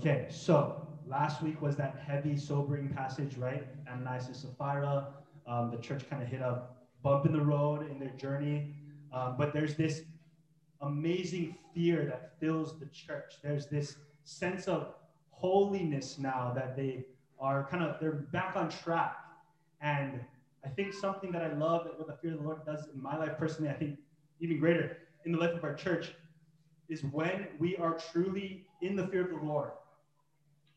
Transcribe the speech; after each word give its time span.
Okay, 0.00 0.24
so 0.30 0.80
last 1.06 1.42
week 1.42 1.60
was 1.60 1.76
that 1.76 2.02
heavy, 2.06 2.34
sobering 2.34 2.88
passage, 2.88 3.36
right? 3.36 3.66
Ananias 3.86 4.28
and 4.28 4.34
Sapphira. 4.34 5.08
Um, 5.46 5.70
the 5.70 5.76
church 5.76 6.08
kind 6.08 6.22
of 6.22 6.28
hit 6.30 6.40
a 6.40 6.62
bump 7.02 7.26
in 7.26 7.34
the 7.34 7.42
road 7.42 7.86
in 7.90 7.98
their 7.98 8.14
journey. 8.16 8.76
Um, 9.12 9.34
but 9.36 9.52
there's 9.52 9.76
this 9.76 10.00
amazing 10.80 11.54
fear 11.74 12.06
that 12.06 12.40
fills 12.40 12.80
the 12.80 12.86
church. 12.86 13.34
There's 13.42 13.66
this 13.66 13.96
sense 14.24 14.68
of 14.68 14.94
holiness 15.28 16.18
now 16.18 16.50
that 16.54 16.78
they 16.78 17.04
are 17.38 17.68
kind 17.70 17.84
of 17.84 18.00
they're 18.00 18.26
back 18.32 18.56
on 18.56 18.70
track. 18.70 19.18
And 19.82 20.18
I 20.64 20.70
think 20.70 20.94
something 20.94 21.30
that 21.32 21.42
I 21.42 21.52
love 21.52 21.84
that 21.84 21.98
what 21.98 22.06
the 22.06 22.16
fear 22.22 22.32
of 22.32 22.38
the 22.38 22.44
Lord 22.44 22.64
does 22.64 22.88
in 22.94 23.02
my 23.02 23.18
life 23.18 23.36
personally, 23.36 23.68
I 23.68 23.74
think 23.74 23.98
even 24.40 24.60
greater 24.60 24.96
in 25.26 25.32
the 25.32 25.38
life 25.38 25.52
of 25.52 25.62
our 25.62 25.74
church, 25.74 26.14
is 26.88 27.04
when 27.04 27.48
we 27.58 27.76
are 27.76 27.98
truly 28.10 28.64
in 28.80 28.96
the 28.96 29.06
fear 29.06 29.24
of 29.24 29.38
the 29.38 29.46
Lord 29.46 29.72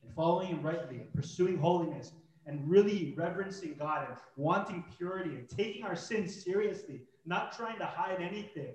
and 0.03 0.13
following 0.15 0.47
Him 0.47 0.61
rightly 0.61 0.97
and 0.97 1.13
pursuing 1.13 1.57
holiness 1.57 2.13
and 2.45 2.69
really 2.69 3.13
reverencing 3.17 3.75
God 3.79 4.07
and 4.09 4.17
wanting 4.35 4.83
purity 4.97 5.31
and 5.31 5.47
taking 5.49 5.83
our 5.83 5.95
sins 5.95 6.43
seriously, 6.43 7.01
not 7.25 7.55
trying 7.55 7.77
to 7.79 7.85
hide 7.85 8.21
anything. 8.21 8.73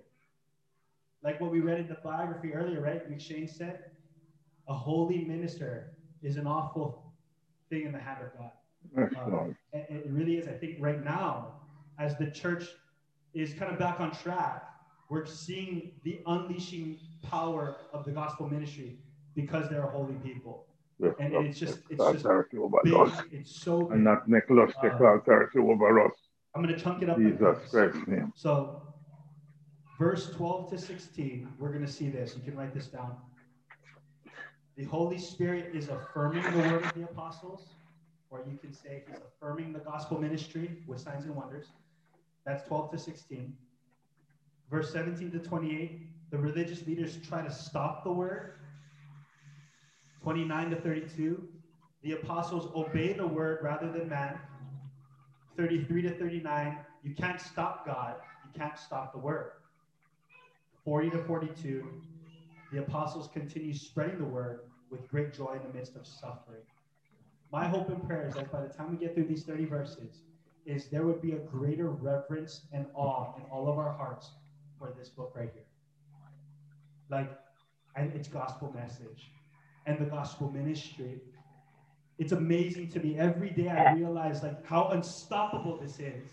Like 1.22 1.40
what 1.40 1.50
we 1.50 1.60
read 1.60 1.80
in 1.80 1.88
the 1.88 1.98
biography 2.02 2.54
earlier, 2.54 2.80
right? 2.80 3.10
M'Cheyne 3.10 3.48
said, 3.48 3.80
a 4.68 4.74
holy 4.74 5.24
minister 5.24 5.92
is 6.22 6.36
an 6.36 6.46
awful 6.46 7.12
thing 7.70 7.84
in 7.86 7.92
the 7.92 7.98
hand 7.98 8.24
of 8.24 8.38
God. 8.38 8.50
Um, 9.16 9.56
it 9.72 10.06
really 10.08 10.36
is. 10.36 10.48
I 10.48 10.52
think 10.52 10.76
right 10.80 11.02
now, 11.04 11.54
as 11.98 12.16
the 12.16 12.30
church 12.30 12.64
is 13.34 13.52
kind 13.54 13.72
of 13.72 13.78
back 13.78 14.00
on 14.00 14.12
track, 14.12 14.64
we're 15.10 15.26
seeing 15.26 15.92
the 16.04 16.20
unleashing 16.26 16.98
power 17.22 17.76
of 17.92 18.04
the 18.04 18.12
gospel 18.12 18.48
ministry 18.48 18.98
because 19.34 19.68
they're 19.68 19.84
a 19.84 19.90
holy 19.90 20.14
people. 20.14 20.67
And 21.18 21.34
it's 21.46 21.58
just, 21.58 21.80
it's 21.90 21.98
just 22.12 22.24
big. 22.84 22.92
It's 23.32 23.54
so 23.62 23.82
big. 23.82 23.92
And 23.92 24.04
not 24.04 24.28
Nicholas 24.28 24.72
uh, 24.82 24.88
authority 25.18 25.58
over 25.58 26.06
us. 26.06 26.12
I'm 26.54 26.62
going 26.62 26.74
to 26.74 26.80
chunk 26.80 27.02
it 27.02 27.10
up. 27.10 27.18
Jesus 27.18 27.58
Christ's 27.70 28.06
name. 28.08 28.32
So, 28.34 28.82
verse 29.98 30.30
12 30.30 30.70
to 30.70 30.78
16, 30.78 31.48
we're 31.58 31.70
going 31.72 31.84
to 31.86 31.92
see 31.92 32.08
this. 32.10 32.34
You 32.36 32.42
can 32.42 32.56
write 32.56 32.74
this 32.74 32.86
down. 32.86 33.16
The 34.76 34.84
Holy 34.84 35.18
Spirit 35.18 35.70
is 35.74 35.88
affirming 35.88 36.42
the 36.42 36.58
word 36.70 36.84
of 36.84 36.94
the 36.94 37.02
apostles, 37.04 37.74
or 38.30 38.44
you 38.50 38.56
can 38.58 38.72
say 38.72 39.04
he's 39.08 39.16
affirming 39.18 39.72
the 39.72 39.80
gospel 39.80 40.20
ministry 40.20 40.82
with 40.86 41.00
signs 41.00 41.24
and 41.24 41.34
wonders. 41.34 41.66
That's 42.46 42.66
12 42.68 42.92
to 42.92 42.98
16. 42.98 43.56
Verse 44.70 44.92
17 44.92 45.30
to 45.32 45.38
28, 45.38 46.30
the 46.30 46.38
religious 46.38 46.86
leaders 46.86 47.18
try 47.28 47.42
to 47.42 47.50
stop 47.50 48.04
the 48.04 48.12
word. 48.12 48.57
29 50.28 50.68
to 50.68 50.76
32, 50.76 51.42
the 52.02 52.12
apostles 52.12 52.70
obey 52.76 53.14
the 53.14 53.26
word 53.26 53.60
rather 53.62 53.90
than 53.90 54.10
man. 54.10 54.38
33 55.56 56.02
to 56.02 56.10
39, 56.10 56.76
you 57.02 57.14
can't 57.14 57.40
stop 57.40 57.86
God, 57.86 58.16
you 58.44 58.60
can't 58.60 58.78
stop 58.78 59.14
the 59.14 59.18
word. 59.18 59.52
40 60.84 61.08
to 61.12 61.24
42, 61.24 61.82
the 62.70 62.80
apostles 62.80 63.30
continue 63.32 63.72
spreading 63.72 64.18
the 64.18 64.24
word 64.26 64.64
with 64.90 65.08
great 65.08 65.32
joy 65.32 65.54
in 65.54 65.66
the 65.66 65.78
midst 65.78 65.96
of 65.96 66.06
suffering. 66.06 66.60
My 67.50 67.66
hope 67.66 67.88
and 67.88 68.06
prayer 68.06 68.28
is 68.28 68.34
that 68.34 68.52
by 68.52 68.60
the 68.60 68.68
time 68.68 68.90
we 68.90 68.98
get 68.98 69.14
through 69.14 69.28
these 69.28 69.44
30 69.44 69.64
verses, 69.64 70.24
is 70.66 70.90
there 70.90 71.06
would 71.06 71.22
be 71.22 71.32
a 71.32 71.38
greater 71.38 71.88
reverence 71.88 72.66
and 72.74 72.84
awe 72.92 73.34
in 73.38 73.44
all 73.44 73.66
of 73.66 73.78
our 73.78 73.94
hearts 73.94 74.32
for 74.78 74.92
this 74.98 75.08
book 75.08 75.32
right 75.34 75.48
here. 75.54 75.64
Like, 77.08 77.30
and 77.96 78.12
its 78.12 78.28
gospel 78.28 78.70
message 78.76 79.30
and 79.88 79.98
the 79.98 80.04
gospel 80.04 80.50
ministry. 80.52 81.18
It's 82.18 82.32
amazing 82.32 82.90
to 82.90 83.00
me. 83.00 83.18
Every 83.18 83.50
day 83.50 83.68
I 83.68 83.94
realize 83.94 84.42
like 84.42 84.64
how 84.66 84.88
unstoppable 84.88 85.78
this 85.78 85.98
is. 85.98 86.28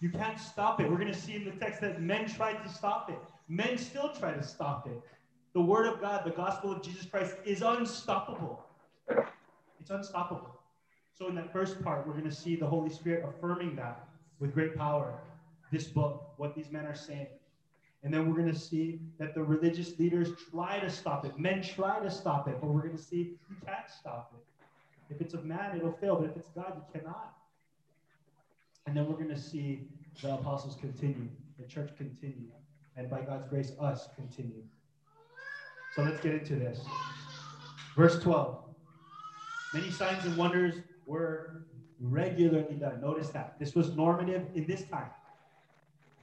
You 0.00 0.10
can't 0.10 0.38
stop 0.38 0.80
it. 0.80 0.88
We're 0.88 0.98
going 0.98 1.12
to 1.12 1.18
see 1.18 1.34
in 1.34 1.44
the 1.44 1.52
text 1.52 1.80
that 1.80 2.00
men 2.00 2.28
tried 2.28 2.62
to 2.62 2.68
stop 2.68 3.10
it. 3.10 3.18
Men 3.48 3.76
still 3.78 4.10
try 4.10 4.32
to 4.32 4.42
stop 4.42 4.86
it. 4.86 5.00
The 5.54 5.60
word 5.60 5.86
of 5.86 6.00
God, 6.00 6.24
the 6.24 6.30
gospel 6.30 6.72
of 6.72 6.82
Jesus 6.82 7.04
Christ, 7.04 7.34
is 7.44 7.62
unstoppable. 7.62 8.64
It's 9.80 9.90
unstoppable. 9.90 10.60
So, 11.18 11.28
in 11.28 11.34
that 11.34 11.52
first 11.52 11.82
part, 11.82 12.06
we're 12.06 12.14
going 12.14 12.24
to 12.24 12.34
see 12.34 12.56
the 12.56 12.66
Holy 12.66 12.90
Spirit 12.90 13.24
affirming 13.28 13.76
that 13.76 14.08
with 14.40 14.54
great 14.54 14.76
power. 14.76 15.20
This 15.70 15.84
book, 15.84 16.32
what 16.36 16.54
these 16.54 16.70
men 16.70 16.86
are 16.86 16.94
saying. 16.94 17.26
And 18.04 18.12
then 18.12 18.28
we're 18.28 18.36
going 18.36 18.52
to 18.52 18.58
see 18.58 19.00
that 19.18 19.34
the 19.34 19.42
religious 19.42 19.98
leaders 19.98 20.30
try 20.50 20.80
to 20.80 20.90
stop 20.90 21.24
it. 21.24 21.38
Men 21.38 21.62
try 21.62 22.00
to 22.00 22.10
stop 22.10 22.48
it, 22.48 22.56
but 22.60 22.68
we're 22.68 22.82
going 22.82 22.96
to 22.96 23.02
see 23.02 23.36
you 23.48 23.56
can't 23.64 23.88
stop 23.88 24.34
it. 24.34 25.14
If 25.14 25.20
it's 25.20 25.34
of 25.34 25.44
man, 25.44 25.76
it'll 25.76 25.92
fail, 25.92 26.16
but 26.16 26.30
if 26.30 26.36
it's 26.36 26.48
God, 26.48 26.72
you 26.76 27.00
cannot. 27.00 27.34
And 28.86 28.96
then 28.96 29.06
we're 29.06 29.14
going 29.14 29.28
to 29.28 29.38
see 29.38 29.86
the 30.20 30.34
apostles 30.34 30.76
continue, 30.80 31.28
the 31.58 31.66
church 31.66 31.90
continue, 31.96 32.48
and 32.96 33.08
by 33.08 33.20
God's 33.20 33.46
grace, 33.48 33.72
us 33.78 34.08
continue. 34.16 34.62
So 35.94 36.02
let's 36.02 36.20
get 36.20 36.34
into 36.34 36.56
this. 36.56 36.80
Verse 37.94 38.18
12. 38.20 38.58
Many 39.74 39.90
signs 39.90 40.24
and 40.24 40.36
wonders 40.36 40.76
were 41.06 41.66
regularly 42.00 42.74
done. 42.74 43.00
Notice 43.00 43.28
that. 43.30 43.58
This 43.58 43.74
was 43.74 43.94
normative 43.94 44.46
in 44.54 44.66
this 44.66 44.84
time. 44.84 45.10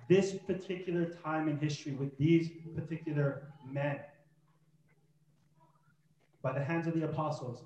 This 0.09 0.33
particular 0.33 1.05
time 1.23 1.47
in 1.47 1.57
history 1.57 1.93
with 1.93 2.17
these 2.17 2.49
particular 2.75 3.43
men. 3.71 3.99
By 6.41 6.53
the 6.53 6.63
hands 6.63 6.87
of 6.87 6.95
the 6.95 7.05
apostles. 7.05 7.63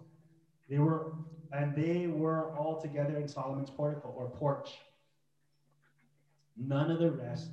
They 0.70 0.80
were, 0.80 1.14
and 1.52 1.76
they 1.76 2.08
were 2.08 2.56
all 2.58 2.81
together 2.81 3.18
in 3.18 3.28
Solomon's 3.28 3.70
portico 3.70 4.09
or 4.09 4.30
porch. 4.30 4.72
None 6.58 6.92
of 6.92 7.00
the 7.00 7.12
rest 7.12 7.50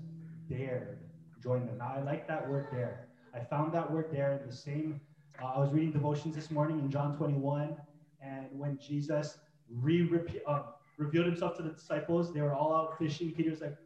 dared 0.48 0.98
join 1.42 1.66
them. 1.66 1.78
Now 1.78 1.94
I 1.96 2.00
like 2.02 2.28
that 2.28 2.48
word 2.48 2.68
dare 2.70 3.06
I 3.34 3.40
found 3.40 3.72
that 3.72 3.90
word 3.90 4.06
there 4.10 4.32
in 4.32 4.46
the 4.46 4.54
same. 4.54 5.00
Uh, 5.40 5.46
I 5.46 5.60
was 5.60 5.70
reading 5.72 5.92
devotions 5.92 6.34
this 6.34 6.50
morning 6.50 6.80
in 6.80 6.90
John 6.90 7.16
21, 7.16 7.76
and 8.20 8.46
when 8.50 8.78
Jesus 8.78 9.38
re 9.70 10.08
uh, 10.46 10.62
revealed 10.98 11.26
himself 11.26 11.56
to 11.58 11.62
the 11.62 11.70
disciples, 11.70 12.34
they 12.34 12.40
were 12.40 12.54
all 12.54 12.74
out 12.74 12.98
fishing. 12.98 13.32
Peter 13.32 13.50
was 13.50 13.60
like, 13.60 13.76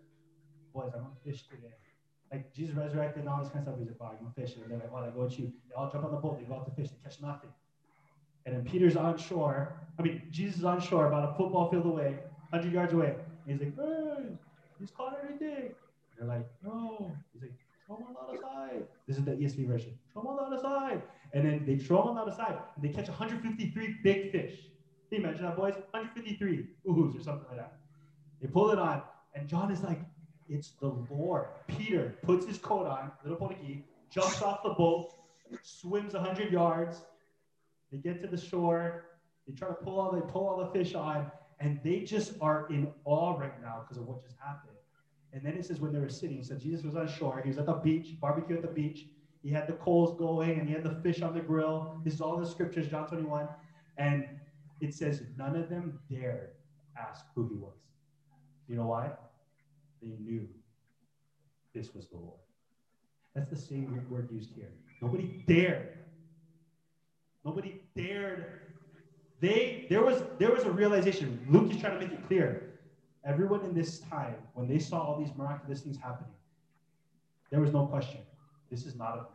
"Boys, 0.74 0.92
I'm 0.94 1.02
gonna 1.02 1.14
fish 1.24 1.46
today." 1.48 1.72
Like 2.32 2.52
Jesus 2.52 2.74
resurrected 2.74 3.20
and 3.20 3.28
all 3.28 3.40
this 3.42 3.48
kind 3.48 3.66
of 3.66 3.74
stuff. 3.74 3.78
He's 3.78 3.88
like, 3.88 3.96
"Oh, 4.00 4.06
I'm 4.06 4.18
gonna 4.18 4.32
fish." 4.34 4.56
And 4.56 4.70
they're 4.70 4.78
like, 4.78 4.90
"Oh, 4.92 4.96
I 4.96 5.10
go 5.10 5.20
with 5.20 5.38
you." 5.38 5.52
They 5.68 5.74
all 5.74 5.90
jump 5.90 6.04
on 6.04 6.10
the 6.10 6.18
boat. 6.18 6.38
They 6.38 6.44
go 6.44 6.56
out 6.56 6.66
to 6.66 6.74
fish. 6.74 6.90
They 6.90 6.98
catch 7.02 7.20
nothing. 7.22 7.50
And 8.44 8.54
then 8.54 8.64
Peter's 8.64 8.96
on 8.96 9.16
shore. 9.16 9.80
I 9.98 10.02
mean, 10.02 10.22
Jesus 10.30 10.58
is 10.58 10.64
on 10.64 10.80
shore, 10.80 11.06
about 11.06 11.30
a 11.30 11.34
football 11.38 11.70
field 11.70 11.86
away, 11.86 12.18
100 12.50 12.72
yards 12.72 12.92
away. 12.92 13.16
And 13.46 13.60
he's 13.60 13.60
like, 13.60 13.74
"Hey, 13.76 14.38
he's 14.78 14.90
caught 14.90 15.16
everything." 15.22 15.66
And 15.66 16.16
they're 16.18 16.28
like, 16.28 16.46
"No." 16.62 17.16
He's 17.32 17.42
like, 17.42 17.54
throw 17.86 17.96
them 17.96 18.06
on 18.08 18.14
the 18.14 18.20
other 18.20 18.38
side. 18.38 18.86
This 19.06 19.18
is 19.18 19.24
the 19.24 19.32
ESV 19.32 19.66
version. 19.66 19.98
Throw 20.12 20.22
them 20.22 20.30
on 20.32 20.36
the 20.36 20.42
other 20.42 20.62
side. 20.62 21.02
And 21.32 21.44
then 21.44 21.64
they 21.66 21.76
throw 21.76 21.98
them 21.98 22.08
on 22.08 22.14
the 22.16 22.22
other 22.22 22.32
side. 22.32 22.58
And 22.74 22.84
they 22.84 22.88
catch 22.88 23.08
153 23.08 23.96
big 24.02 24.32
fish. 24.32 24.70
Can 25.08 25.20
you 25.20 25.26
imagine 25.26 25.44
that, 25.44 25.56
boys? 25.56 25.74
153 25.92 26.66
oohs 26.88 27.18
or 27.18 27.22
something 27.22 27.46
like 27.48 27.58
that. 27.58 27.76
They 28.40 28.48
pull 28.48 28.70
it 28.70 28.78
on, 28.78 29.02
and 29.34 29.48
John 29.48 29.70
is 29.70 29.82
like, 29.82 30.00
it's 30.48 30.70
the 30.80 30.88
Lord. 31.10 31.46
Peter 31.66 32.16
puts 32.22 32.46
his 32.46 32.58
coat 32.58 32.86
on, 32.86 33.10
little 33.22 33.38
pony 33.38 33.82
jumps 34.10 34.42
off 34.42 34.62
the 34.62 34.70
boat, 34.70 35.12
swims 35.62 36.14
100 36.14 36.52
yards. 36.52 37.02
They 37.90 37.98
get 37.98 38.20
to 38.22 38.26
the 38.26 38.36
shore. 38.36 39.04
They 39.46 39.54
try 39.54 39.68
to 39.68 39.74
pull 39.74 40.00
all, 40.00 40.12
they 40.12 40.20
pull 40.20 40.48
all 40.48 40.58
the 40.58 40.70
fish 40.78 40.94
on, 40.94 41.30
and 41.60 41.80
they 41.84 42.00
just 42.00 42.32
are 42.40 42.66
in 42.70 42.88
awe 43.04 43.36
right 43.36 43.60
now 43.60 43.82
because 43.82 43.98
of 43.98 44.06
what 44.06 44.22
just 44.22 44.36
happened. 44.38 44.76
And 45.32 45.44
then 45.44 45.54
it 45.54 45.66
says 45.66 45.80
when 45.80 45.92
they 45.92 45.98
were 45.98 46.08
sitting, 46.08 46.42
so 46.44 46.54
Jesus 46.54 46.84
was 46.84 46.94
on 46.94 47.08
shore. 47.08 47.40
He 47.42 47.48
was 47.48 47.58
at 47.58 47.66
the 47.66 47.72
beach, 47.72 48.18
barbecue 48.20 48.56
at 48.56 48.62
the 48.62 48.68
beach. 48.68 49.06
He 49.42 49.50
had 49.50 49.66
the 49.66 49.74
coals 49.74 50.16
going 50.16 50.60
and 50.60 50.68
he 50.68 50.74
had 50.74 50.84
the 50.84 50.94
fish 51.02 51.20
on 51.22 51.34
the 51.34 51.40
grill. 51.40 52.00
This 52.04 52.14
is 52.14 52.20
all 52.20 52.38
the 52.38 52.46
scriptures, 52.46 52.88
John 52.88 53.08
21. 53.08 53.48
And 53.98 54.26
it 54.80 54.94
says 54.94 55.22
none 55.36 55.56
of 55.56 55.68
them 55.68 55.98
dared 56.08 56.50
ask 56.96 57.24
who 57.34 57.48
he 57.48 57.56
was. 57.56 57.74
You 58.68 58.76
know 58.76 58.86
why? 58.86 59.10
They 60.04 60.16
knew 60.22 60.46
this 61.74 61.94
was 61.94 62.06
the 62.08 62.16
Lord. 62.16 62.38
That's 63.34 63.48
the 63.48 63.56
same 63.56 63.86
Greek 63.86 64.08
word 64.10 64.30
used 64.30 64.50
here. 64.54 64.68
Nobody 65.00 65.42
dared. 65.48 65.98
Nobody 67.44 67.80
dared. 67.96 68.44
They 69.40 69.86
there 69.88 70.02
was 70.02 70.22
there 70.38 70.52
was 70.52 70.64
a 70.64 70.70
realization. 70.70 71.44
Luke 71.48 71.72
is 71.72 71.78
trying 71.78 71.98
to 71.98 72.06
make 72.06 72.12
it 72.12 72.26
clear 72.26 72.74
everyone 73.24 73.64
in 73.64 73.74
this 73.74 74.00
time, 74.00 74.36
when 74.52 74.68
they 74.68 74.78
saw 74.78 75.00
all 75.00 75.18
these 75.18 75.34
miraculous 75.36 75.80
things 75.80 75.96
happening, 75.96 76.34
there 77.50 77.60
was 77.60 77.72
no 77.72 77.86
question. 77.86 78.20
This 78.70 78.84
is 78.84 78.94
not 78.94 79.14
a 79.14 79.16
man. 79.16 79.26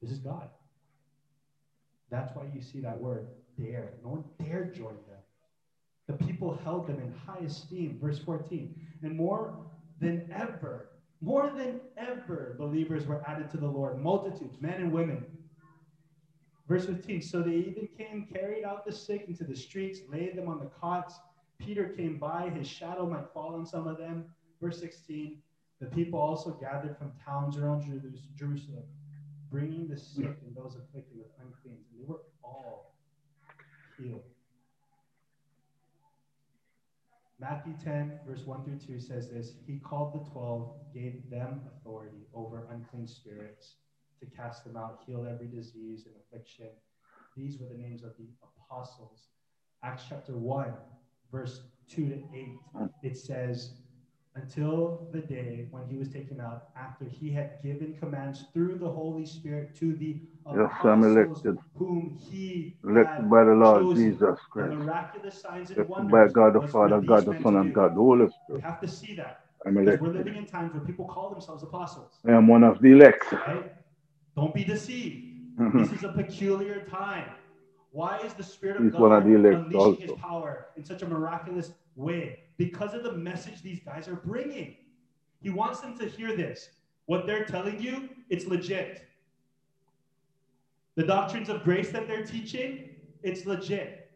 This 0.00 0.10
is 0.10 0.18
God. 0.18 0.48
That's 2.10 2.34
why 2.34 2.44
you 2.54 2.60
see 2.60 2.80
that 2.80 2.98
word 2.98 3.28
dare. 3.58 3.92
No 4.02 4.10
one 4.10 4.24
dared 4.38 4.74
join 4.74 4.94
them. 5.06 5.18
The 6.06 6.24
people 6.24 6.58
held 6.64 6.86
them 6.86 6.98
in 6.98 7.12
high 7.12 7.44
esteem. 7.44 7.98
Verse 8.00 8.18
14. 8.18 8.74
And 9.02 9.16
more 9.16 9.54
than 10.00 10.30
ever, 10.34 10.90
more 11.20 11.50
than 11.54 11.80
ever, 11.96 12.54
believers 12.58 13.06
were 13.06 13.22
added 13.26 13.50
to 13.50 13.56
the 13.56 13.66
Lord. 13.68 13.98
Multitudes, 13.98 14.60
men 14.60 14.80
and 14.80 14.92
women. 14.92 15.24
Verse 16.68 16.86
15 16.86 17.20
So 17.20 17.42
they 17.42 17.56
even 17.56 17.88
came, 17.98 18.26
carried 18.32 18.64
out 18.64 18.86
the 18.86 18.92
sick 18.92 19.24
into 19.28 19.44
the 19.44 19.56
streets, 19.56 20.00
laid 20.08 20.36
them 20.36 20.48
on 20.48 20.58
the 20.60 20.66
cots. 20.66 21.18
Peter 21.58 21.88
came 21.88 22.16
by, 22.18 22.48
his 22.48 22.66
shadow 22.66 23.06
might 23.06 23.28
fall 23.34 23.54
on 23.54 23.66
some 23.66 23.86
of 23.86 23.98
them. 23.98 24.24
Verse 24.60 24.80
16 24.80 25.38
The 25.80 25.86
people 25.86 26.18
also 26.20 26.50
gathered 26.52 26.96
from 26.96 27.12
towns 27.24 27.56
around 27.56 27.82
Jeru- 27.82 28.12
Jerusalem, 28.36 28.84
bringing 29.50 29.88
the 29.88 29.96
sick 29.96 30.38
and 30.46 30.54
those 30.54 30.76
afflicted 30.76 31.18
with 31.18 31.28
uncleans, 31.38 31.86
and 31.90 32.00
they 32.00 32.06
were 32.06 32.20
all 32.42 32.94
healed. 33.98 34.22
Matthew 37.40 37.72
10, 37.82 38.20
verse 38.26 38.42
1 38.44 38.64
through 38.64 38.78
2 38.78 39.00
says 39.00 39.30
this 39.30 39.52
He 39.66 39.78
called 39.78 40.12
the 40.14 40.30
twelve, 40.30 40.74
gave 40.92 41.30
them 41.30 41.62
authority 41.74 42.26
over 42.34 42.66
unclean 42.70 43.06
spirits 43.06 43.76
to 44.20 44.26
cast 44.26 44.64
them 44.64 44.76
out, 44.76 45.00
heal 45.06 45.26
every 45.26 45.46
disease 45.46 46.04
and 46.06 46.14
affliction. 46.22 46.68
These 47.34 47.58
were 47.58 47.68
the 47.68 47.82
names 47.82 48.02
of 48.02 48.10
the 48.18 48.26
apostles. 48.68 49.28
Acts 49.82 50.04
chapter 50.08 50.36
1, 50.36 50.74
verse 51.32 51.62
2 51.88 52.08
to 52.08 52.22
8, 52.34 52.90
it 53.02 53.16
says, 53.16 53.72
Until 54.36 55.08
the 55.12 55.20
day 55.20 55.66
when 55.72 55.82
he 55.88 55.96
was 55.96 56.08
taken 56.08 56.40
out, 56.40 56.68
after 56.76 57.04
he 57.04 57.30
had 57.32 57.60
given 57.62 57.94
commands 57.98 58.44
through 58.52 58.78
the 58.78 58.88
Holy 58.88 59.26
Spirit 59.26 59.74
to 59.76 59.94
the 59.96 60.20
Yes, 60.52 60.70
I'm 60.84 61.02
apostles 61.02 61.44
elected. 61.44 61.58
whom 61.74 62.16
he 62.30 62.76
Elected 62.84 63.16
had 63.24 63.30
by 63.30 63.44
the 63.44 63.52
Lord 63.52 63.82
chosen. 63.82 64.12
Jesus 64.12 64.20
The 64.20 64.36
Christ. 64.50 64.72
miraculous 64.78 65.40
signs 65.42 65.70
and 65.70 65.78
Elected 65.78 66.10
wonders. 66.10 66.32
by 66.32 66.32
God 66.32 66.54
the 66.54 66.68
Father, 66.68 67.00
God 67.00 67.26
the 67.26 67.36
Son, 67.42 67.56
and. 67.56 67.74
God 67.74 67.90
the 67.92 68.00
Holy 68.00 68.28
Spirit. 68.28 68.58
We 68.58 68.60
have 68.62 68.80
to 68.80 68.88
see 68.88 69.14
that 69.16 69.40
I'm 69.66 69.74
because 69.74 70.00
we're 70.00 70.12
living 70.12 70.36
in 70.36 70.46
times 70.46 70.72
where 70.74 70.82
people 70.84 71.06
call 71.06 71.30
themselves 71.30 71.62
apostles, 71.62 72.18
I 72.26 72.32
am 72.32 72.46
one 72.46 72.62
of 72.64 72.80
the 72.80 72.92
elect. 72.92 73.30
right? 73.32 73.72
Don't 74.36 74.54
be 74.54 74.64
deceived. 74.64 75.58
Mhm. 75.58 75.80
This 75.80 75.92
is 75.92 76.04
a 76.04 76.12
peculiar 76.12 76.82
time. 76.84 77.26
Why 77.90 78.18
is 78.18 78.32
the 78.34 78.44
Spirit 78.44 78.76
of 78.78 78.84
He's 78.84 78.92
God 78.92 79.00
one 79.00 79.12
of 79.12 79.24
the 79.24 79.34
elect 79.34 79.54
unleashing 79.56 80.08
His 80.08 80.12
power 80.12 80.66
in 80.76 80.84
such 80.84 81.02
a 81.02 81.08
miraculous 81.08 81.72
way? 81.96 82.38
Because 82.60 82.92
of 82.92 83.02
the 83.02 83.12
message 83.12 83.62
these 83.62 83.80
guys 83.80 84.06
are 84.06 84.16
bringing. 84.16 84.76
He 85.40 85.48
wants 85.48 85.80
them 85.80 85.96
to 85.96 86.04
hear 86.04 86.36
this. 86.36 86.68
What 87.06 87.26
they're 87.26 87.46
telling 87.46 87.80
you, 87.80 88.10
it's 88.28 88.44
legit. 88.44 89.08
The 90.94 91.04
doctrines 91.04 91.48
of 91.48 91.64
grace 91.64 91.90
that 91.92 92.06
they're 92.06 92.26
teaching, 92.26 92.90
it's 93.22 93.46
legit. 93.46 94.10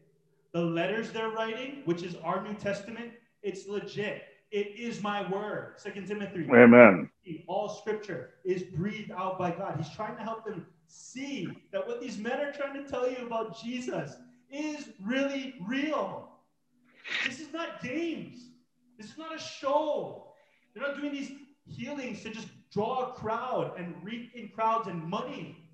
The 0.53 0.61
letters 0.61 1.11
they're 1.11 1.31
writing, 1.31 1.81
which 1.87 2.03
is 2.03 2.17
our 2.17 2.43
New 2.43 2.53
Testament, 2.53 3.13
it's 3.43 3.67
legit. 3.67 4.25
It 4.51 4.79
is 4.79 5.03
my 5.03 5.27
word. 5.31 5.77
Second 5.79 6.07
Timothy 6.07 6.47
Amen. 6.55 7.09
all 7.47 7.71
scripture 7.71 8.35
is 8.45 8.63
breathed 8.63 9.11
out 9.11 9.39
by 9.39 9.53
God. 9.53 9.77
He's 9.79 9.89
trying 9.97 10.19
to 10.19 10.23
help 10.23 10.45
them 10.45 10.67
see 10.87 11.49
that 11.73 11.89
what 11.89 11.99
these 11.99 12.19
men 12.19 12.41
are 12.41 12.53
trying 12.53 12.75
to 12.75 12.87
tell 12.87 13.11
you 13.11 13.27
about 13.27 13.59
Jesus 13.59 14.17
is 14.51 14.91
really 15.03 15.55
real. 15.67 16.34
This 17.25 17.41
is 17.41 17.53
not 17.53 17.83
games. 17.83 18.51
This 18.99 19.11
is 19.11 19.19
not 19.19 19.35
a 19.35 19.39
show. 19.39 20.29
They're 20.73 20.87
not 20.87 21.01
doing 21.01 21.13
these 21.13 21.33
healings 21.67 22.23
to 22.23 22.31
just 22.31 22.49
draw 22.73 23.11
a 23.11 23.13
crowd 23.13 23.73
and 23.79 23.95
reap 24.03 24.33
in 24.35 24.49
crowds 24.49 24.89
and 24.89 25.03
money. 25.03 25.65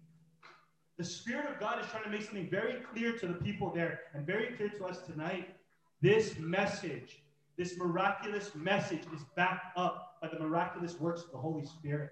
The 0.98 1.04
Spirit 1.04 1.50
of 1.50 1.58
God 1.58 1.82
is 1.82 1.90
trying 1.90 2.04
to 2.04 2.10
make 2.10 2.22
something 2.22 2.50
very 2.50 2.80
clear 2.92 3.16
to 3.18 3.26
the 3.26 3.34
people 3.34 3.72
there 3.74 4.00
and 4.12 4.26
very 4.26 4.54
clear 4.56 4.68
to 4.68 4.84
us 4.84 4.98
tonight. 4.98 5.56
This 6.02 6.38
message, 6.38 7.22
this 7.56 7.76
miraculous 7.78 8.54
message, 8.54 9.02
is 9.14 9.22
backed 9.36 9.76
up 9.78 10.18
by 10.20 10.28
the 10.28 10.38
miraculous 10.38 11.00
works 11.00 11.22
of 11.22 11.30
the 11.30 11.38
Holy 11.38 11.64
Spirit. 11.64 12.10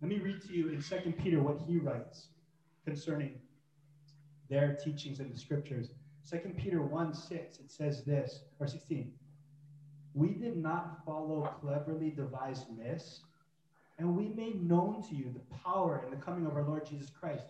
Let 0.00 0.08
me 0.08 0.18
read 0.18 0.40
to 0.42 0.52
you 0.52 0.68
in 0.68 0.82
2 0.82 1.14
Peter 1.18 1.42
what 1.42 1.58
he 1.66 1.78
writes 1.78 2.28
concerning 2.84 3.34
their 4.48 4.76
teachings 4.82 5.20
in 5.20 5.30
the 5.30 5.38
scriptures. 5.38 5.90
2 6.28 6.38
Peter 6.56 6.82
1 6.82 7.14
6, 7.14 7.58
it 7.58 7.70
says 7.70 8.04
this, 8.04 8.40
or 8.58 8.66
16. 8.66 9.12
We 10.14 10.30
did 10.30 10.56
not 10.56 11.04
follow 11.04 11.42
cleverly 11.60 12.10
devised 12.10 12.66
myths, 12.76 13.20
and 13.98 14.16
we 14.16 14.28
made 14.28 14.62
known 14.62 15.02
to 15.08 15.14
you 15.14 15.32
the 15.32 15.56
power 15.56 16.02
and 16.04 16.12
the 16.12 16.24
coming 16.24 16.46
of 16.46 16.56
our 16.56 16.64
Lord 16.64 16.86
Jesus 16.86 17.10
Christ. 17.10 17.44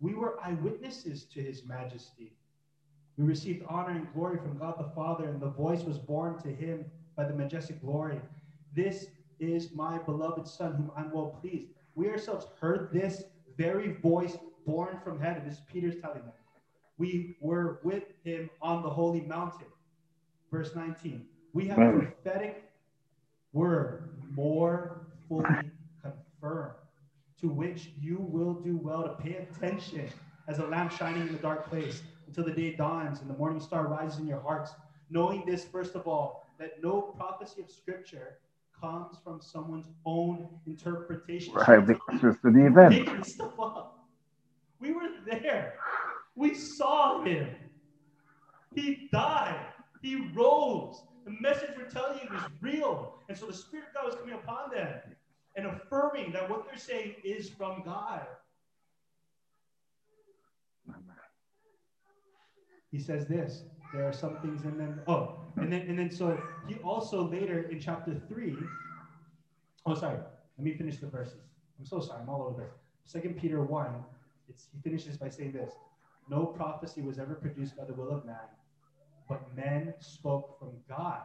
We 0.00 0.14
were 0.14 0.38
eyewitnesses 0.42 1.24
to 1.34 1.42
his 1.42 1.64
majesty. 1.64 2.32
We 3.16 3.24
received 3.24 3.64
honor 3.68 3.90
and 3.90 4.12
glory 4.14 4.38
from 4.38 4.58
God 4.58 4.76
the 4.78 4.94
Father, 4.94 5.24
and 5.24 5.40
the 5.40 5.50
voice 5.50 5.82
was 5.82 5.98
borne 5.98 6.40
to 6.42 6.48
him 6.48 6.84
by 7.16 7.24
the 7.24 7.34
majestic 7.34 7.80
glory. 7.80 8.20
This 8.74 9.08
is 9.38 9.72
my 9.72 9.98
beloved 9.98 10.46
Son, 10.46 10.74
whom 10.74 10.90
I'm 10.96 11.10
well 11.10 11.38
pleased. 11.40 11.68
We 11.94 12.08
ourselves 12.08 12.46
heard 12.60 12.90
this 12.92 13.24
very 13.56 13.92
voice 13.92 14.36
born 14.66 14.98
from 15.04 15.20
heaven. 15.20 15.44
This 15.44 15.54
is 15.58 15.64
Peter's 15.70 16.00
telling 16.00 16.22
them. 16.22 16.32
We 17.00 17.34
were 17.40 17.80
with 17.82 18.02
him 18.24 18.50
on 18.60 18.82
the 18.82 18.90
holy 18.90 19.22
mountain. 19.22 19.68
Verse 20.52 20.76
19. 20.76 21.24
We 21.54 21.66
have 21.68 21.78
Amen. 21.78 22.12
prophetic 22.22 22.70
word 23.54 24.10
more 24.34 25.06
fully 25.26 25.46
confirmed, 26.02 26.74
to 27.40 27.48
which 27.48 27.92
you 27.98 28.18
will 28.20 28.52
do 28.52 28.76
well 28.76 29.02
to 29.04 29.14
pay 29.14 29.36
attention 29.36 30.10
as 30.46 30.58
a 30.58 30.66
lamp 30.66 30.92
shining 30.92 31.22
in 31.22 31.32
the 31.32 31.38
dark 31.38 31.70
place 31.70 32.02
until 32.26 32.44
the 32.44 32.52
day 32.52 32.74
dawns 32.76 33.22
and 33.22 33.30
the 33.30 33.34
morning 33.34 33.60
star 33.60 33.86
rises 33.86 34.18
in 34.18 34.26
your 34.26 34.40
hearts. 34.40 34.72
Knowing 35.08 35.42
this, 35.46 35.64
first 35.64 35.94
of 35.94 36.06
all, 36.06 36.46
that 36.58 36.82
no 36.82 37.00
prophecy 37.00 37.62
of 37.62 37.70
Scripture 37.70 38.40
comes 38.78 39.16
from 39.24 39.40
someone's 39.40 39.88
own 40.04 40.48
interpretation. 40.66 41.54
Right, 41.54 41.84
because 41.86 42.22
it's 42.22 42.38
the 42.42 42.66
event. 42.66 42.90
Making 42.90 43.24
stuff 43.24 43.58
up. 43.58 44.04
We 44.80 44.92
were 44.92 45.08
there. 45.24 45.74
We 46.34 46.54
saw 46.54 47.22
him. 47.22 47.48
He 48.74 49.08
died. 49.12 49.66
He 50.02 50.28
rose. 50.34 51.02
The 51.24 51.32
message 51.40 51.70
we're 51.76 51.84
telling 51.88 52.20
you 52.22 52.36
is 52.36 52.42
real. 52.60 53.14
And 53.28 53.36
so 53.36 53.46
the 53.46 53.52
Spirit 53.52 53.86
of 53.88 53.94
God 53.94 54.06
was 54.06 54.14
coming 54.14 54.34
upon 54.34 54.70
them 54.70 54.98
and 55.56 55.66
affirming 55.66 56.32
that 56.32 56.48
what 56.48 56.64
they're 56.66 56.78
saying 56.78 57.14
is 57.24 57.50
from 57.50 57.82
God. 57.84 58.26
He 62.90 62.98
says 62.98 63.26
this. 63.26 63.64
There 63.92 64.08
are 64.08 64.12
some 64.12 64.38
things 64.38 64.64
in 64.64 64.78
them. 64.78 65.00
Oh, 65.08 65.40
and 65.56 65.72
then 65.72 65.82
and 65.82 65.98
then 65.98 66.10
so 66.10 66.40
he 66.68 66.76
also 66.76 67.28
later 67.28 67.68
in 67.70 67.80
chapter 67.80 68.20
three. 68.28 68.56
Oh, 69.84 69.94
sorry. 69.94 70.18
Let 70.58 70.64
me 70.64 70.74
finish 70.74 70.98
the 70.98 71.06
verses. 71.06 71.40
I'm 71.78 71.84
so 71.84 72.00
sorry. 72.00 72.22
I'm 72.22 72.28
all 72.28 72.42
over 72.42 72.62
this. 72.62 72.72
Second 73.04 73.36
Peter 73.36 73.62
one. 73.62 74.04
It's, 74.48 74.68
he 74.72 74.80
finishes 74.80 75.16
by 75.16 75.28
saying 75.28 75.52
this: 75.52 75.72
No 76.30 76.46
prophecy 76.46 77.02
was 77.02 77.18
ever 77.20 77.34
produced 77.36 77.76
by 77.78 77.86
the 77.86 77.94
will 77.94 78.10
of 78.10 78.26
man, 78.26 78.36
but 79.28 79.54
men 79.56 79.94
spoke 80.00 80.58
from 80.58 80.70
God 80.88 81.22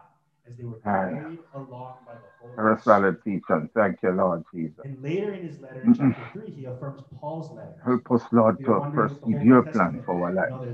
as 0.49 0.57
they 0.57 0.65
were 0.65 0.79
carried 0.81 1.39
along 1.55 1.97
by 2.07 2.13
the 2.15 2.21
Holy 2.39 2.53
Spirit. 2.81 3.23
teaching. 3.23 3.69
Thank 3.75 3.99
you, 4.03 4.11
Lord 4.11 4.45
Jesus. 4.53 4.85
And 4.85 5.01
later 5.03 5.33
in 5.33 5.47
his 5.47 5.61
letter, 5.61 5.81
in 5.81 5.93
chapter 5.95 6.23
three, 6.33 6.51
he 6.51 6.65
affirms 6.65 7.03
Paul's 7.19 7.51
letter. 7.51 7.75
Help 7.85 8.11
us, 8.11 8.23
Lord, 8.33 8.57
If 8.59 8.65
to 8.67 8.81
perceive 8.93 9.41
your 9.43 9.63
plan 9.63 10.01
for 10.05 10.25
our 10.25 10.31
You 10.31 10.35
life. 10.35 10.49
know, 10.49 10.65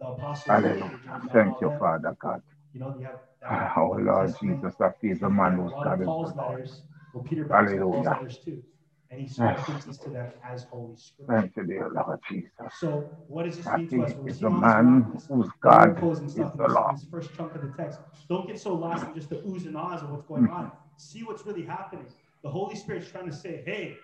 the 0.00 0.08
apostles. 0.08 0.46
Hallelujah. 0.48 1.22
Thank 1.32 1.60
you. 1.60 1.70
Father 1.78 2.16
God. 2.22 2.42
You 2.74 2.80
know, 2.80 2.94
you 2.98 3.04
have. 3.06 3.20
Ah, 3.50 3.74
Oh, 3.78 3.92
Lord 3.98 4.34
Jesus, 4.40 4.74
that 4.78 4.94
is 5.02 5.20
the 5.20 5.30
man 5.30 5.56
who's 5.56 5.72
God 5.82 6.04
Paul's 6.04 6.36
letters. 6.36 6.82
Well, 7.14 7.24
Peter 7.24 7.44
up 7.44 7.48
Paul's 7.90 8.06
Hallelujah. 8.06 8.10
letters 8.20 8.38
too, 8.44 8.62
and 9.10 9.20
he 9.20 9.26
Yes. 9.26 9.38
references 9.38 9.98
to 9.98 10.10
them 10.10 10.32
as 10.44 10.64
Holy 10.64 10.96
Scripture. 10.96 11.40
Thank 11.40 11.56
you, 11.56 11.64
dear 11.66 11.90
Lord 11.90 12.20
Jesus. 12.28 12.50
So, 12.78 13.10
what 13.28 13.44
does 13.44 13.56
this 13.56 13.66
mean 13.66 13.88
to 13.88 14.04
us? 14.04 14.12
he 14.12 14.18
We're 14.18 14.28
is 14.28 14.40
the 14.40 14.50
man 14.50 15.00
miraculous 15.00 15.26
whose 15.26 15.50
God 15.62 15.86
miracles 15.88 16.18
and 16.18 16.26
is 16.28 16.32
stuff 16.34 16.52
in 16.52 16.58
the 16.58 16.68
Lord. 16.68 16.96
this 16.96 17.04
first 17.10 17.34
chunk 17.34 17.54
of 17.54 17.62
the 17.62 17.68
text. 17.76 18.00
Don't 18.28 18.46
get 18.46 18.58
so 18.60 18.74
lost 18.74 19.06
in 19.06 19.14
just 19.14 19.30
the 19.30 19.36
oohs 19.36 19.66
and 19.66 19.76
ahs 19.76 20.02
of 20.02 20.10
what's 20.10 20.24
going 20.26 20.44
Mm. 20.46 20.52
on. 20.52 20.72
See 20.96 21.22
what's 21.22 21.46
really 21.46 21.64
happening. 21.64 22.06
The 22.42 22.50
Holy 22.50 22.76
Spirit's 22.76 23.10
trying 23.10 23.26
to 23.26 23.32
say, 23.32 23.62
hey, 23.64 23.96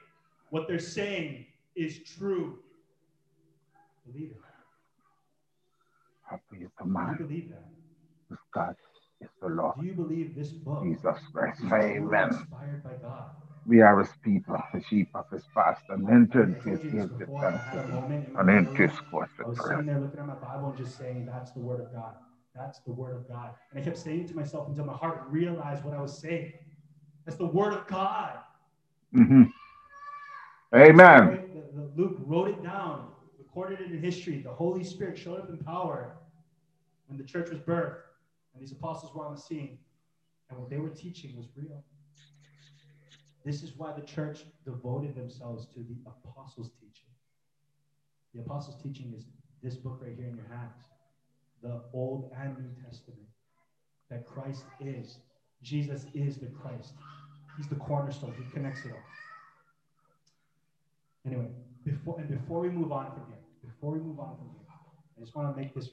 what 0.50 0.66
they're 0.68 0.78
saying 0.78 1.46
is 1.76 2.02
true. 2.04 2.58
Believe 4.06 4.30
it. 4.32 4.40
Happy 6.23 6.64
is 6.64 6.70
the 6.78 6.84
Do 6.84 6.88
you 6.90 6.94
man 6.94 7.16
believe 7.18 7.50
that? 7.50 7.64
whose 8.28 8.38
God 8.52 8.76
is 9.20 9.28
the 9.40 9.49
Lord. 9.49 9.75
Do 9.78 9.87
you 9.87 9.92
believe 9.92 10.34
this 10.34 10.50
book 10.50 10.82
Jesus 10.82 11.18
Christ. 11.32 11.61
Amen. 11.64 12.28
inspired 12.30 12.82
by 12.82 12.94
God? 13.02 13.30
We 13.66 13.80
are 13.80 13.99
his 14.00 14.11
people, 14.23 14.59
the 14.75 14.83
sheep 14.83 15.11
of 15.14 15.30
his 15.30 15.44
pasture, 15.54 15.94
and 15.94 16.09
enter 16.11 16.42
into 16.44 16.71
his 16.71 16.80
gates 16.80 17.11
with 17.11 17.18
before. 17.18 17.47
I 17.47 17.52
had 17.52 17.54
a 17.54 17.59
thanksgiving 17.61 17.94
moment 17.94 18.28
in 18.28 18.35
my 18.35 18.40
and 18.40 18.50
into 18.50 18.83
his 18.83 19.00
courts 19.11 19.33
I 19.44 19.49
was 19.49 19.59
prayer. 19.59 19.71
sitting 19.78 19.87
there 19.87 20.00
looking 20.00 20.21
at 20.21 20.26
my 20.26 20.35
Bible 20.35 20.68
and 20.71 20.78
just 20.78 20.99
saying, 20.99 21.26
That's 21.26 21.52
the 21.52 21.61
word 21.61 21.80
of 21.80 21.92
God. 21.92 22.14
That's 22.54 22.80
the 22.80 22.92
word 22.92 23.16
of 23.16 23.28
God. 23.28 23.54
And 23.73 23.80
I 23.80 23.85
kept 23.85 23.99
saying 23.99 24.23
it 24.23 24.28
to 24.28 24.37
myself 24.37 24.68
until 24.68 24.85
my 24.85 24.94
heart 24.94 25.25
realized 25.30 25.85
what 25.85 25.94
I 25.97 26.00
was 26.02 26.18
saying. 26.18 26.52
That's 27.25 27.38
the 27.38 27.47
word 27.47 27.73
of 27.75 27.87
God. 27.87 28.38
Mhm. 29.14 29.52
Amen. 30.75 31.40
Luke 31.97 32.16
wrote 32.26 32.49
it 32.49 32.62
down, 32.62 33.12
recorded 33.38 33.80
it 33.80 33.92
in 33.92 34.02
history. 34.02 34.42
The 34.42 34.52
Holy 34.52 34.85
Spirit 34.85 35.18
showed 35.18 35.40
up 35.40 35.49
in 35.49 35.59
power 35.59 36.16
when 37.09 37.18
the 37.18 37.25
church 37.25 37.50
was 37.50 37.61
birthed 37.61 37.97
and 38.54 38.62
these 38.62 38.73
apostles 38.73 39.14
were 39.14 39.26
on 39.26 39.35
the 39.35 39.40
scene. 39.40 39.78
And 40.50 40.59
what 40.59 40.71
they 40.71 40.78
were 40.78 40.90
teaching 40.90 41.37
was 41.37 41.47
real. 41.56 41.85
This 43.44 43.62
is 43.62 43.72
why 43.76 43.92
the 43.92 44.06
church 44.06 44.44
devoted 44.64 45.14
themselves 45.14 45.66
to 45.74 45.80
the 45.80 45.96
apostles' 46.06 46.70
teaching. 46.80 47.10
The 48.34 48.40
apostles' 48.40 48.76
teaching 48.82 49.12
is 49.16 49.26
this 49.62 49.76
book 49.76 50.00
right 50.02 50.16
here 50.16 50.28
in 50.28 50.36
your 50.36 50.48
hands, 50.48 50.88
the 51.62 51.82
Old 51.92 52.30
and 52.36 52.56
New 52.58 52.70
Testament, 52.82 53.28
that 54.10 54.26
Christ 54.26 54.64
is. 54.80 55.18
Jesus 55.62 56.06
is 56.14 56.38
the 56.38 56.46
Christ. 56.46 56.94
He's 57.56 57.68
the 57.68 57.76
cornerstone. 57.76 58.34
He 58.36 58.50
connects 58.52 58.84
it 58.84 58.92
all. 58.92 58.98
Anyway, 61.26 61.48
before 61.84 62.18
and 62.18 62.28
before 62.28 62.60
we 62.60 62.68
move 62.68 62.92
on 62.92 63.10
from 63.12 63.24
here, 63.28 63.38
before 63.62 63.92
we 63.92 64.00
move 64.00 64.18
on 64.18 64.36
from 64.36 64.48
here, 64.50 64.66
I 65.16 65.20
just 65.20 65.34
want 65.34 65.54
to 65.54 65.60
make 65.60 65.74
this 65.74 65.90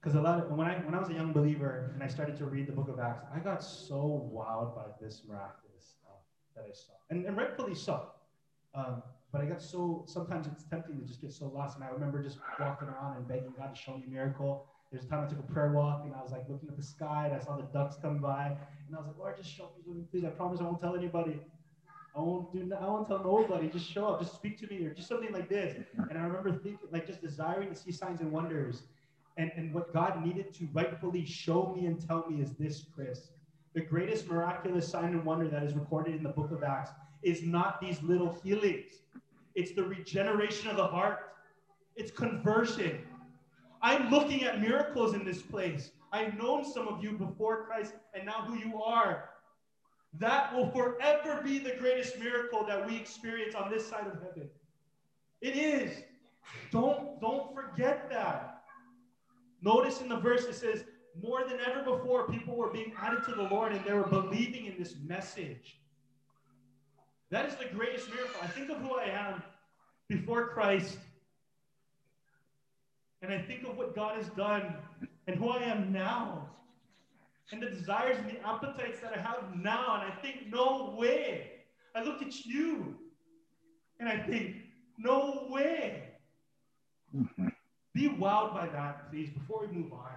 because 0.00 0.14
a 0.14 0.20
lot 0.20 0.38
of 0.38 0.50
when 0.50 0.66
I 0.66 0.76
when 0.78 0.94
I 0.94 0.98
was 0.98 1.08
a 1.08 1.14
young 1.14 1.32
believer 1.32 1.90
and 1.94 2.02
I 2.02 2.08
started 2.08 2.36
to 2.38 2.44
read 2.46 2.66
the 2.66 2.72
book 2.72 2.88
of 2.88 2.98
Acts, 3.00 3.24
I 3.34 3.38
got 3.38 3.62
so 3.62 4.30
wowed 4.32 4.74
by 4.74 4.84
this 5.00 5.22
miraculous 5.26 5.96
stuff 5.98 6.20
that 6.54 6.64
I 6.68 6.72
saw, 6.72 6.92
and, 7.10 7.26
and 7.26 7.36
rightfully 7.36 7.74
so. 7.74 8.10
Um, 8.74 9.02
but 9.32 9.40
I 9.40 9.46
got 9.46 9.60
so 9.60 10.04
sometimes 10.06 10.46
it's 10.46 10.64
tempting 10.64 10.98
to 11.00 11.04
just 11.04 11.20
get 11.20 11.32
so 11.32 11.46
lost. 11.48 11.76
And 11.76 11.84
I 11.84 11.88
remember 11.88 12.22
just 12.22 12.38
walking 12.58 12.88
around 12.88 13.16
and 13.16 13.28
begging 13.28 13.52
God 13.58 13.74
to 13.74 13.80
show 13.80 13.96
me 13.96 14.04
a 14.06 14.10
miracle. 14.10 14.66
There's 14.90 15.04
a 15.04 15.08
time 15.08 15.24
I 15.24 15.28
took 15.28 15.38
a 15.38 15.52
prayer 15.52 15.72
walk 15.72 16.02
and 16.04 16.14
I 16.14 16.22
was 16.22 16.32
like 16.32 16.48
looking 16.48 16.68
at 16.70 16.76
the 16.76 16.82
sky 16.82 17.26
and 17.26 17.34
I 17.34 17.44
saw 17.44 17.56
the 17.56 17.64
ducks 17.74 17.96
come 18.00 18.18
by 18.18 18.56
and 18.86 18.96
I 18.96 18.98
was 18.98 19.06
like, 19.08 19.18
Lord, 19.18 19.36
just 19.36 19.54
show 19.54 19.68
me, 19.86 20.02
please. 20.10 20.24
I 20.24 20.30
promise 20.30 20.60
I 20.60 20.64
won't 20.64 20.80
tell 20.80 20.96
anybody. 20.96 21.40
I 22.16 22.20
won't 22.20 22.52
do. 22.52 22.72
I 22.74 22.86
won't 22.86 23.06
tell 23.06 23.22
nobody. 23.22 23.68
Just 23.68 23.90
show 23.90 24.06
up. 24.06 24.20
Just 24.20 24.34
speak 24.34 24.58
to 24.60 24.66
me, 24.66 24.84
or 24.86 24.94
just 24.94 25.08
something 25.08 25.32
like 25.32 25.48
this. 25.48 25.76
And 26.10 26.18
I 26.18 26.22
remember 26.22 26.50
thinking, 26.52 26.88
like, 26.90 27.06
just 27.06 27.22
desiring 27.22 27.68
to 27.68 27.76
see 27.76 27.92
signs 27.92 28.20
and 28.20 28.32
wonders. 28.32 28.84
And 29.38 29.52
and 29.56 29.72
what 29.72 29.94
God 29.94 30.24
needed 30.26 30.52
to 30.54 30.68
rightfully 30.72 31.24
show 31.24 31.72
me 31.74 31.86
and 31.86 32.04
tell 32.06 32.28
me 32.28 32.42
is 32.42 32.52
this, 32.58 32.84
Chris. 32.94 33.30
The 33.74 33.80
greatest 33.80 34.28
miraculous 34.28 34.88
sign 34.88 35.12
and 35.12 35.24
wonder 35.24 35.48
that 35.48 35.62
is 35.62 35.74
recorded 35.74 36.16
in 36.16 36.22
the 36.22 36.30
Book 36.30 36.50
of 36.50 36.64
Acts 36.64 36.90
is 37.22 37.42
not 37.42 37.80
these 37.80 38.02
little 38.02 38.36
healings. 38.42 38.94
It's 39.54 39.72
the 39.72 39.84
regeneration 39.84 40.68
of 40.68 40.76
the 40.76 40.86
heart. 40.86 41.32
It's 41.94 42.10
conversion. 42.10 43.06
I'm 43.80 44.10
looking 44.10 44.42
at 44.44 44.60
miracles 44.60 45.14
in 45.14 45.24
this 45.24 45.40
place. 45.40 45.90
I've 46.12 46.36
known 46.36 46.64
some 46.64 46.88
of 46.88 47.02
you 47.02 47.12
before 47.12 47.64
Christ 47.64 47.94
and 48.14 48.26
now 48.26 48.42
who 48.42 48.58
you 48.58 48.82
are. 48.82 49.30
That 50.14 50.54
will 50.54 50.70
forever 50.70 51.42
be 51.44 51.58
the 51.58 51.76
greatest 51.78 52.18
miracle 52.18 52.64
that 52.66 52.86
we 52.88 52.96
experience 52.96 53.54
on 53.54 53.70
this 53.70 53.86
side 53.86 54.06
of 54.06 54.14
heaven. 54.14 54.48
It 55.40 55.56
is. 55.56 56.02
Don't, 56.72 57.20
don't 57.20 57.54
forget 57.54 58.08
that. 58.10 58.57
Notice 59.62 60.00
in 60.00 60.08
the 60.08 60.16
verse 60.16 60.44
it 60.44 60.54
says, 60.54 60.84
more 61.20 61.44
than 61.44 61.58
ever 61.66 61.82
before, 61.82 62.28
people 62.28 62.56
were 62.56 62.70
being 62.70 62.92
added 63.00 63.24
to 63.24 63.32
the 63.32 63.42
Lord 63.42 63.72
and 63.72 63.84
they 63.84 63.92
were 63.92 64.06
believing 64.06 64.66
in 64.66 64.76
this 64.78 64.94
message. 65.04 65.80
That 67.30 67.46
is 67.46 67.56
the 67.56 67.66
greatest 67.74 68.08
miracle. 68.08 68.40
I 68.42 68.46
think 68.46 68.70
of 68.70 68.78
who 68.78 68.94
I 68.94 69.04
am 69.04 69.42
before 70.08 70.48
Christ, 70.48 70.98
and 73.20 73.32
I 73.32 73.38
think 73.42 73.64
of 73.64 73.76
what 73.76 73.94
God 73.94 74.16
has 74.16 74.28
done 74.30 74.76
and 75.26 75.36
who 75.36 75.50
I 75.50 75.62
am 75.62 75.92
now 75.92 76.48
and 77.52 77.62
the 77.62 77.70
desires 77.70 78.18
and 78.18 78.28
the 78.28 78.46
appetites 78.46 79.00
that 79.00 79.12
I 79.16 79.20
have 79.20 79.56
now. 79.56 80.00
And 80.00 80.12
I 80.12 80.14
think, 80.22 80.48
no 80.48 80.94
way. 80.96 81.52
I 81.94 82.02
look 82.02 82.22
at 82.22 82.44
you 82.44 82.96
and 83.98 84.08
I 84.08 84.18
think, 84.18 84.56
no 84.98 85.46
way. 85.50 86.04
Mm-hmm. 87.16 87.48
Be 87.94 88.08
wowed 88.08 88.54
by 88.54 88.68
that, 88.68 89.10
please, 89.10 89.30
before 89.30 89.66
we 89.66 89.76
move 89.76 89.92
on. 89.92 90.12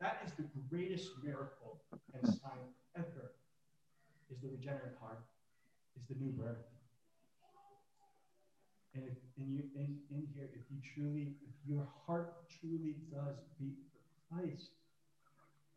That 0.00 0.20
is 0.26 0.32
the 0.32 0.44
greatest 0.68 1.10
miracle 1.22 1.80
and 2.12 2.22
hmm. 2.22 2.30
sign 2.30 2.64
ever. 2.96 3.32
Is 4.30 4.40
the 4.42 4.48
regenerate 4.48 4.96
heart, 5.00 5.20
is 5.96 6.02
the 6.08 6.14
new 6.22 6.32
birth. 6.32 6.56
And 8.94 9.04
if 9.04 9.16
and 9.38 9.52
you 9.52 9.62
in, 9.74 9.98
in 10.10 10.26
here, 10.34 10.48
if 10.54 10.62
you 10.70 10.78
truly, 10.94 11.34
if 11.42 11.54
your 11.68 11.86
heart 12.06 12.34
truly 12.60 12.96
does 13.12 13.36
beat 13.58 13.76
for 13.92 14.36
Christ, 14.36 14.70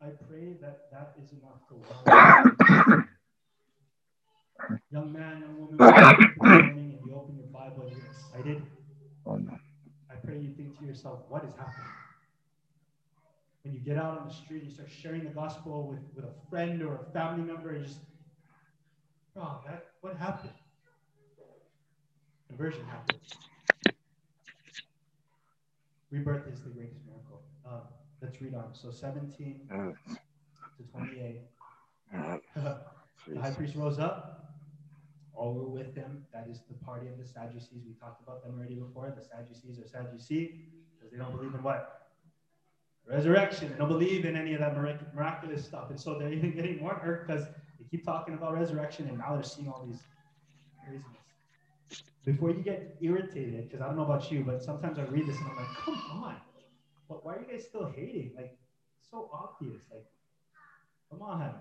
I 0.00 0.10
pray 0.28 0.56
that 0.60 0.90
that 0.92 1.14
is 1.20 1.32
enough 1.32 1.66
to 1.68 1.74
wow. 1.74 3.02
young 4.90 5.12
man, 5.12 5.40
young 5.40 5.58
woman, 5.58 5.76
and 6.40 6.98
you 7.04 7.14
open 7.14 7.36
your 7.36 7.48
Bible 7.52 7.86
and 7.88 7.96
you're 7.96 8.06
excited. 8.06 8.62
Oh, 9.26 9.36
no. 9.36 9.58
Pray 10.28 10.40
you 10.40 10.52
think 10.52 10.78
to 10.78 10.84
yourself, 10.84 11.20
what 11.30 11.42
is 11.42 11.54
happening? 11.54 11.86
When 13.62 13.72
you 13.72 13.80
get 13.80 13.96
out 13.96 14.18
on 14.18 14.28
the 14.28 14.34
street, 14.34 14.60
and 14.60 14.68
you 14.68 14.74
start 14.74 14.90
sharing 14.90 15.24
the 15.24 15.30
gospel 15.30 15.88
with, 15.88 16.00
with 16.14 16.26
a 16.26 16.50
friend 16.50 16.82
or 16.82 16.96
a 16.96 17.12
family 17.14 17.50
member, 17.50 17.70
and 17.70 17.86
just, 17.86 18.00
oh, 19.38 19.62
that, 19.66 19.86
what 20.02 20.18
happened? 20.18 20.52
Conversion 22.46 22.84
happened. 22.84 23.20
Rebirth 26.10 26.46
is 26.52 26.60
the 26.60 26.70
greatest 26.70 27.00
miracle. 27.06 27.42
Um, 27.66 27.80
Let's 28.20 28.38
read 28.42 28.54
on. 28.54 28.74
So 28.74 28.90
17 28.90 29.60
to 29.70 30.92
28. 30.92 31.40
the 32.54 33.40
high 33.40 33.50
priest 33.52 33.76
rose 33.76 33.98
up. 33.98 34.47
All 35.38 35.54
were 35.54 35.68
with 35.68 35.94
him. 35.94 36.24
That 36.32 36.48
is 36.50 36.60
the 36.68 36.74
party 36.84 37.06
of 37.08 37.18
the 37.18 37.24
Sadducees. 37.24 37.82
We 37.86 37.94
talked 37.94 38.22
about 38.22 38.42
them 38.42 38.54
already 38.58 38.74
before. 38.74 39.14
The 39.16 39.24
Sadducees 39.24 39.78
are 39.78 39.86
Sadducee 39.86 40.66
because 40.96 41.12
they 41.12 41.18
don't 41.18 41.34
believe 41.34 41.54
in 41.54 41.62
what? 41.62 42.10
Resurrection. 43.06 43.70
They 43.70 43.78
don't 43.78 43.88
believe 43.88 44.24
in 44.24 44.36
any 44.36 44.54
of 44.54 44.60
that 44.60 44.76
miraculous 45.14 45.64
stuff. 45.64 45.90
And 45.90 46.00
so 46.00 46.18
they're 46.18 46.32
even 46.32 46.54
getting 46.54 46.78
more 46.78 46.94
hurt 46.94 47.26
because 47.26 47.46
they 47.78 47.86
keep 47.90 48.04
talking 48.04 48.34
about 48.34 48.54
resurrection 48.54 49.08
and 49.08 49.18
now 49.18 49.34
they're 49.34 49.44
seeing 49.44 49.68
all 49.68 49.86
these 49.86 50.00
craziness. 50.84 52.02
Before 52.24 52.50
you 52.50 52.62
get 52.62 52.96
irritated, 53.00 53.68
because 53.68 53.80
I 53.80 53.86
don't 53.86 53.96
know 53.96 54.04
about 54.04 54.30
you, 54.30 54.42
but 54.44 54.62
sometimes 54.62 54.98
I 54.98 55.04
read 55.04 55.26
this 55.26 55.36
and 55.36 55.46
I'm 55.50 55.56
like, 55.56 55.74
come 55.84 55.94
on 56.12 56.36
but 57.08 57.24
why 57.24 57.34
are 57.34 57.40
you 57.40 57.46
guys 57.50 57.64
still 57.64 57.86
hating? 57.86 58.32
Like, 58.36 58.56
so 59.10 59.30
obvious. 59.32 59.82
Like, 59.90 60.04
come 61.10 61.22
on, 61.22 61.54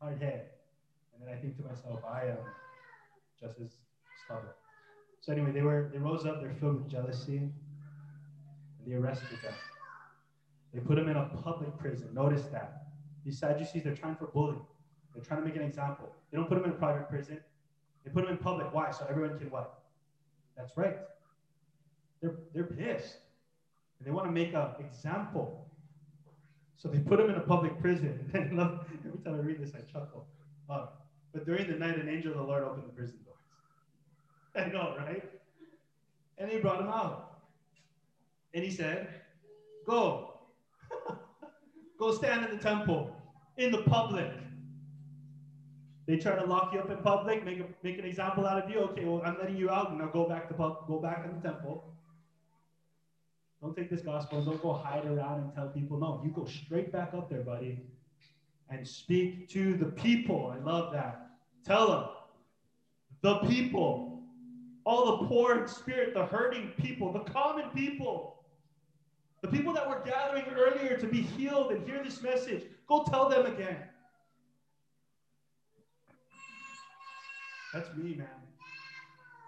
hard 0.00 0.20
head. 0.20 0.50
And 1.14 1.22
then 1.22 1.34
I 1.34 1.40
think 1.40 1.56
to 1.58 1.62
myself, 1.62 2.00
I 2.04 2.26
am 2.26 2.38
just 3.40 3.60
as 3.60 3.70
stubborn. 4.24 4.54
So 5.20 5.32
anyway, 5.32 5.52
they 5.52 5.62
were 5.62 5.90
they 5.92 5.98
rose 5.98 6.26
up. 6.26 6.40
They're 6.40 6.54
filled 6.54 6.82
with 6.82 6.90
jealousy, 6.90 7.38
and 7.38 7.52
they 8.86 8.94
arrested 8.94 9.38
them. 9.42 9.54
They 10.72 10.80
put 10.80 10.98
him 10.98 11.08
in 11.08 11.16
a 11.16 11.24
public 11.42 11.76
prison. 11.78 12.08
Notice 12.14 12.44
that 12.52 12.86
these 13.24 13.38
Sadducees 13.38 13.84
they're 13.84 13.94
trying 13.94 14.16
for 14.16 14.26
bullying. 14.26 14.64
They're 15.14 15.24
trying 15.24 15.40
to 15.40 15.46
make 15.46 15.56
an 15.56 15.62
example. 15.62 16.08
They 16.30 16.38
don't 16.38 16.48
put 16.48 16.58
him 16.58 16.64
in 16.64 16.70
a 16.70 16.74
private 16.74 17.08
prison. 17.08 17.40
They 18.04 18.10
put 18.10 18.24
him 18.24 18.30
in 18.30 18.38
public. 18.38 18.72
Why? 18.72 18.90
So 18.90 19.06
everyone 19.10 19.38
can 19.38 19.50
what? 19.50 19.82
That's 20.56 20.76
right. 20.76 20.98
They're 22.22 22.38
they're 22.54 22.64
pissed. 22.64 23.16
And 23.98 24.06
they 24.06 24.10
want 24.10 24.26
to 24.26 24.32
make 24.32 24.54
an 24.54 24.68
example. 24.78 25.66
So 26.76 26.88
they 26.88 26.98
put 26.98 27.20
him 27.20 27.28
in 27.28 27.36
a 27.36 27.40
public 27.40 27.78
prison. 27.78 28.30
And 28.34 28.56
love, 28.56 28.86
every 29.04 29.20
time 29.20 29.34
I 29.34 29.38
read 29.38 29.60
this, 29.60 29.72
I 29.74 29.80
chuckle. 29.92 30.26
Uh, 30.68 30.86
but 31.34 31.44
during 31.44 31.70
the 31.70 31.76
night, 31.76 31.98
an 31.98 32.08
angel 32.08 32.32
of 32.32 32.38
the 32.38 32.44
Lord 32.44 32.64
opened 32.64 32.84
the 32.86 32.92
prison 32.92 33.18
doors. 33.24 33.29
I 34.56 34.66
know, 34.66 34.94
right? 34.98 35.22
And 36.38 36.50
he 36.50 36.58
brought 36.58 36.80
him 36.80 36.88
out. 36.88 37.40
And 38.54 38.64
he 38.64 38.70
said, 38.70 39.08
Go. 39.86 40.34
Go 41.98 42.14
stand 42.14 42.46
in 42.46 42.56
the 42.56 42.62
temple, 42.62 43.14
in 43.56 43.70
the 43.70 43.82
public. 43.82 44.32
They 46.06 46.16
try 46.16 46.34
to 46.34 46.44
lock 46.44 46.72
you 46.72 46.80
up 46.80 46.90
in 46.90 46.96
public, 46.98 47.44
make, 47.44 47.60
a, 47.60 47.66
make 47.82 47.98
an 47.98 48.04
example 48.04 48.46
out 48.46 48.64
of 48.64 48.70
you. 48.70 48.80
Okay, 48.80 49.04
well, 49.04 49.22
I'm 49.24 49.38
letting 49.38 49.56
you 49.56 49.70
out. 49.70 49.96
Now 49.96 50.06
go 50.06 50.28
back 50.28 50.48
to 50.48 50.54
pub, 50.54 50.86
go 50.88 50.98
back 50.98 51.24
in 51.24 51.40
the 51.40 51.48
temple. 51.48 51.84
Don't 53.62 53.76
take 53.76 53.90
this 53.90 54.00
gospel. 54.00 54.42
Don't 54.42 54.60
go 54.62 54.72
hide 54.72 55.04
around 55.04 55.40
and 55.40 55.54
tell 55.54 55.68
people. 55.68 55.98
No, 55.98 56.20
you 56.24 56.30
go 56.30 56.46
straight 56.46 56.90
back 56.90 57.12
up 57.14 57.28
there, 57.28 57.42
buddy, 57.42 57.78
and 58.70 58.86
speak 58.88 59.48
to 59.50 59.76
the 59.76 59.84
people. 59.84 60.52
I 60.52 60.64
love 60.64 60.92
that. 60.94 61.28
Tell 61.64 61.90
them, 61.90 62.04
the 63.22 63.46
people, 63.48 64.09
all 64.84 65.18
the 65.18 65.26
poor 65.26 65.60
in 65.60 65.68
spirit, 65.68 66.14
the 66.14 66.24
hurting 66.26 66.72
people, 66.78 67.12
the 67.12 67.20
common 67.20 67.70
people, 67.70 68.36
the 69.42 69.48
people 69.48 69.72
that 69.72 69.88
were 69.88 70.02
gathering 70.04 70.44
earlier 70.56 70.96
to 70.96 71.06
be 71.06 71.22
healed 71.22 71.72
and 71.72 71.86
hear 71.86 72.02
this 72.02 72.22
message. 72.22 72.64
Go 72.88 73.04
tell 73.04 73.28
them 73.28 73.46
again. 73.46 73.76
That's 77.72 77.88
me, 77.96 78.14
man. 78.14 78.26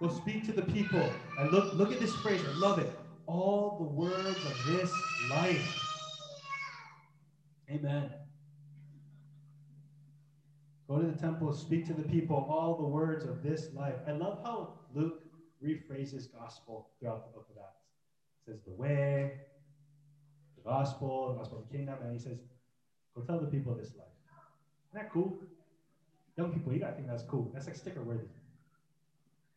Go 0.00 0.08
speak 0.08 0.44
to 0.46 0.52
the 0.52 0.62
people. 0.62 1.12
I 1.38 1.44
look 1.44 1.74
look 1.74 1.92
at 1.92 2.00
this 2.00 2.14
phrase. 2.16 2.40
I 2.48 2.58
love 2.58 2.78
it 2.78 2.90
all 3.26 3.76
the 3.78 3.84
words 3.84 4.38
of 4.44 4.66
this 4.66 4.92
life. 5.30 5.88
Amen. 7.70 8.10
Go 10.88 10.98
to 10.98 11.06
the 11.06 11.18
temple, 11.18 11.52
speak 11.54 11.86
to 11.86 11.94
the 11.94 12.02
people, 12.02 12.36
all 12.50 12.76
the 12.76 12.86
words 12.86 13.24
of 13.24 13.42
this 13.42 13.68
life. 13.74 13.94
I 14.06 14.12
love 14.12 14.40
how 14.44 14.74
Luke 14.94 15.21
rephrases 15.62 16.32
gospel 16.32 16.88
throughout 16.98 17.26
the 17.26 17.32
book 17.32 17.46
of 17.50 17.56
Acts. 17.62 17.86
Says 18.44 18.60
the 18.66 18.72
way, 18.72 19.32
the 20.56 20.62
gospel, 20.62 21.32
the 21.32 21.38
gospel 21.38 21.58
of 21.58 21.68
the 21.68 21.76
kingdom, 21.76 21.96
and 22.02 22.12
he 22.12 22.18
says, 22.18 22.38
go 23.14 23.22
tell 23.22 23.38
the 23.38 23.46
people 23.46 23.74
this 23.74 23.92
life. 23.96 24.08
Isn't 24.90 25.04
that 25.04 25.12
cool? 25.12 25.38
Young 26.36 26.52
people, 26.52 26.72
you 26.72 26.80
gotta 26.80 26.94
think 26.94 27.08
that's 27.08 27.22
cool. 27.22 27.50
That's 27.54 27.66
like 27.66 27.76
sticker 27.76 28.02
worthy. 28.02 28.26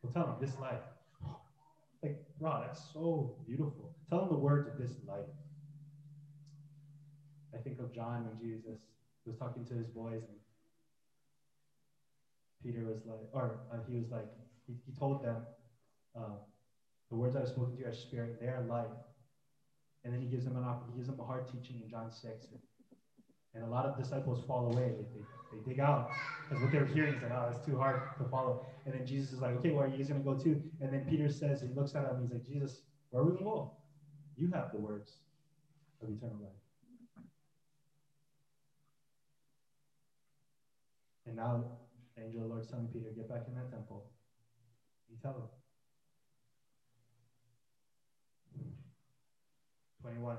Go 0.02 0.10
tell 0.12 0.26
them 0.26 0.36
this 0.40 0.58
life. 0.60 0.80
Like, 2.02 2.22
wow, 2.38 2.62
that's 2.64 2.92
so 2.92 3.38
beautiful. 3.46 3.90
Tell 4.08 4.20
them 4.20 4.28
the 4.28 4.36
words 4.36 4.68
of 4.68 4.76
this 4.76 4.92
life. 5.08 5.24
I 7.54 7.58
think 7.58 7.80
of 7.80 7.92
John 7.92 8.26
when 8.26 8.38
Jesus 8.38 8.78
was 9.24 9.34
talking 9.36 9.64
to 9.64 9.74
his 9.74 9.88
boys, 9.88 10.22
and 10.28 10.38
Peter 12.62 12.84
was 12.84 13.00
like, 13.06 13.28
or 13.32 13.60
uh, 13.72 13.78
he 13.88 13.96
was 13.96 14.10
like, 14.10 14.28
he, 14.66 14.74
he 14.84 14.92
told 14.92 15.24
them, 15.24 15.36
uh, 16.16 16.36
the 17.10 17.16
words 17.16 17.36
I 17.36 17.40
have 17.40 17.48
spoken 17.48 17.74
to 17.74 17.80
you 17.80 17.86
are 17.86 17.94
spirit, 17.94 18.40
they 18.40 18.46
are 18.46 18.64
life. 18.68 18.86
And 20.04 20.14
then 20.14 20.20
he 20.20 20.28
gives 20.28 20.44
them 20.44 20.56
an 20.56 20.64
he 20.90 20.96
gives 20.96 21.08
them 21.08 21.18
a 21.20 21.24
hard 21.24 21.46
teaching 21.48 21.80
in 21.82 21.90
John 21.90 22.10
6. 22.10 22.46
And, 23.54 23.64
a 23.64 23.66
lot 23.66 23.86
of 23.86 23.96
disciples 23.96 24.44
fall 24.46 24.66
away. 24.66 24.92
They, 24.98 25.06
they, 25.14 25.24
they 25.50 25.70
dig 25.70 25.80
out 25.80 26.10
because 26.42 26.62
what 26.62 26.70
they're 26.70 26.84
hearing 26.84 27.14
is 27.14 27.22
like, 27.22 27.32
oh, 27.32 27.50
it's 27.50 27.64
too 27.64 27.78
hard 27.78 28.02
to 28.18 28.24
follow. 28.28 28.66
And 28.84 28.92
then 28.92 29.06
Jesus 29.06 29.32
is 29.32 29.40
like, 29.40 29.52
okay, 29.56 29.70
where 29.70 29.86
are 29.86 29.88
you 29.88 30.04
going 30.04 30.22
to 30.22 30.24
go 30.24 30.36
to? 30.36 30.62
And 30.82 30.92
then 30.92 31.06
Peter 31.08 31.30
says, 31.30 31.62
he 31.62 31.68
looks 31.68 31.94
at 31.94 32.04
him, 32.04 32.20
he's 32.20 32.32
like, 32.32 32.44
Jesus, 32.44 32.82
where 33.08 33.22
are 33.22 33.24
we 33.24 33.32
going 33.32 33.44
to 33.44 33.50
go? 33.50 33.72
You 34.36 34.50
have 34.52 34.72
the 34.72 34.78
words 34.78 35.10
of 36.02 36.10
eternal 36.10 36.36
life. 36.42 36.52
And 41.26 41.36
now, 41.36 41.64
the 42.14 42.24
angel 42.24 42.42
of 42.42 42.48
the 42.48 42.54
Lord's 42.54 42.68
telling 42.70 42.88
Peter, 42.88 43.10
get 43.16 43.28
back 43.28 43.48
in 43.48 43.54
that 43.54 43.70
temple. 43.70 44.12
You 45.10 45.16
tell 45.22 45.32
him. 45.32 45.48
21. 50.06 50.36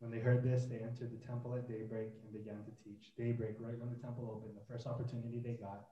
When 0.00 0.10
they 0.10 0.18
heard 0.18 0.42
this, 0.42 0.64
they 0.66 0.82
entered 0.82 1.10
the 1.14 1.24
temple 1.24 1.54
at 1.54 1.68
daybreak 1.68 2.08
and 2.24 2.32
began 2.32 2.58
to 2.66 2.72
teach. 2.82 3.14
Daybreak, 3.16 3.54
right 3.60 3.78
when 3.78 3.90
the 3.94 4.02
temple 4.02 4.26
opened, 4.26 4.58
the 4.58 4.72
first 4.72 4.88
opportunity 4.88 5.38
they 5.38 5.54
got. 5.54 5.86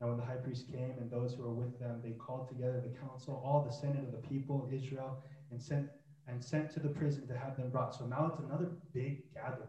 And 0.00 0.10
when 0.10 0.18
the 0.18 0.24
high 0.24 0.36
priest 0.36 0.66
came 0.70 0.98
and 1.00 1.10
those 1.10 1.32
who 1.32 1.44
were 1.44 1.54
with 1.54 1.78
them, 1.78 2.00
they 2.04 2.12
called 2.12 2.48
together 2.48 2.82
the 2.84 2.98
council, 2.98 3.40
all 3.42 3.64
the 3.64 3.72
senate 3.72 4.04
of 4.04 4.12
the 4.12 4.28
people 4.28 4.62
of 4.62 4.72
Israel, 4.72 5.16
and 5.50 5.62
sent 5.62 5.86
and 6.28 6.44
sent 6.44 6.70
to 6.74 6.80
the 6.80 6.88
prison 6.88 7.26
to 7.26 7.34
have 7.36 7.56
them 7.56 7.70
brought. 7.70 7.94
So 7.94 8.04
now 8.04 8.26
it's 8.26 8.38
another 8.38 8.68
big 8.92 9.16
gathering. 9.34 9.68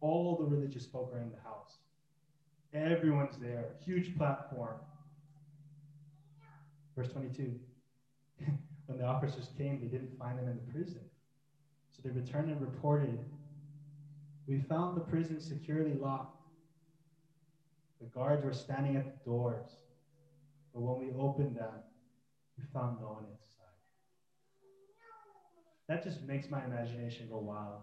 All 0.00 0.38
the 0.38 0.44
religious 0.46 0.86
folk 0.86 1.12
are 1.12 1.20
in 1.20 1.30
the 1.30 1.42
house. 1.44 1.76
Everyone's 2.72 3.36
there. 3.38 3.76
Huge 3.84 4.16
platform. 4.16 4.76
Verse 6.96 7.08
22. 7.08 7.54
When 8.88 8.96
the 8.98 9.04
officers 9.04 9.50
came, 9.56 9.78
they 9.78 9.86
didn't 9.86 10.18
find 10.18 10.38
them 10.38 10.48
in 10.48 10.56
the 10.56 10.72
prison. 10.72 11.02
So 11.92 12.00
they 12.02 12.10
returned 12.10 12.48
and 12.50 12.60
reported, 12.60 13.20
We 14.46 14.56
found 14.56 14.96
the 14.96 15.02
prison 15.02 15.40
securely 15.40 15.94
locked. 15.94 16.40
The 18.00 18.06
guards 18.06 18.42
were 18.42 18.52
standing 18.52 18.96
at 18.96 19.04
the 19.04 19.30
doors. 19.30 19.68
But 20.72 20.80
when 20.80 20.98
we 20.98 21.12
opened 21.12 21.56
them, 21.56 21.82
we 22.56 22.64
found 22.72 22.98
no 22.98 23.10
one 23.10 23.24
inside. 23.24 23.76
That 25.88 26.02
just 26.02 26.22
makes 26.22 26.50
my 26.50 26.64
imagination 26.64 27.28
go 27.28 27.38
wild. 27.38 27.82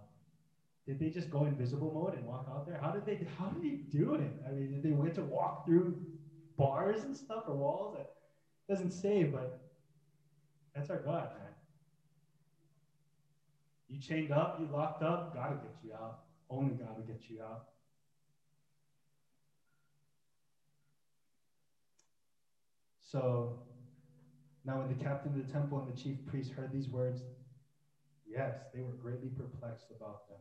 Did 0.88 1.00
they 1.00 1.09
just 1.09 1.29
go 1.29 1.45
invisible 1.45 1.91
mode 1.91 2.15
and 2.15 2.25
walk 2.25 2.47
out 2.50 2.65
there? 2.65 2.79
How 2.81 2.91
did 2.91 3.05
they 3.05 3.19
how 3.38 3.50
did 3.50 3.62
they 3.62 3.77
do 3.91 4.15
it? 4.15 4.33
I 4.47 4.51
mean, 4.51 4.71
did 4.71 4.81
they 4.81 4.91
went 4.91 5.15
to 5.15 5.24
walk 5.24 5.65
through 5.65 5.95
bars 6.57 7.03
and 7.03 7.15
stuff 7.15 7.43
or 7.47 7.53
walls? 7.53 7.93
That 7.93 8.07
doesn't 8.69 8.91
say, 8.91 9.24
but 9.24 9.64
that's 10.75 10.89
our 10.89 10.98
God, 11.00 11.29
man. 11.34 11.53
You 13.88 14.00
chained 14.00 14.32
up, 14.32 14.58
you 14.60 14.67
locked 14.67 15.03
up, 15.03 15.34
God 15.34 15.51
will 15.51 15.62
get 15.62 15.75
you 15.82 15.94
out. 15.94 16.20
Only 16.50 16.74
God 16.74 16.98
will 16.98 17.05
get 17.05 17.29
you 17.29 17.41
out. 17.41 17.62
So 23.01 23.62
now 24.65 24.79
when 24.79 24.89
the 24.89 25.03
captain 25.03 25.39
of 25.39 25.48
the 25.48 25.51
temple 25.51 25.79
and 25.79 25.96
the 25.96 25.98
chief 25.98 26.25
priest 26.25 26.51
heard 26.51 26.74
these 26.74 26.89
words, 26.89 27.22
yes, 28.27 28.55
they 28.74 28.82
were 28.82 28.94
greatly 28.94 29.29
perplexed 29.29 29.92
about 29.96 30.27
them, 30.27 30.40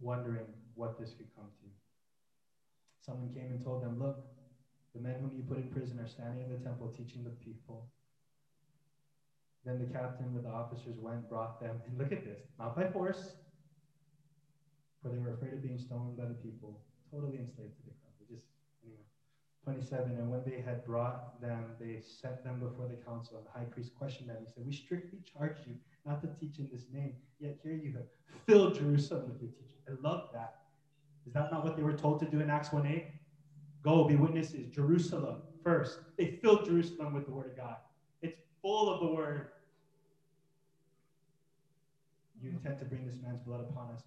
wondering 0.00 0.46
what 0.74 0.98
this 0.98 1.14
could 1.14 1.28
come 1.34 1.46
to. 1.60 1.66
Someone 3.00 3.32
came 3.32 3.50
and 3.50 3.62
told 3.62 3.82
them, 3.82 3.98
Look, 3.98 4.18
the 4.94 5.00
men 5.00 5.16
whom 5.20 5.32
you 5.36 5.42
put 5.42 5.58
in 5.58 5.68
prison 5.68 6.00
are 6.00 6.08
standing 6.08 6.44
in 6.44 6.50
the 6.50 6.58
temple 6.58 6.88
teaching 6.96 7.24
the 7.24 7.30
people. 7.44 7.88
Then 9.64 9.78
the 9.78 9.92
captain 9.92 10.32
with 10.32 10.44
the 10.44 10.50
officers 10.50 10.96
went, 10.98 11.28
brought 11.28 11.60
them, 11.60 11.80
and 11.86 11.98
look 11.98 12.12
at 12.12 12.24
this, 12.24 12.40
not 12.58 12.74
by 12.74 12.88
force, 12.90 13.34
for 15.02 15.10
they 15.10 15.18
were 15.18 15.34
afraid 15.34 15.52
of 15.52 15.62
being 15.62 15.78
stoned 15.78 16.16
by 16.16 16.24
the 16.24 16.34
people, 16.34 16.80
totally 17.10 17.38
enslaved 17.38 17.76
to 17.76 17.82
the 17.84 17.92
crowd. 18.00 18.14
They 18.18 18.34
just, 18.34 18.46
anyway. 18.82 19.04
27, 19.64 20.12
and 20.16 20.30
when 20.30 20.42
they 20.46 20.62
had 20.62 20.84
brought 20.84 21.40
them, 21.40 21.76
they 21.78 22.00
set 22.00 22.42
them 22.42 22.58
before 22.58 22.88
the 22.88 22.96
council, 23.04 23.36
and 23.36 23.46
the 23.46 23.50
high 23.50 23.70
priest 23.70 23.92
questioned 23.98 24.30
them. 24.30 24.36
He 24.40 24.46
said, 24.46 24.64
We 24.66 24.72
strictly 24.72 25.18
charge 25.30 25.58
you 25.66 25.74
not 26.06 26.22
to 26.22 26.28
teach 26.40 26.58
in 26.58 26.68
this 26.72 26.84
name, 26.92 27.14
yet 27.38 27.58
here 27.62 27.74
you 27.74 27.92
have 27.92 28.06
filled 28.46 28.74
Jerusalem 28.74 29.28
with 29.28 29.42
your 29.42 29.50
teaching. 29.50 29.80
I 29.88 29.92
love 30.00 30.30
that. 30.32 30.56
Is 31.26 31.34
that 31.34 31.52
not 31.52 31.64
what 31.64 31.76
they 31.76 31.82
were 31.82 31.92
told 31.92 32.20
to 32.20 32.26
do 32.26 32.40
in 32.40 32.48
Acts 32.48 32.72
1 32.72 32.86
8? 32.86 33.06
Go 33.82 34.04
be 34.04 34.16
witnesses, 34.16 34.68
Jerusalem 34.68 35.42
first. 35.62 35.98
They 36.18 36.38
filled 36.42 36.66
Jerusalem 36.66 37.14
with 37.14 37.26
the 37.26 37.32
word 37.32 37.52
of 37.52 37.56
God. 37.56 37.76
It's 38.22 38.36
full 38.60 38.90
of 38.90 39.00
the 39.00 39.14
word. 39.14 39.48
You 42.42 42.50
intend 42.50 42.78
to 42.78 42.84
bring 42.84 43.06
this 43.06 43.16
man's 43.22 43.40
blood 43.40 43.60
upon 43.60 43.90
us. 43.90 44.02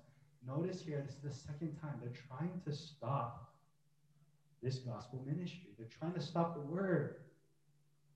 Notice 0.45 0.81
here, 0.81 1.03
this 1.05 1.15
is 1.15 1.21
the 1.21 1.31
second 1.31 1.77
time 1.79 1.99
they're 2.01 2.11
trying 2.27 2.59
to 2.65 2.73
stop 2.73 3.53
this 4.61 4.79
gospel 4.79 5.23
ministry. 5.25 5.69
They're 5.77 5.87
trying 5.87 6.13
to 6.13 6.21
stop 6.21 6.55
the 6.55 6.61
word. 6.61 7.15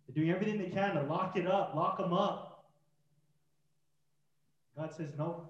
They're 0.07 0.15
doing 0.15 0.33
everything 0.33 0.57
they 0.57 0.69
can 0.69 0.95
to 0.95 1.03
lock 1.03 1.37
it 1.37 1.47
up, 1.47 1.73
lock 1.75 1.97
them 1.97 2.13
up. 2.13 2.65
God 4.77 4.93
says, 4.93 5.09
no. 5.17 5.43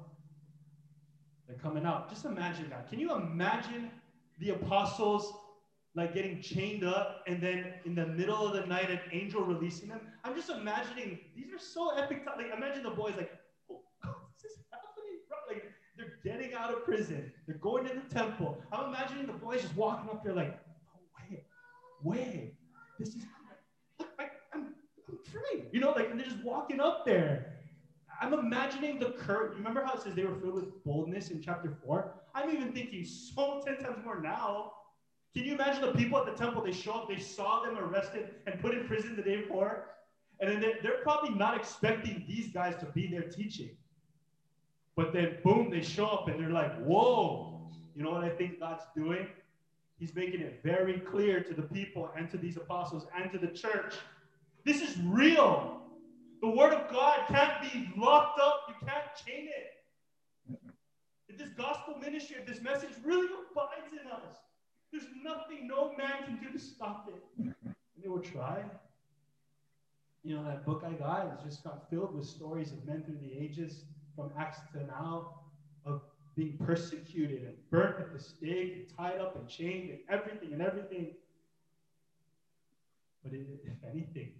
They're 1.48 1.58
coming 1.58 1.86
out. 1.86 2.10
Just 2.10 2.26
imagine 2.26 2.70
that. 2.70 2.90
Can 2.90 3.00
you 3.00 3.14
imagine 3.14 3.90
the 4.40 4.50
apostles 4.50 5.34
like 5.98 6.14
getting 6.14 6.40
chained 6.40 6.84
up, 6.84 7.24
and 7.26 7.42
then 7.42 7.74
in 7.86 7.96
the 7.96 8.06
middle 8.06 8.48
of 8.48 8.54
the 8.54 8.66
night, 8.68 8.92
an 8.92 9.00
angel 9.12 9.42
releasing 9.42 9.90
them. 9.90 10.00
I'm 10.24 10.36
just 10.36 10.52
imagining 10.52 11.18
these 11.36 11.52
are 11.52 11.60
so 11.60 11.90
epic. 11.98 12.24
Like 12.38 12.54
imagine 12.56 12.84
the 12.84 12.92
boys 12.92 13.14
like, 13.18 13.32
oh, 13.72 13.82
this 14.42 14.52
is 14.52 14.60
happening. 14.72 15.18
Like 15.50 15.64
they're 15.98 16.20
getting 16.24 16.54
out 16.54 16.72
of 16.72 16.86
prison, 16.86 17.32
they're 17.48 17.58
going 17.58 17.86
to 17.88 17.96
the 17.96 18.14
temple. 18.14 18.60
I'm 18.72 18.90
imagining 18.90 19.26
the 19.26 19.34
boys 19.34 19.64
just 19.64 19.76
walking 19.76 20.12
up 20.12 20.24
there 20.24 20.34
like, 20.34 20.60
oh 20.96 21.00
wait, 21.32 21.44
wait, 22.04 22.54
this 23.00 23.10
is 23.10 23.24
I, 24.20 24.26
I'm, 24.54 24.76
I'm 25.08 25.18
free. 25.32 25.64
You 25.72 25.80
know, 25.80 25.94
like 25.94 26.12
and 26.12 26.20
they're 26.20 26.28
just 26.28 26.44
walking 26.44 26.80
up 26.80 27.08
there. 27.08 27.56
I'm 28.22 28.34
imagining 28.34 29.00
the 29.00 29.12
current. 29.12 29.56
Remember 29.56 29.84
how 29.84 29.94
it 29.94 30.02
says 30.02 30.14
they 30.14 30.26
were 30.26 30.36
filled 30.36 30.56
with 30.56 30.84
boldness 30.84 31.32
in 31.32 31.42
chapter 31.42 31.76
four? 31.84 32.14
I'm 32.36 32.52
even 32.52 32.72
thinking 32.72 33.04
so 33.04 33.64
ten 33.66 33.78
times 33.78 33.98
more 34.06 34.22
now 34.22 34.74
can 35.38 35.46
you 35.46 35.54
imagine 35.54 35.84
the 35.84 35.92
people 35.92 36.18
at 36.18 36.26
the 36.26 36.32
temple? 36.32 36.64
They 36.64 36.72
show 36.72 36.94
up, 36.94 37.08
they 37.08 37.20
saw 37.20 37.62
them 37.62 37.78
arrested 37.78 38.30
and 38.48 38.60
put 38.60 38.74
in 38.74 38.88
prison 38.88 39.16
the 39.16 39.22
day 39.22 39.42
before. 39.42 39.90
And 40.40 40.50
then 40.50 40.60
they're, 40.60 40.80
they're 40.82 41.02
probably 41.04 41.30
not 41.36 41.56
expecting 41.56 42.26
these 42.28 42.48
guys 42.48 42.76
to 42.78 42.88
be 42.88 43.06
there 43.06 43.22
teaching. 43.22 43.70
But 44.96 45.14
then, 45.14 45.38
boom, 45.44 45.70
they 45.70 45.84
show 45.84 46.08
up 46.08 46.28
and 46.28 46.40
they're 46.40 46.50
like, 46.50 46.76
whoa. 46.80 47.70
You 47.96 48.02
know 48.02 48.10
what 48.10 48.24
I 48.24 48.30
think 48.30 48.60
God's 48.60 48.82
doing? 48.96 49.28
He's 50.00 50.16
making 50.16 50.42
it 50.42 50.60
very 50.64 51.00
clear 51.02 51.42
to 51.42 51.54
the 51.54 51.62
people 51.62 52.10
and 52.18 52.32
to 52.32 52.38
these 52.38 52.58
apostles 52.58 53.06
and 53.16 53.32
to 53.32 53.38
the 53.38 53.48
church. 53.48 53.94
This 54.66 54.82
is 54.82 54.98
real. 55.04 55.82
The 56.42 56.50
word 56.50 56.74
of 56.74 56.92
God 56.92 57.28
can't 57.28 57.62
be 57.62 57.92
locked 57.96 58.40
up. 58.40 58.64
You 58.70 58.88
can't 58.88 59.06
chain 59.24 59.50
it. 59.50 60.58
If 61.30 61.38
this 61.38 61.50
gospel 61.50 61.96
ministry, 62.00 62.38
if 62.40 62.48
this 62.48 62.64
message 62.64 62.90
really 63.04 63.28
abides 63.52 63.94
in 63.94 64.12
us, 64.12 64.38
there's 64.92 65.06
nothing 65.24 65.68
no 65.68 65.94
man 65.98 66.24
can 66.26 66.40
do 66.42 66.52
to 66.52 66.60
stop 66.60 67.10
it. 67.10 67.24
And 67.38 67.76
they 68.02 68.08
will 68.08 68.22
try. 68.22 68.64
You 70.24 70.36
know, 70.36 70.44
that 70.44 70.66
book 70.66 70.84
I 70.86 70.92
got 70.94 71.28
is 71.38 71.44
just 71.44 71.64
got 71.64 71.90
filled 71.90 72.14
with 72.14 72.26
stories 72.26 72.72
of 72.72 72.86
men 72.86 73.04
through 73.04 73.18
the 73.22 73.38
ages, 73.38 73.84
from 74.16 74.32
Acts 74.38 74.60
to 74.74 74.86
now, 74.86 75.42
of 75.86 76.02
being 76.36 76.58
persecuted 76.58 77.44
and 77.44 77.56
burnt 77.70 78.00
at 78.00 78.14
the 78.14 78.20
stake 78.20 78.74
and 78.76 78.98
tied 78.98 79.20
up 79.20 79.36
and 79.36 79.48
chained 79.48 79.90
and 79.90 80.00
everything 80.10 80.54
and 80.54 80.62
everything. 80.62 81.14
But 83.24 83.34
if 83.34 83.84
anything, 83.90 84.32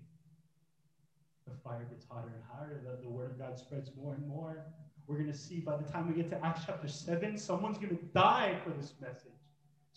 the 1.48 1.54
fire 1.64 1.86
gets 1.90 2.06
hotter 2.10 2.32
and 2.34 2.44
hotter. 2.52 2.82
The, 2.84 3.02
the 3.02 3.10
word 3.10 3.32
of 3.32 3.40
God 3.40 3.58
spreads 3.58 3.92
more 4.02 4.14
and 4.14 4.28
more. 4.28 4.66
We're 5.08 5.16
going 5.16 5.32
to 5.32 5.38
see 5.38 5.60
by 5.60 5.78
the 5.78 5.90
time 5.90 6.08
we 6.08 6.14
get 6.14 6.30
to 6.32 6.46
Acts 6.46 6.64
chapter 6.66 6.88
7, 6.88 7.38
someone's 7.38 7.78
going 7.78 7.96
to 7.96 8.04
die 8.14 8.58
for 8.64 8.72
this 8.72 8.94
message. 9.02 9.37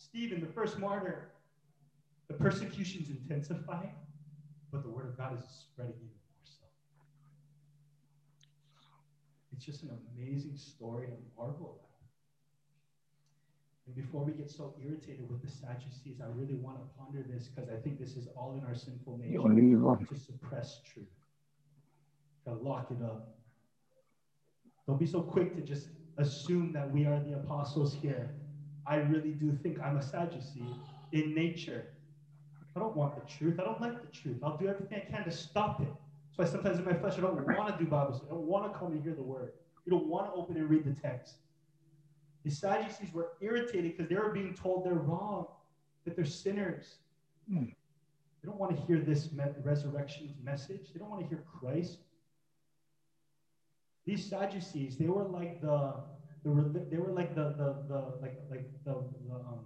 Stephen, 0.00 0.40
the 0.40 0.46
first 0.46 0.78
martyr, 0.78 1.28
the 2.28 2.34
persecution's 2.34 3.10
intensifying, 3.10 3.94
but 4.72 4.82
the 4.82 4.90
word 4.90 5.06
of 5.06 5.16
God 5.16 5.36
is 5.38 5.44
spreading 5.44 5.94
even 5.96 6.08
more 6.08 6.44
so. 6.44 6.66
It's 9.52 9.64
just 9.64 9.82
an 9.84 9.90
amazing 10.16 10.56
story 10.56 11.06
to 11.08 11.14
marvel 11.36 11.80
And 13.86 13.94
before 13.96 14.24
we 14.24 14.32
get 14.32 14.50
so 14.50 14.74
irritated 14.82 15.28
with 15.30 15.42
the 15.42 15.48
Sadducees, 15.48 16.20
I 16.22 16.26
really 16.28 16.54
want 16.56 16.78
to 16.78 16.84
ponder 16.98 17.22
this 17.22 17.48
because 17.48 17.70
I 17.70 17.76
think 17.76 17.98
this 17.98 18.16
is 18.16 18.28
all 18.36 18.54
in 18.54 18.64
our 18.64 18.74
sinful 18.74 19.18
nature 19.18 19.32
You 19.32 19.42
leave 19.42 19.80
them. 19.80 20.06
to 20.06 20.16
suppress 20.16 20.80
truth, 20.84 21.06
to 22.46 22.54
lock 22.54 22.90
it 22.90 23.02
up. 23.02 23.36
Don't 24.86 24.98
be 24.98 25.06
so 25.06 25.22
quick 25.22 25.54
to 25.56 25.62
just 25.62 25.88
assume 26.18 26.72
that 26.72 26.90
we 26.90 27.06
are 27.06 27.20
the 27.20 27.34
apostles 27.34 27.94
here. 27.94 28.30
I 28.86 28.96
really 28.96 29.32
do 29.32 29.56
think 29.62 29.78
I'm 29.80 29.96
a 29.96 30.02
Sadducee 30.02 30.64
in 31.12 31.34
nature. 31.34 31.86
I 32.76 32.80
don't 32.80 32.96
want 32.96 33.14
the 33.14 33.30
truth. 33.32 33.58
I 33.60 33.64
don't 33.64 33.80
like 33.80 34.00
the 34.00 34.16
truth. 34.16 34.38
I'll 34.42 34.56
do 34.56 34.68
everything 34.68 35.02
I 35.06 35.10
can 35.10 35.24
to 35.24 35.30
stop 35.30 35.80
it. 35.80 35.92
So 36.36 36.42
I 36.42 36.46
sometimes 36.46 36.78
in 36.78 36.84
my 36.84 36.94
flesh 36.94 37.18
I 37.18 37.20
don't 37.22 37.34
want 37.34 37.76
to 37.76 37.84
do 37.84 37.90
Bible 37.90 38.14
study. 38.14 38.28
I 38.30 38.34
don't 38.34 38.46
want 38.46 38.72
to 38.72 38.78
come 38.78 38.92
and 38.92 39.02
hear 39.02 39.14
the 39.14 39.22
word. 39.22 39.52
You 39.84 39.90
don't 39.90 40.06
want 40.06 40.26
to 40.26 40.32
open 40.32 40.56
and 40.56 40.70
read 40.70 40.84
the 40.84 40.98
text. 41.00 41.36
The 42.44 42.50
Sadducees 42.50 43.12
were 43.12 43.32
irritated 43.40 43.96
because 43.96 44.08
they 44.08 44.16
were 44.16 44.32
being 44.32 44.54
told 44.54 44.84
they're 44.84 44.94
wrong, 44.94 45.46
that 46.04 46.16
they're 46.16 46.24
sinners. 46.24 46.96
Hmm. 47.48 47.64
They 47.64 48.46
don't 48.46 48.58
want 48.58 48.74
to 48.74 48.82
hear 48.86 49.00
this 49.00 49.32
me- 49.32 49.44
resurrection 49.62 50.34
message. 50.42 50.92
They 50.92 50.98
don't 50.98 51.10
want 51.10 51.22
to 51.22 51.28
hear 51.28 51.44
Christ. 51.60 51.98
These 54.06 54.30
Sadducees, 54.30 54.96
they 54.96 55.06
were 55.06 55.24
like 55.24 55.60
the, 55.60 55.94
the 56.44 56.50
reli- 56.50 56.90
they 56.90 56.96
were 56.96 57.12
like 57.12 57.34
the 57.34 57.50
the, 57.56 57.76
the 57.88 57.98
like 58.22 58.36
like 58.50 58.64
the, 58.84 58.94
the 59.28 59.34
um, 59.34 59.60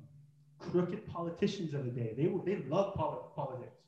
crooked 0.59 1.07
politicians 1.07 1.75
of 1.75 1.85
the 1.85 1.91
day. 1.91 2.15
They 2.17 2.27
were 2.27 2.43
they 2.45 2.57
loved 2.69 2.97
poli- 2.97 3.23
politics. 3.35 3.79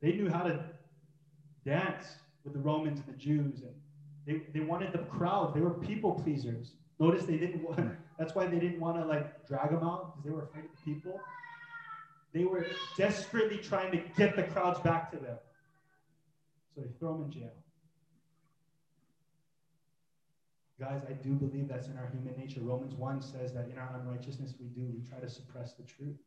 They 0.00 0.12
knew 0.12 0.28
how 0.30 0.42
to 0.42 0.64
dance 1.64 2.16
with 2.44 2.52
the 2.54 2.60
Romans 2.60 3.00
and 3.00 3.08
the 3.08 3.18
Jews, 3.18 3.62
and 3.62 3.74
they, 4.26 4.42
they 4.52 4.60
wanted 4.64 4.92
the 4.92 4.98
crowd. 4.98 5.54
They 5.54 5.60
were 5.60 5.70
people 5.70 6.12
pleasers. 6.12 6.72
Notice 6.98 7.24
they 7.24 7.38
didn't 7.38 7.62
want. 7.62 7.80
That's 8.18 8.34
why 8.34 8.46
they 8.46 8.58
didn't 8.58 8.80
want 8.80 8.96
to 8.96 9.04
like 9.04 9.46
drag 9.46 9.70
them 9.70 9.82
out 9.82 10.06
because 10.06 10.24
they 10.24 10.30
were 10.30 10.44
afraid 10.44 10.64
of 10.64 10.70
the 10.70 10.92
people. 10.92 11.20
They 12.32 12.44
were 12.44 12.66
desperately 12.96 13.58
trying 13.58 13.92
to 13.92 13.98
get 14.16 14.36
the 14.36 14.42
crowds 14.44 14.80
back 14.80 15.10
to 15.12 15.18
them. 15.18 15.38
So 16.74 16.82
they 16.82 16.88
throw 16.98 17.14
them 17.14 17.24
in 17.24 17.30
jail. 17.30 17.63
Guys, 20.78 21.02
I 21.08 21.12
do 21.12 21.34
believe 21.34 21.68
that's 21.68 21.86
in 21.86 21.96
our 21.96 22.10
human 22.12 22.36
nature. 22.36 22.60
Romans 22.60 22.94
1 22.94 23.22
says 23.22 23.52
that 23.54 23.68
in 23.70 23.78
our 23.78 24.00
unrighteousness 24.00 24.54
we 24.58 24.66
do, 24.66 24.90
we 24.92 25.08
try 25.08 25.20
to 25.20 25.28
suppress 25.28 25.74
the 25.74 25.84
truth. 25.84 26.18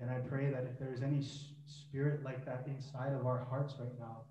And 0.00 0.10
I 0.10 0.18
pray 0.18 0.50
that 0.50 0.64
if 0.64 0.78
there's 0.78 1.00
any 1.00 1.24
spirit 1.66 2.24
like 2.24 2.44
that 2.44 2.66
inside 2.66 3.12
of 3.12 3.24
our 3.24 3.46
hearts 3.48 3.74
right 3.78 3.96
now, 3.98 4.22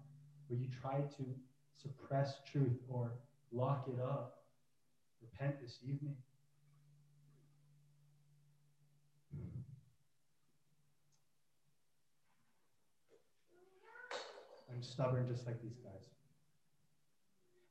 where 0.48 0.60
you 0.60 0.68
try 0.82 0.98
to 1.18 1.24
suppress 1.76 2.36
truth 2.52 2.78
or 2.90 3.14
lock 3.54 3.88
it 3.88 4.00
up, 4.02 4.44
repent 5.22 5.62
this 5.62 5.80
evening. 5.82 6.16
I'm 14.72 14.84
stubborn 14.84 15.26
just 15.26 15.46
like 15.48 15.62
these 15.62 15.78
guys. 15.84 15.95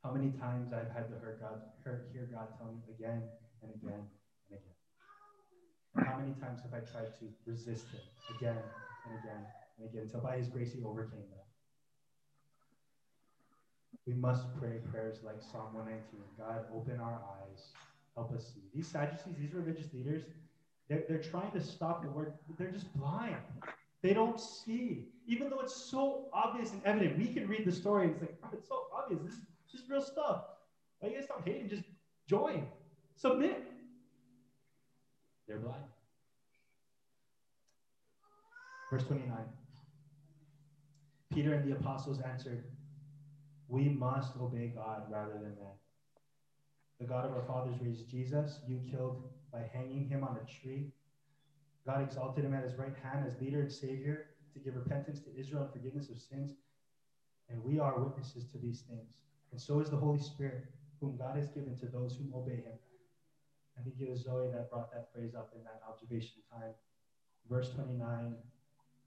How 0.05 0.13
many 0.13 0.33
times 0.37 0.75
I've 0.75 0.93
had 0.93 1.09
to 1.09 1.17
hear 1.19 1.39
God, 1.41 1.63
hear, 1.83 2.05
hear 2.13 2.29
God 2.31 2.49
tell 2.59 2.69
me 2.69 2.77
again 2.95 3.23
and 3.63 3.73
again 3.73 4.05
and 4.51 4.61
again. 4.61 6.07
How 6.07 6.19
many 6.19 6.35
times 6.35 6.61
have 6.61 6.75
I 6.75 6.85
tried 6.85 7.17
to 7.21 7.25
resist 7.47 7.87
Him 7.89 8.05
again 8.37 8.59
and 9.09 9.19
again 9.19 9.47
and 9.79 9.89
again 9.89 10.03
until 10.03 10.21
by 10.21 10.37
His 10.37 10.49
grace 10.49 10.75
He 10.75 10.85
overcame 10.85 11.25
that? 11.33 11.47
We 14.07 14.13
must 14.13 14.45
pray 14.61 14.77
prayers 14.93 15.21
like 15.25 15.41
Psalm 15.41 15.73
119. 15.73 16.21
God, 16.37 16.67
open 16.75 17.01
our 17.01 17.23
eyes, 17.41 17.73
help 18.15 18.35
us 18.35 18.53
see. 18.53 18.61
These 18.75 18.89
Sadducees, 18.89 19.37
these 19.41 19.55
religious 19.55 19.91
leaders, 19.95 20.25
they're, 20.91 21.05
they're 21.09 21.23
trying 21.23 21.51
to 21.53 21.63
stop 21.63 22.03
the 22.03 22.11
word. 22.11 22.35
They're 22.59 22.71
just 22.71 22.93
blind. 22.95 23.37
They 24.03 24.13
don't 24.13 24.39
see. 24.39 25.07
Even 25.27 25.49
though 25.49 25.61
it's 25.61 25.75
so 25.75 26.27
obvious 26.35 26.73
and 26.73 26.83
evident, 26.85 27.17
we 27.17 27.33
can 27.33 27.49
read 27.49 27.65
the 27.65 27.73
story 27.73 28.09
it's 28.09 28.21
like, 28.21 28.37
"Oh, 28.45 28.51
it's 28.53 28.69
so 28.69 28.83
obvious. 28.95 29.23
This, 29.23 29.37
this 29.37 29.54
is 29.81 29.91
real 29.91 30.03
stuff. 30.03 30.45
Why 31.01 31.11
you 31.11 31.17
guys 31.17 31.25
stop 31.25 31.45
hating? 31.45 31.69
Just 31.69 31.85
join, 32.29 32.67
submit. 33.17 33.67
They're 35.47 35.59
blind. 35.59 35.85
Verse 38.91 39.05
29. 39.05 39.31
Peter 41.33 41.55
and 41.55 41.71
the 41.71 41.77
apostles 41.77 42.21
answered, 42.21 42.65
We 43.69 43.89
must 43.89 44.37
obey 44.41 44.73
God 44.75 45.03
rather 45.11 45.33
than 45.33 45.57
man. 45.59 45.75
The 47.01 47.07
God 47.07 47.25
of 47.25 47.33
our 47.33 47.43
fathers 47.43 47.75
raised 47.83 48.09
Jesus, 48.09 48.61
you 48.69 48.81
killed 48.91 49.25
by 49.53 49.69
hanging 49.73 50.09
him 50.09 50.23
on 50.23 50.39
a 50.41 50.61
tree. 50.61 50.93
God 51.87 52.03
exalted 52.03 52.45
him 52.45 52.55
at 52.55 52.63
his 52.63 52.79
right 52.79 52.95
hand 53.03 53.27
as 53.27 53.41
leader 53.41 53.61
and 53.61 53.71
savior 53.71 54.27
to 54.53 54.61
give 54.61 54.77
repentance 54.77 55.21
to 55.21 55.39
Israel 55.39 55.65
and 55.65 55.73
forgiveness 55.73 56.09
of 56.09 56.19
sins. 56.19 56.53
And 57.51 57.63
we 57.65 57.79
are 57.79 57.99
witnesses 57.99 58.47
to 58.53 58.59
these 58.59 58.85
things. 58.89 59.11
And 59.55 59.63
so 59.63 59.79
is 59.79 59.89
the 59.89 59.97
Holy 59.97 60.19
Spirit, 60.19 60.65
whom 61.01 61.17
God 61.17 61.37
has 61.37 61.47
given 61.47 61.77
to 61.77 61.87
those 61.87 62.19
who 62.19 62.37
obey 62.37 62.57
him. 62.57 62.75
I 63.79 63.85
think 63.85 63.95
it 64.01 64.11
was 64.11 64.25
Zoe 64.25 64.49
that 64.53 64.69
brought 64.69 64.91
that 64.93 65.13
phrase 65.15 65.37
up 65.37 65.53
in 65.55 65.63
that 65.63 65.81
observation 65.89 66.43
time. 66.51 66.73
Verse 67.49 67.71
29 67.71 68.35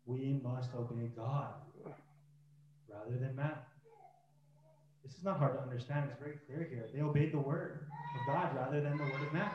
We 0.05 0.39
must 0.41 0.73
obey 0.73 1.11
God 1.17 1.55
rather 2.89 3.17
than 3.19 3.35
man. 3.35 3.57
This 5.03 5.17
is 5.17 5.25
not 5.25 5.37
hard 5.37 5.55
to 5.55 5.61
understand. 5.61 6.11
It's 6.11 6.21
very 6.21 6.37
clear 6.45 6.65
here. 6.71 6.85
They 6.93 7.01
obeyed 7.01 7.33
the 7.33 7.39
word 7.39 7.85
of 8.15 8.33
God 8.33 8.55
rather 8.55 8.79
than 8.79 8.97
the 8.97 9.03
word 9.03 9.27
of 9.27 9.33
man. 9.33 9.51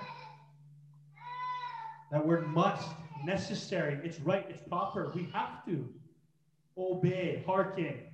That 2.11 2.27
word 2.27 2.47
must, 2.49 2.87
necessary, 3.25 3.99
it's 4.05 4.21
right, 4.21 4.45
it's 4.51 4.61
proper. 4.69 5.11
We 5.15 5.31
have 5.33 5.65
to 5.65 5.89
obey, 6.77 7.43
hearken 7.47 8.12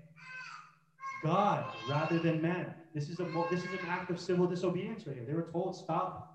God 1.22 1.64
rather 1.88 2.18
than 2.18 2.40
man. 2.40 2.74
This 2.94 3.08
is 3.08 3.20
a 3.20 3.24
this 3.50 3.64
is 3.64 3.72
an 3.72 3.86
act 3.88 4.10
of 4.10 4.20
civil 4.20 4.46
disobedience 4.46 5.06
right 5.06 5.16
here. 5.16 5.24
They 5.26 5.34
were 5.34 5.48
told 5.52 5.76
stop. 5.76 6.34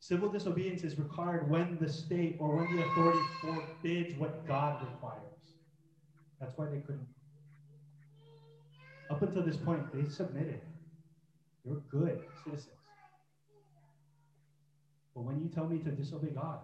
Civil 0.00 0.28
disobedience 0.28 0.84
is 0.84 0.98
required 0.98 1.48
when 1.48 1.78
the 1.80 1.88
state 1.88 2.36
or 2.38 2.56
when 2.56 2.76
the 2.76 2.84
authority 2.84 3.20
forbids 3.40 4.14
what 4.18 4.46
God 4.46 4.82
requires. 4.82 5.22
That's 6.40 6.56
why 6.58 6.66
they 6.66 6.78
couldn't. 6.78 7.06
Up 9.10 9.22
until 9.22 9.42
this 9.42 9.56
point, 9.56 9.90
they 9.92 10.06
submitted. 10.08 10.60
They 11.64 11.70
were 11.70 11.82
good 11.90 12.20
citizens. 12.44 12.74
But 15.14 15.22
when 15.22 15.40
you 15.40 15.48
tell 15.48 15.66
me 15.66 15.78
to 15.78 15.90
disobey 15.90 16.28
God, 16.34 16.58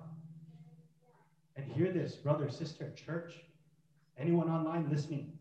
and 1.57 1.71
hear 1.73 1.91
this, 1.91 2.17
brother, 2.17 2.51
sister, 2.51 2.93
church, 2.95 3.33
anyone 4.21 4.49
online 4.49 4.89
listening, 4.91 5.33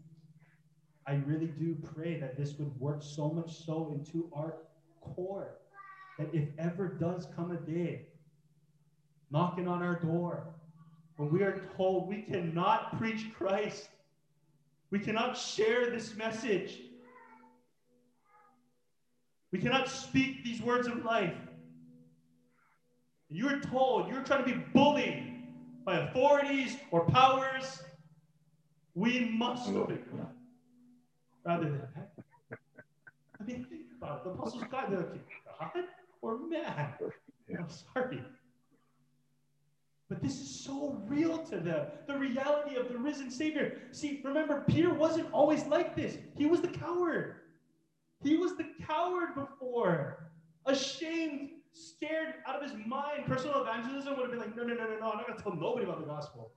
I 1.06 1.22
really 1.26 1.48
do 1.48 1.76
pray 1.94 2.20
that 2.20 2.38
this 2.38 2.58
would 2.60 2.80
work 2.80 3.02
so 3.02 3.30
much 3.30 3.66
so 3.66 3.92
into 3.94 4.30
our 4.34 4.56
core 5.02 5.56
that 6.18 6.30
if 6.34 6.46
ever 6.58 6.88
does 7.00 7.28
come 7.36 7.52
a 7.52 7.58
day 7.58 8.02
knocking 9.32 9.68
on 9.68 9.82
our 9.82 9.96
door 9.96 10.48
when 11.18 11.32
we 11.32 11.42
are 11.44 11.62
told 11.76 12.08
we 12.08 12.22
cannot 12.22 12.98
preach 12.98 13.34
Christ, 13.34 13.90
we 14.90 15.00
cannot 15.00 15.38
share 15.38 15.90
this 15.92 16.16
message, 16.16 16.80
we 19.52 19.60
cannot 19.60 19.90
speak 19.90 20.44
these 20.44 20.62
words 20.62 20.88
of 20.88 21.04
life. 21.04 21.36
You're 23.30 23.60
told 23.60 24.10
you're 24.10 24.24
trying 24.24 24.46
to 24.46 24.54
be 24.54 24.62
bullied 24.74 25.24
by 25.86 25.98
authorities 25.98 26.78
or 26.92 27.06
powers. 27.06 27.82
We 29.00 29.30
must 29.30 29.70
obey 29.70 30.00
God 30.12 30.28
rather 31.46 31.64
than 31.64 31.88
man. 31.96 32.08
I 33.40 33.44
mean, 33.46 33.66
think 33.70 33.84
about 33.98 34.18
it. 34.18 34.24
The 34.26 34.30
apostles 34.32 34.64
God, 34.70 34.88
they're 34.90 35.00
like, 35.00 35.26
God 35.58 35.86
or 36.22 36.38
man? 36.50 36.90
I'm 37.58 37.70
sorry. 37.70 38.22
But 40.10 40.22
this 40.22 40.34
is 40.42 40.50
so 40.66 41.02
real 41.08 41.38
to 41.46 41.60
them. 41.62 41.88
The 42.08 42.18
reality 42.18 42.76
of 42.76 42.90
the 42.90 42.98
risen 42.98 43.32
Savior. 43.32 43.78
See, 43.92 44.20
remember, 44.22 44.66
Peter 44.68 44.94
wasn't 44.94 45.32
always 45.32 45.66
like 45.66 45.96
this. 45.96 46.18
He 46.36 46.46
was 46.46 46.60
the 46.60 46.68
coward. 46.68 47.36
He 48.22 48.36
was 48.36 48.58
the 48.58 48.66
coward 48.86 49.30
before. 49.34 50.30
Ashamed, 50.66 51.52
scared 51.72 52.34
out 52.46 52.62
of 52.62 52.70
his 52.70 52.78
mind. 52.86 53.28
Personal 53.28 53.62
evangelism 53.62 54.18
would 54.18 54.24
have 54.24 54.32
been 54.32 54.40
like, 54.40 54.58
no, 54.58 54.64
no, 54.64 54.74
no, 54.74 54.84
no, 54.84 55.00
no. 55.00 55.12
I'm 55.12 55.18
not 55.20 55.28
going 55.28 55.38
to 55.38 55.44
tell 55.44 55.56
nobody 55.56 55.86
about 55.86 56.02
the 56.02 56.08
gospel. 56.08 56.52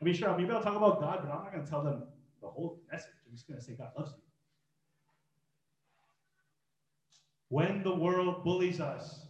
I 0.00 0.04
mean, 0.04 0.14
sure, 0.14 0.36
maybe 0.36 0.52
I'll 0.52 0.62
talk 0.62 0.76
about 0.76 1.00
God, 1.00 1.20
but 1.22 1.30
I'm 1.32 1.42
not 1.42 1.52
going 1.52 1.64
to 1.64 1.70
tell 1.70 1.82
them 1.82 2.02
the 2.42 2.48
whole 2.48 2.78
message. 2.90 3.14
I'm 3.26 3.34
just 3.34 3.48
going 3.48 3.58
to 3.58 3.64
say 3.64 3.74
God 3.74 3.88
loves 3.96 4.12
you. 4.14 4.22
When 7.48 7.82
the 7.82 7.94
world 7.94 8.44
bullies 8.44 8.80
us 8.80 9.20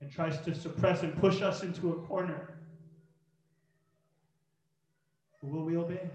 and 0.00 0.10
tries 0.10 0.40
to 0.40 0.54
suppress 0.54 1.02
and 1.02 1.14
push 1.16 1.42
us 1.42 1.62
into 1.62 1.92
a 1.92 1.96
corner, 1.96 2.58
who 5.40 5.48
will 5.48 5.64
we 5.64 5.76
obey? 5.76 6.10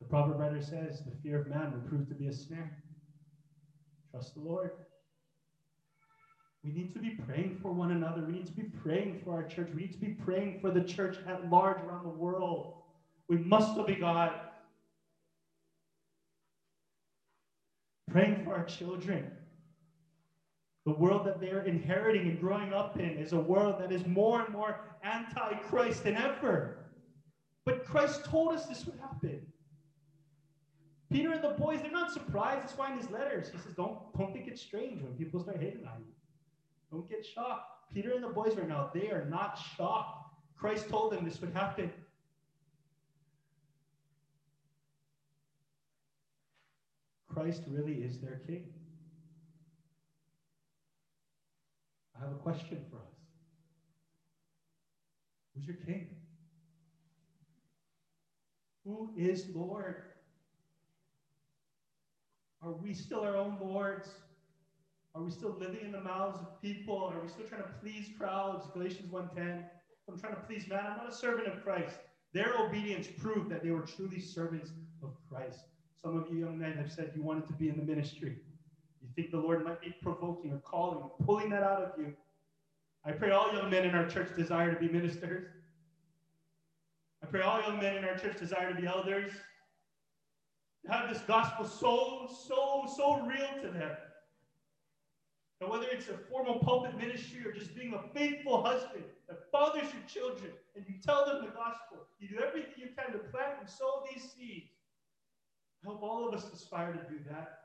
The 0.00 0.04
proverb 0.06 0.38
writer 0.38 0.60
says, 0.60 1.02
the 1.04 1.16
fear 1.22 1.40
of 1.40 1.48
man 1.48 1.72
will 1.72 1.88
prove 1.88 2.06
to 2.08 2.14
be 2.14 2.26
a 2.26 2.32
snare. 2.32 2.76
Trust 4.10 4.34
the 4.34 4.40
Lord. 4.40 4.70
We 6.64 6.72
need 6.72 6.94
to 6.94 6.98
be 6.98 7.10
praying 7.10 7.58
for 7.60 7.72
one 7.72 7.90
another. 7.90 8.22
We 8.22 8.32
need 8.32 8.46
to 8.46 8.52
be 8.52 8.62
praying 8.62 9.20
for 9.22 9.34
our 9.34 9.42
church. 9.42 9.68
We 9.74 9.82
need 9.82 9.92
to 9.92 9.98
be 9.98 10.14
praying 10.24 10.60
for 10.60 10.70
the 10.70 10.82
church 10.82 11.18
at 11.28 11.50
large 11.50 11.78
around 11.82 12.04
the 12.04 12.08
world. 12.08 12.74
We 13.28 13.36
must 13.36 13.76
obey 13.76 13.96
God. 13.96 14.32
Praying 18.10 18.44
for 18.44 18.54
our 18.54 18.64
children. 18.64 19.30
The 20.86 20.92
world 20.92 21.26
that 21.26 21.40
they're 21.40 21.62
inheriting 21.62 22.28
and 22.28 22.40
growing 22.40 22.72
up 22.72 22.98
in 22.98 23.18
is 23.18 23.32
a 23.32 23.40
world 23.40 23.80
that 23.80 23.92
is 23.92 24.06
more 24.06 24.42
and 24.42 24.52
more 24.52 24.80
anti 25.02 25.54
Christ 25.68 26.04
than 26.04 26.16
ever. 26.16 26.78
But 27.66 27.84
Christ 27.84 28.24
told 28.24 28.52
us 28.52 28.66
this 28.66 28.86
would 28.86 28.98
happen. 29.00 29.40
Peter 31.10 31.32
and 31.32 31.44
the 31.44 31.50
boys, 31.50 31.80
they're 31.80 31.90
not 31.90 32.10
surprised. 32.10 32.62
That's 32.62 32.76
why 32.76 32.92
in 32.92 32.98
his 32.98 33.10
letters, 33.10 33.50
he 33.50 33.58
says, 33.58 33.74
don't, 33.74 33.98
don't 34.18 34.32
think 34.32 34.48
it's 34.48 34.60
strange 34.60 35.02
when 35.02 35.12
people 35.12 35.40
start 35.40 35.58
hating 35.60 35.86
on 35.86 36.00
you. 36.06 36.13
Don't 36.94 37.10
get 37.10 37.26
shocked. 37.26 37.92
Peter 37.92 38.12
and 38.14 38.22
the 38.22 38.28
boys 38.28 38.54
right 38.56 38.68
now, 38.68 38.88
they 38.94 39.10
are 39.10 39.26
not 39.28 39.58
shocked. 39.76 40.30
Christ 40.56 40.88
told 40.88 41.12
them 41.12 41.24
this 41.24 41.40
would 41.40 41.52
happen. 41.52 41.90
Christ 47.26 47.62
really 47.66 47.94
is 47.94 48.20
their 48.20 48.36
king. 48.46 48.62
I 52.16 52.20
have 52.20 52.30
a 52.30 52.36
question 52.36 52.78
for 52.88 52.98
us. 52.98 53.16
Who's 55.56 55.66
your 55.66 55.78
king? 55.84 56.06
Who 58.84 59.10
is 59.16 59.46
Lord? 59.52 59.96
Are 62.62 62.70
we 62.70 62.94
still 62.94 63.24
our 63.24 63.36
own 63.36 63.58
lords? 63.60 64.08
Are 65.14 65.22
we 65.22 65.30
still 65.30 65.54
living 65.60 65.80
in 65.82 65.92
the 65.92 66.00
mouths 66.00 66.40
of 66.40 66.60
people? 66.60 67.12
Are 67.14 67.20
we 67.20 67.28
still 67.28 67.46
trying 67.46 67.62
to 67.62 67.68
please 67.80 68.08
crowds? 68.18 68.66
Galatians 68.72 69.12
1:10. 69.12 69.64
I'm 70.08 70.18
trying 70.18 70.34
to 70.34 70.40
please 70.40 70.66
man. 70.66 70.84
I'm 70.84 70.96
not 70.96 71.08
a 71.08 71.14
servant 71.14 71.46
of 71.46 71.62
Christ. 71.62 71.98
Their 72.32 72.58
obedience 72.58 73.06
proved 73.06 73.48
that 73.50 73.62
they 73.62 73.70
were 73.70 73.82
truly 73.82 74.20
servants 74.20 74.72
of 75.02 75.16
Christ. 75.28 75.60
Some 76.02 76.16
of 76.16 76.28
you 76.30 76.38
young 76.38 76.58
men 76.58 76.76
have 76.76 76.90
said 76.90 77.12
you 77.14 77.22
wanted 77.22 77.46
to 77.46 77.52
be 77.54 77.68
in 77.68 77.76
the 77.76 77.84
ministry. 77.84 78.38
You 79.00 79.08
think 79.14 79.30
the 79.30 79.38
Lord 79.38 79.64
might 79.64 79.80
be 79.80 79.94
provoking 80.02 80.52
or 80.52 80.58
calling 80.58 80.98
or 80.98 81.12
pulling 81.24 81.48
that 81.50 81.62
out 81.62 81.80
of 81.80 81.98
you. 81.98 82.12
I 83.04 83.12
pray 83.12 83.30
all 83.30 83.52
young 83.52 83.70
men 83.70 83.84
in 83.84 83.94
our 83.94 84.08
church 84.08 84.34
desire 84.36 84.74
to 84.74 84.80
be 84.80 84.88
ministers. 84.88 85.46
I 87.22 87.26
pray 87.26 87.42
all 87.42 87.60
young 87.60 87.78
men 87.78 87.96
in 87.96 88.04
our 88.04 88.16
church 88.18 88.38
desire 88.38 88.74
to 88.74 88.80
be 88.80 88.86
elders. 88.86 89.32
Have 90.88 91.08
this 91.08 91.22
gospel 91.22 91.66
so, 91.66 92.28
so, 92.46 92.84
so 92.96 93.20
real 93.22 93.62
to 93.62 93.68
them. 93.68 93.92
And 95.60 95.70
whether 95.70 95.86
it's 95.90 96.08
a 96.08 96.18
formal 96.30 96.58
pulpit 96.58 96.96
ministry 96.96 97.46
or 97.46 97.52
just 97.52 97.74
being 97.74 97.94
a 97.94 98.18
faithful 98.18 98.62
husband 98.62 99.04
that 99.28 99.50
fathers 99.50 99.88
your 99.92 100.02
children 100.06 100.52
and 100.74 100.84
you 100.88 100.94
tell 101.04 101.24
them 101.24 101.42
the 101.42 101.52
gospel, 101.52 101.98
you 102.18 102.28
do 102.28 102.38
everything 102.44 102.72
you 102.76 102.88
can 102.96 103.12
to 103.12 103.18
plant 103.18 103.54
and 103.60 103.68
sow 103.68 104.04
these 104.12 104.30
seeds. 104.32 104.70
I 105.84 105.88
hope 105.88 106.02
all 106.02 106.28
of 106.28 106.34
us 106.34 106.52
aspire 106.52 106.92
to 106.92 107.10
do 107.10 107.20
that. 107.30 107.60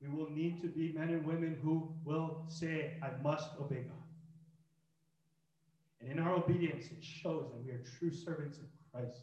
We 0.00 0.08
will 0.08 0.30
need 0.30 0.60
to 0.62 0.66
be 0.66 0.92
men 0.92 1.10
and 1.10 1.24
women 1.24 1.56
who 1.62 1.94
will 2.04 2.44
say, 2.48 2.94
I 3.02 3.10
must 3.22 3.50
obey 3.60 3.82
God. 3.82 3.96
And 6.00 6.10
in 6.10 6.18
our 6.18 6.34
obedience, 6.34 6.86
it 6.86 7.02
shows 7.02 7.46
that 7.52 7.64
we 7.64 7.70
are 7.70 7.84
true 7.98 8.10
servants 8.10 8.58
of 8.58 8.64
Christ. 8.92 9.20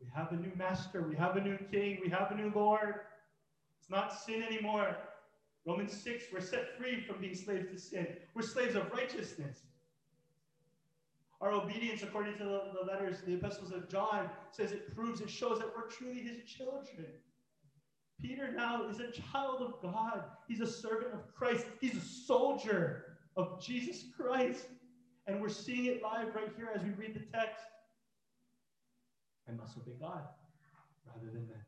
We 0.00 0.06
have 0.14 0.32
a 0.32 0.36
new 0.36 0.52
master, 0.56 1.02
we 1.02 1.16
have 1.16 1.36
a 1.36 1.40
new 1.40 1.58
king, 1.70 1.98
we 2.02 2.10
have 2.10 2.30
a 2.30 2.34
new 2.34 2.50
Lord. 2.54 2.94
It's 3.78 3.90
not 3.90 4.18
sin 4.18 4.42
anymore. 4.42 4.96
Romans 5.66 5.92
6, 5.92 6.24
we're 6.32 6.40
set 6.40 6.76
free 6.76 7.00
from 7.00 7.20
being 7.20 7.34
slaves 7.34 7.66
to 7.70 7.78
sin. 7.78 8.06
We're 8.34 8.42
slaves 8.42 8.74
of 8.74 8.90
righteousness. 8.92 9.62
Our 11.40 11.52
obedience, 11.52 12.02
according 12.02 12.38
to 12.38 12.44
the, 12.44 12.86
letters, 12.86 13.18
the 13.26 13.34
epistles 13.34 13.72
of 13.72 13.88
John, 13.88 14.30
says 14.50 14.72
it 14.72 14.94
proves, 14.94 15.20
it 15.20 15.30
shows 15.30 15.58
that 15.58 15.68
we're 15.74 15.88
truly 15.88 16.20
his 16.20 16.42
children. 16.44 17.06
Peter 18.20 18.52
now 18.52 18.88
is 18.88 19.00
a 19.00 19.10
child 19.10 19.60
of 19.60 19.82
God. 19.82 20.24
He's 20.48 20.60
a 20.60 20.66
servant 20.66 21.12
of 21.12 21.34
Christ. 21.34 21.66
He's 21.80 21.96
a 21.96 22.00
soldier 22.00 23.18
of 23.36 23.62
Jesus 23.62 24.04
Christ. 24.16 24.66
And 25.26 25.40
we're 25.40 25.48
seeing 25.48 25.86
it 25.86 26.02
live 26.02 26.34
right 26.34 26.50
here 26.56 26.70
as 26.74 26.82
we 26.82 26.90
read 26.90 27.14
the 27.14 27.36
text. 27.36 27.64
I 29.48 29.52
must 29.52 29.76
obey 29.76 29.96
God 30.00 30.22
rather 31.06 31.26
than 31.26 31.46
men. 31.46 31.64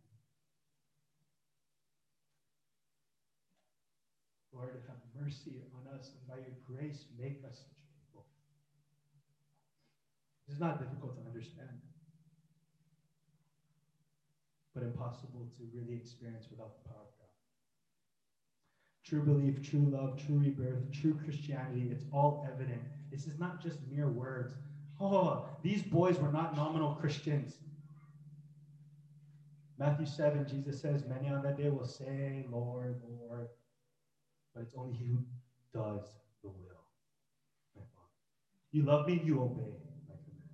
Lord, 4.57 4.83
have 4.89 4.97
mercy 5.21 5.63
on 5.75 5.95
us 5.95 6.13
and 6.17 6.27
by 6.27 6.37
your 6.37 6.57
grace, 6.65 7.05
make 7.19 7.45
us 7.45 7.57
such 7.57 7.77
people. 8.01 8.25
This 10.47 10.55
is 10.55 10.61
not 10.61 10.79
difficult 10.79 11.17
to 11.17 11.27
understand, 11.27 11.77
but 14.75 14.83
impossible 14.83 15.47
to 15.57 15.63
really 15.75 15.95
experience 15.95 16.47
without 16.51 16.73
the 16.83 16.89
power 16.89 17.03
of 17.03 17.13
God. 17.19 17.29
True 19.05 19.23
belief, 19.23 19.63
true 19.63 19.87
love, 19.91 20.17
true 20.17 20.37
rebirth, 20.37 20.91
true 20.93 21.15
Christianity, 21.23 21.89
it's 21.91 22.05
all 22.13 22.47
evident. 22.51 22.81
This 23.11 23.27
is 23.27 23.39
not 23.39 23.63
just 23.63 23.79
mere 23.91 24.09
words. 24.09 24.55
Oh, 25.01 25.47
these 25.63 25.83
boys 25.83 26.19
were 26.19 26.33
not 26.33 26.57
nominal 26.57 26.95
Christians. 26.95 27.59
Matthew 29.79 30.07
7, 30.07 30.47
Jesus 30.49 30.81
says, 30.81 31.05
Many 31.07 31.29
on 31.29 31.43
that 31.43 31.59
day 31.59 31.69
will 31.69 31.85
say, 31.85 32.47
Lord, 32.51 33.03
Lord, 33.07 33.49
but 34.57 34.63
it's 34.63 34.75
only 34.75 34.95
he 34.95 35.05
who 35.09 35.21
does 35.75 36.01
the 36.43 36.49
will. 36.49 36.83
My 37.77 37.83
Father. 37.95 38.09
You 38.73 38.85
love 38.85 39.07
me, 39.07 39.21
you 39.23 39.39
obey 39.43 39.77
my 40.09 40.15
commands. 40.25 40.47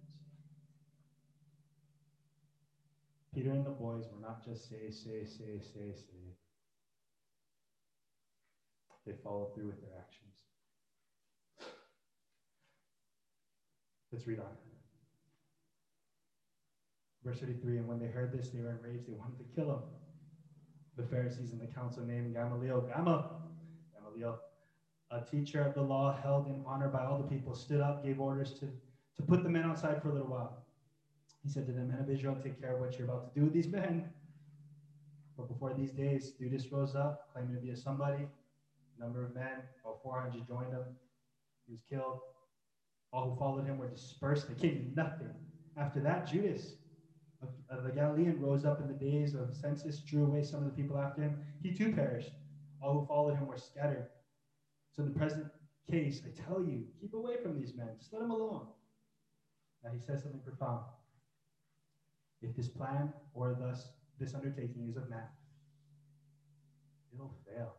Peter 3.32 3.50
and 3.52 3.64
the 3.64 3.70
boys 3.70 4.08
were 4.10 4.18
not 4.20 4.44
just 4.44 4.68
say, 4.68 4.90
say, 4.90 5.24
say, 5.24 5.60
say, 5.60 5.94
say. 5.94 6.34
They 9.06 9.12
followed 9.22 9.54
through 9.54 9.68
with 9.68 9.80
their 9.80 9.96
actions. 9.96 10.34
Let's 14.10 14.26
read 14.26 14.40
on. 14.40 14.50
Verse 17.24 17.38
33 17.38 17.78
And 17.78 17.88
when 17.88 18.00
they 18.00 18.08
heard 18.08 18.32
this, 18.32 18.48
they 18.48 18.60
were 18.60 18.72
enraged. 18.72 19.06
They 19.06 19.12
wanted 19.12 19.38
to 19.38 19.44
kill 19.54 19.70
him. 19.72 19.80
The 20.96 21.04
Pharisees 21.04 21.52
and 21.52 21.60
the 21.60 21.66
council 21.66 22.02
named 22.02 22.34
Gamaliel, 22.34 22.80
Gamma, 22.82 23.22
A 25.10 25.20
teacher 25.30 25.62
of 25.62 25.74
the 25.74 25.82
law 25.82 26.14
held 26.22 26.46
in 26.46 26.62
honor 26.66 26.88
by 26.88 27.04
all 27.04 27.18
the 27.18 27.28
people, 27.28 27.54
stood 27.54 27.80
up, 27.80 28.02
gave 28.04 28.20
orders 28.20 28.58
to, 28.60 28.66
to 29.16 29.22
put 29.22 29.42
the 29.42 29.48
men 29.48 29.64
outside 29.64 30.00
for 30.00 30.10
a 30.10 30.12
little 30.12 30.28
while. 30.28 30.64
He 31.42 31.48
said 31.50 31.66
to 31.66 31.72
the 31.72 31.82
men 31.82 31.98
of 31.98 32.08
Israel, 32.08 32.36
Take 32.42 32.60
care 32.60 32.74
of 32.74 32.80
what 32.80 32.98
you're 32.98 33.08
about 33.08 33.32
to 33.32 33.38
do 33.38 33.44
with 33.44 33.52
these 33.52 33.68
men. 33.68 34.08
But 35.36 35.48
before 35.48 35.74
these 35.74 35.92
days, 35.92 36.34
Theudas 36.38 36.70
rose 36.70 36.94
up, 36.94 37.20
claiming 37.32 37.54
to 37.54 37.60
be 37.60 37.70
a 37.70 37.76
somebody. 37.76 38.22
A 38.96 39.00
number 39.00 39.24
of 39.24 39.34
men, 39.34 39.62
about 39.84 40.02
400, 40.02 40.46
joined 40.46 40.72
him. 40.72 40.84
He 41.66 41.72
was 41.72 41.82
killed. 41.88 42.20
All 43.12 43.30
who 43.30 43.36
followed 43.36 43.66
him 43.66 43.78
were 43.78 43.88
dispersed. 43.88 44.48
They 44.48 44.54
came 44.54 44.92
nothing. 44.94 45.34
After 45.76 46.00
that, 46.00 46.26
Judas, 46.26 46.74
the 47.40 47.90
Galilean, 47.90 48.40
rose 48.40 48.64
up 48.64 48.80
in 48.80 48.88
the 48.88 48.94
days 48.94 49.34
of 49.34 49.54
census, 49.54 50.00
drew 50.00 50.24
away 50.24 50.42
some 50.42 50.60
of 50.60 50.66
the 50.66 50.82
people 50.82 50.98
after 50.98 51.22
him. 51.22 51.38
He 51.62 51.74
too 51.74 51.92
perished. 51.92 52.32
All 52.82 53.00
who 53.00 53.06
followed 53.06 53.34
him 53.36 53.46
were 53.46 53.56
scattered. 53.56 54.08
So, 54.92 55.02
in 55.04 55.12
the 55.12 55.18
present 55.18 55.46
case, 55.90 56.22
I 56.26 56.42
tell 56.42 56.60
you, 56.60 56.84
keep 57.00 57.14
away 57.14 57.36
from 57.42 57.58
these 57.58 57.74
men. 57.76 57.88
Just 57.98 58.12
let 58.12 58.20
them 58.20 58.30
alone. 58.30 58.66
Now, 59.84 59.90
he 59.92 60.00
says 60.00 60.22
something 60.22 60.40
profound. 60.40 60.82
If 62.40 62.56
this 62.56 62.68
plan 62.68 63.12
or 63.34 63.56
thus 63.58 63.86
this 64.18 64.34
undertaking 64.34 64.88
is 64.88 64.96
of 64.96 65.08
man, 65.08 65.28
it'll 67.14 67.36
fail. 67.46 67.72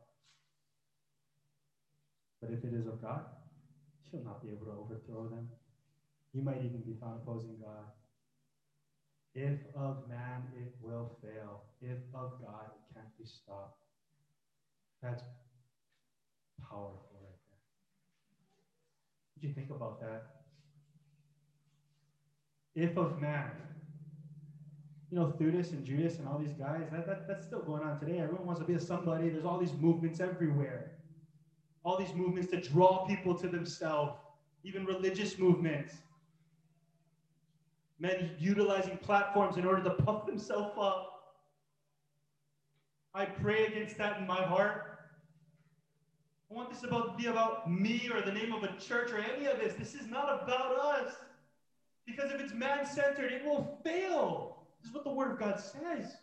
But 2.41 2.51
if 2.51 2.63
it 2.63 2.73
is 2.73 2.87
of 2.87 3.01
God, 3.01 3.23
he'll 4.11 4.23
not 4.23 4.41
be 4.41 4.51
able 4.51 4.65
to 4.65 4.71
overthrow 4.71 5.27
them. 5.27 5.47
He 6.33 6.41
might 6.41 6.63
even 6.63 6.81
be 6.85 6.93
found 6.99 7.21
opposing 7.21 7.57
God. 7.61 7.87
If 9.35 9.59
of 9.75 10.07
man, 10.07 10.47
it 10.55 10.73
will 10.81 11.17
fail. 11.21 11.63
If 11.81 11.97
of 12.13 12.31
God, 12.41 12.67
it 12.73 12.93
can't 12.93 13.17
be 13.17 13.25
stopped. 13.25 13.82
That's 15.03 15.21
powerful 16.61 17.19
right 17.21 17.39
there. 17.49 17.59
Do 19.41 19.47
you 19.47 19.53
think 19.53 19.69
about 19.69 19.99
that? 19.99 20.23
If 22.73 22.97
of 22.97 23.19
man, 23.19 23.51
you 25.11 25.17
know, 25.19 25.35
Theudas 25.39 25.73
and 25.73 25.85
Judas 25.85 26.19
and 26.19 26.27
all 26.27 26.39
these 26.39 26.53
guys, 26.53 26.87
that, 26.91 27.05
that, 27.05 27.27
that's 27.27 27.45
still 27.45 27.61
going 27.61 27.83
on 27.83 27.99
today. 27.99 28.19
Everyone 28.19 28.45
wants 28.45 28.61
to 28.61 28.65
be 28.65 28.73
a 28.73 28.79
somebody. 28.79 29.29
There's 29.29 29.45
all 29.45 29.59
these 29.59 29.73
movements 29.73 30.21
everywhere. 30.21 30.93
All 31.83 31.97
these 31.97 32.13
movements 32.15 32.49
to 32.51 32.61
draw 32.61 33.05
people 33.05 33.35
to 33.35 33.47
themselves, 33.47 34.13
even 34.63 34.85
religious 34.85 35.37
movements. 35.37 35.93
Men 37.99 38.31
utilizing 38.39 38.97
platforms 38.97 39.57
in 39.57 39.65
order 39.65 39.83
to 39.83 39.91
puff 39.91 40.25
themselves 40.25 40.71
up. 40.79 41.09
I 43.13 43.25
pray 43.25 43.65
against 43.65 43.97
that 43.97 44.19
in 44.19 44.25
my 44.25 44.41
heart. 44.41 44.92
I 46.49 46.53
want 46.53 46.69
this 46.71 46.83
about 46.83 47.17
to 47.17 47.23
be 47.23 47.29
about 47.29 47.71
me 47.71 48.09
or 48.13 48.21
the 48.21 48.31
name 48.31 48.53
of 48.53 48.63
a 48.63 48.75
church 48.79 49.11
or 49.11 49.17
any 49.17 49.45
of 49.45 49.59
this. 49.59 49.73
This 49.73 49.95
is 49.95 50.07
not 50.07 50.43
about 50.43 50.77
us. 50.77 51.15
Because 52.05 52.31
if 52.31 52.41
it's 52.41 52.53
man 52.53 52.85
centered, 52.85 53.31
it 53.31 53.45
will 53.45 53.79
fail. 53.83 54.65
This 54.81 54.89
is 54.89 54.93
what 54.93 55.03
the 55.03 55.11
Word 55.11 55.31
of 55.31 55.39
God 55.39 55.59
says. 55.59 56.17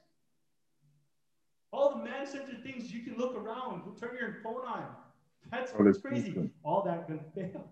All 1.72 1.96
the 1.96 2.04
man 2.04 2.26
centered 2.26 2.62
things 2.62 2.92
you 2.92 3.02
can 3.02 3.16
look 3.16 3.34
around, 3.34 3.82
turn 3.98 4.16
your 4.18 4.38
phone 4.42 4.66
on. 4.66 4.86
That's, 5.50 5.72
crazy. 6.00 6.50
All 6.62 6.82
that 6.84 7.06
can 7.06 7.20
fail. 7.34 7.64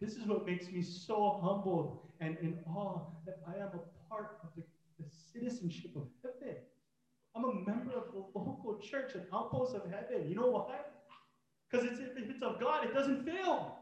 This 0.00 0.16
is 0.16 0.26
what 0.26 0.46
makes 0.46 0.70
me 0.70 0.82
so 0.82 1.40
humbled 1.42 1.98
and 2.20 2.36
in 2.40 2.58
awe 2.66 3.00
that 3.26 3.40
I 3.46 3.60
am 3.60 3.68
a 3.68 4.08
part 4.08 4.38
of 4.42 4.48
the, 4.56 4.62
the 4.98 5.08
citizenship 5.32 5.92
of 5.96 6.08
heaven. 6.22 6.56
I'm 7.36 7.44
a 7.44 7.54
member 7.54 7.92
of 7.92 8.12
the 8.12 8.38
local 8.38 8.79
church, 8.90 9.14
an 9.14 9.22
outpost 9.32 9.74
of 9.74 9.82
heaven. 9.90 10.28
You 10.28 10.34
know 10.34 10.50
why? 10.50 10.76
Because 11.70 11.86
if 11.86 12.30
it's 12.30 12.42
of 12.42 12.60
God, 12.60 12.84
it 12.84 12.94
doesn't 12.94 13.24
fail. 13.24 13.76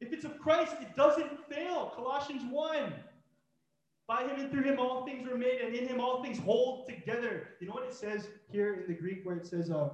If 0.00 0.12
it's 0.12 0.24
of 0.24 0.38
Christ, 0.38 0.76
it 0.80 0.96
doesn't 0.96 1.30
fail. 1.50 1.92
Colossians 1.94 2.42
1. 2.50 2.94
By 4.06 4.22
him 4.22 4.40
and 4.40 4.50
through 4.50 4.62
him 4.62 4.78
all 4.80 5.04
things 5.04 5.28
were 5.28 5.36
made, 5.36 5.60
and 5.60 5.74
in 5.74 5.86
him 5.86 6.00
all 6.00 6.22
things 6.22 6.38
hold 6.38 6.88
together. 6.88 7.48
You 7.60 7.68
know 7.68 7.74
what 7.74 7.84
it 7.84 7.94
says 7.94 8.28
here 8.50 8.74
in 8.74 8.92
the 8.92 8.98
Greek 8.98 9.20
where 9.24 9.36
it 9.36 9.46
says 9.46 9.70
um, 9.70 9.90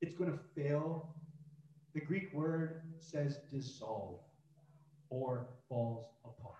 it's 0.00 0.14
going 0.14 0.30
to 0.30 0.38
fail? 0.54 1.14
The 1.94 2.00
Greek 2.00 2.32
word 2.34 2.82
says 2.98 3.38
dissolve 3.50 4.18
or 5.08 5.46
falls 5.68 6.04
apart. 6.24 6.54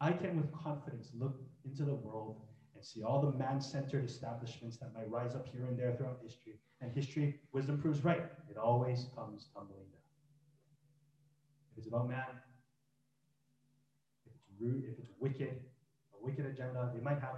I 0.00 0.12
can 0.12 0.36
with 0.36 0.50
confidence 0.52 1.10
look 1.16 1.38
into 1.64 1.84
the 1.84 1.94
world 1.94 2.38
see 2.84 3.02
all 3.02 3.20
the 3.22 3.36
man 3.38 3.60
centered 3.60 4.04
establishments 4.04 4.76
that 4.78 4.94
might 4.94 5.10
rise 5.10 5.34
up 5.34 5.48
here 5.48 5.66
and 5.66 5.78
there 5.78 5.94
throughout 5.96 6.18
history. 6.22 6.54
And 6.80 6.90
history, 6.92 7.40
wisdom 7.52 7.80
proves 7.80 8.04
right. 8.04 8.22
It 8.50 8.56
always 8.56 9.06
comes 9.14 9.48
tumbling 9.54 9.86
down. 9.92 10.02
If 11.72 11.78
it's 11.78 11.86
about 11.86 12.08
man, 12.08 12.24
if 14.26 14.32
it's 14.34 14.48
rude, 14.60 14.84
if 14.84 14.98
it's 14.98 15.12
wicked, 15.20 15.62
a 16.12 16.24
wicked 16.24 16.46
agenda, 16.46 16.90
they 16.94 17.00
might 17.00 17.20
have 17.20 17.36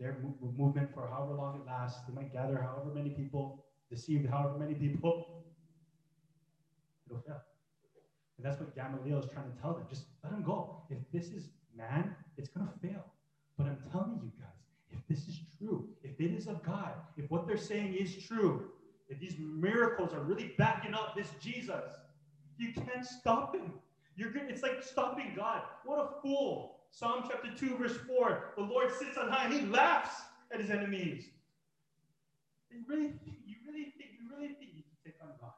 their 0.00 0.16
movement 0.56 0.94
for 0.94 1.08
however 1.08 1.34
long 1.34 1.60
it 1.60 1.66
lasts. 1.66 2.00
They 2.08 2.14
might 2.14 2.32
gather 2.32 2.56
however 2.56 2.94
many 2.94 3.10
people, 3.10 3.64
deceive 3.90 4.28
however 4.28 4.56
many 4.58 4.74
people. 4.74 5.44
It'll 7.06 7.20
fail. 7.22 7.40
And 8.36 8.46
that's 8.46 8.60
what 8.60 8.74
Gamaliel 8.76 9.18
is 9.18 9.30
trying 9.32 9.50
to 9.50 9.60
tell 9.60 9.74
them. 9.74 9.84
Just 9.90 10.04
let 10.22 10.32
them 10.32 10.42
go. 10.44 10.82
If 10.90 10.98
this 11.12 11.32
is 11.32 11.50
man, 11.76 12.14
it's 12.36 12.48
going 12.48 12.68
to 12.68 12.78
fail. 12.78 13.04
But 13.58 13.66
I'm 13.66 13.78
telling 13.90 14.20
you 14.22 14.30
guys, 14.38 14.48
if 14.90 15.06
this 15.08 15.26
is 15.26 15.40
true, 15.58 15.88
if 16.04 16.20
it 16.20 16.32
is 16.32 16.46
of 16.46 16.62
God, 16.62 16.92
if 17.16 17.28
what 17.30 17.46
they're 17.46 17.58
saying 17.58 17.94
is 17.94 18.14
true, 18.14 18.70
if 19.08 19.18
these 19.18 19.34
miracles 19.38 20.14
are 20.14 20.20
really 20.20 20.54
backing 20.56 20.94
up 20.94 21.16
this 21.16 21.28
Jesus, 21.40 21.84
you 22.56 22.72
can't 22.72 23.04
stop 23.04 23.54
him. 23.54 23.72
You're 24.16 24.30
good. 24.30 24.44
It's 24.48 24.62
like 24.62 24.82
stopping 24.82 25.32
God. 25.36 25.62
What 25.84 25.98
a 25.98 26.20
fool. 26.22 26.76
Psalm 26.90 27.24
chapter 27.28 27.50
2, 27.54 27.76
verse 27.76 27.96
4. 28.06 28.54
The 28.56 28.62
Lord 28.62 28.92
sits 28.92 29.18
on 29.18 29.28
high 29.28 29.46
and 29.46 29.54
he 29.54 29.66
laughs 29.66 30.14
at 30.52 30.60
his 30.60 30.70
enemies. 30.70 31.24
You 32.70 32.84
really 32.88 33.08
think, 33.08 33.38
you 33.46 33.56
really 33.66 33.92
think, 33.96 34.10
you 34.20 34.36
really 34.36 34.54
think 34.54 34.70
you 34.74 34.82
can 34.82 34.96
take 35.04 35.14
on 35.22 35.30
God? 35.40 35.52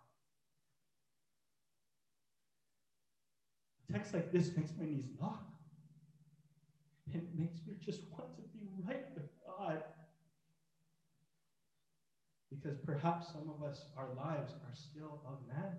A 3.89 3.93
text 3.93 4.15
like 4.15 4.33
this 4.33 4.57
makes 4.57 4.73
my 4.79 4.87
knees 4.87 5.07
knock. 5.21 5.50
It 7.15 7.25
makes 7.37 7.61
me 7.67 7.75
just 7.85 8.03
want 8.13 8.37
to 8.37 8.43
be 8.53 8.67
right 8.87 9.05
with 9.15 9.29
God. 9.47 9.83
Because 12.51 12.79
perhaps 12.79 13.29
some 13.33 13.51
of 13.51 13.63
us, 13.69 13.87
our 13.97 14.09
lives 14.17 14.53
are 14.53 14.75
still 14.75 15.23
of 15.27 15.39
man. 15.49 15.77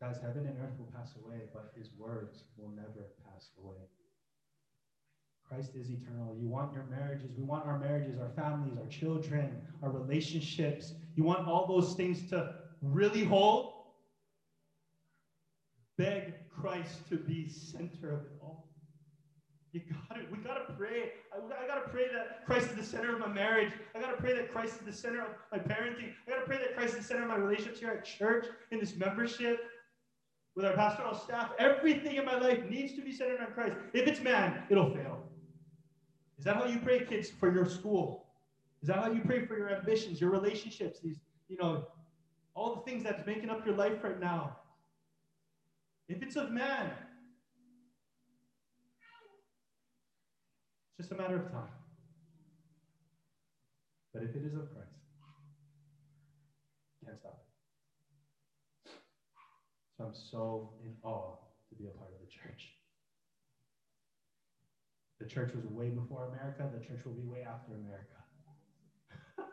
Guys, 0.00 0.16
heaven 0.22 0.46
and 0.46 0.58
earth 0.60 0.78
will 0.78 0.92
pass 0.94 1.14
away, 1.24 1.42
but 1.52 1.72
his 1.76 1.90
words 1.98 2.44
will 2.56 2.70
never 2.76 3.08
pass 3.24 3.48
away. 3.58 3.76
Christ 5.48 5.70
is 5.74 5.90
eternal. 5.90 6.36
You 6.38 6.48
want 6.48 6.72
your 6.72 6.84
marriages. 6.84 7.30
We 7.36 7.44
want 7.44 7.66
our 7.66 7.78
marriages, 7.78 8.18
our 8.18 8.30
families, 8.30 8.76
our 8.76 8.86
children, 8.88 9.60
our 9.82 9.90
relationships. 9.90 10.92
You 11.14 11.24
want 11.24 11.46
all 11.46 11.66
those 11.66 11.94
things 11.94 12.28
to 12.30 12.54
really 12.82 13.24
hold? 13.24 13.72
Beg 15.96 16.34
Christ 16.60 17.08
to 17.10 17.16
be 17.16 17.48
center 17.48 18.12
of 18.12 18.20
it 18.20 18.32
all. 18.42 18.68
You 19.72 19.82
got 20.08 20.18
it. 20.18 20.30
We 20.30 20.38
got 20.38 20.66
to 20.66 20.72
pray. 20.74 21.12
I, 21.32 21.36
I 21.36 21.66
got 21.66 21.84
to 21.84 21.90
pray 21.90 22.06
that 22.12 22.46
Christ 22.46 22.70
is 22.70 22.76
the 22.76 22.84
center 22.84 23.12
of 23.14 23.20
my 23.20 23.28
marriage. 23.28 23.72
I 23.94 24.00
got 24.00 24.10
to 24.10 24.16
pray 24.16 24.34
that 24.34 24.50
Christ 24.50 24.76
is 24.80 24.86
the 24.86 24.92
center 24.92 25.20
of 25.20 25.28
my 25.52 25.58
parenting. 25.58 26.12
I 26.26 26.30
got 26.30 26.40
to 26.40 26.46
pray 26.46 26.58
that 26.58 26.74
Christ 26.74 26.94
is 26.94 27.00
the 27.00 27.04
center 27.04 27.22
of 27.22 27.28
my 27.28 27.36
relationships 27.36 27.80
here 27.80 27.90
at 27.90 28.04
church, 28.04 28.46
in 28.70 28.80
this 28.80 28.96
membership 28.96 29.60
with 30.56 30.64
our 30.64 30.72
pastoral 30.72 31.14
staff, 31.14 31.50
everything 31.58 32.16
in 32.16 32.24
my 32.24 32.38
life 32.38 32.64
needs 32.68 32.94
to 32.94 33.02
be 33.02 33.12
centered 33.12 33.40
on 33.40 33.52
Christ. 33.52 33.76
If 33.92 34.08
it's 34.08 34.20
man, 34.22 34.62
it'll 34.70 34.90
fail. 34.90 35.22
Is 36.38 36.46
that 36.46 36.56
how 36.56 36.64
you 36.64 36.78
pray, 36.78 37.04
kids, 37.04 37.30
for 37.30 37.52
your 37.52 37.66
school? 37.66 38.26
Is 38.82 38.88
that 38.88 38.96
how 38.96 39.12
you 39.12 39.20
pray 39.20 39.44
for 39.44 39.56
your 39.56 39.70
ambitions, 39.70 40.20
your 40.20 40.30
relationships, 40.30 40.98
these, 41.00 41.18
you 41.48 41.58
know, 41.58 41.86
all 42.54 42.74
the 42.74 42.90
things 42.90 43.04
that's 43.04 43.24
making 43.26 43.50
up 43.50 43.66
your 43.66 43.76
life 43.76 44.02
right 44.02 44.18
now? 44.18 44.56
If 46.08 46.22
it's 46.22 46.36
of 46.36 46.52
man, 46.52 46.92
it's 50.88 51.08
just 51.08 51.12
a 51.12 51.16
matter 51.16 51.36
of 51.36 51.50
time. 51.50 51.70
But 54.14 54.22
if 54.24 54.34
it 54.36 54.44
is 54.44 54.54
of 54.54 54.72
Christ, 54.72 54.90
can't 57.04 57.18
stop 57.18 57.34
it. 57.34 57.38
So 59.98 60.04
I'm 60.04 60.14
so 60.14 60.72
in 60.84 60.94
awe 61.02 61.36
to 61.70 61.76
be 61.76 61.86
a 61.86 61.90
part 61.90 62.10
of 62.12 62.20
the 62.20 62.26
church. 62.26 62.72
The 65.20 65.26
church 65.26 65.54
was 65.54 65.64
way 65.66 65.90
before 65.90 66.24
America. 66.26 66.68
The 66.72 66.80
church 66.80 67.04
will 67.04 67.14
be 67.14 67.24
way 67.24 67.42
after 67.48 67.74
America. 67.74 68.16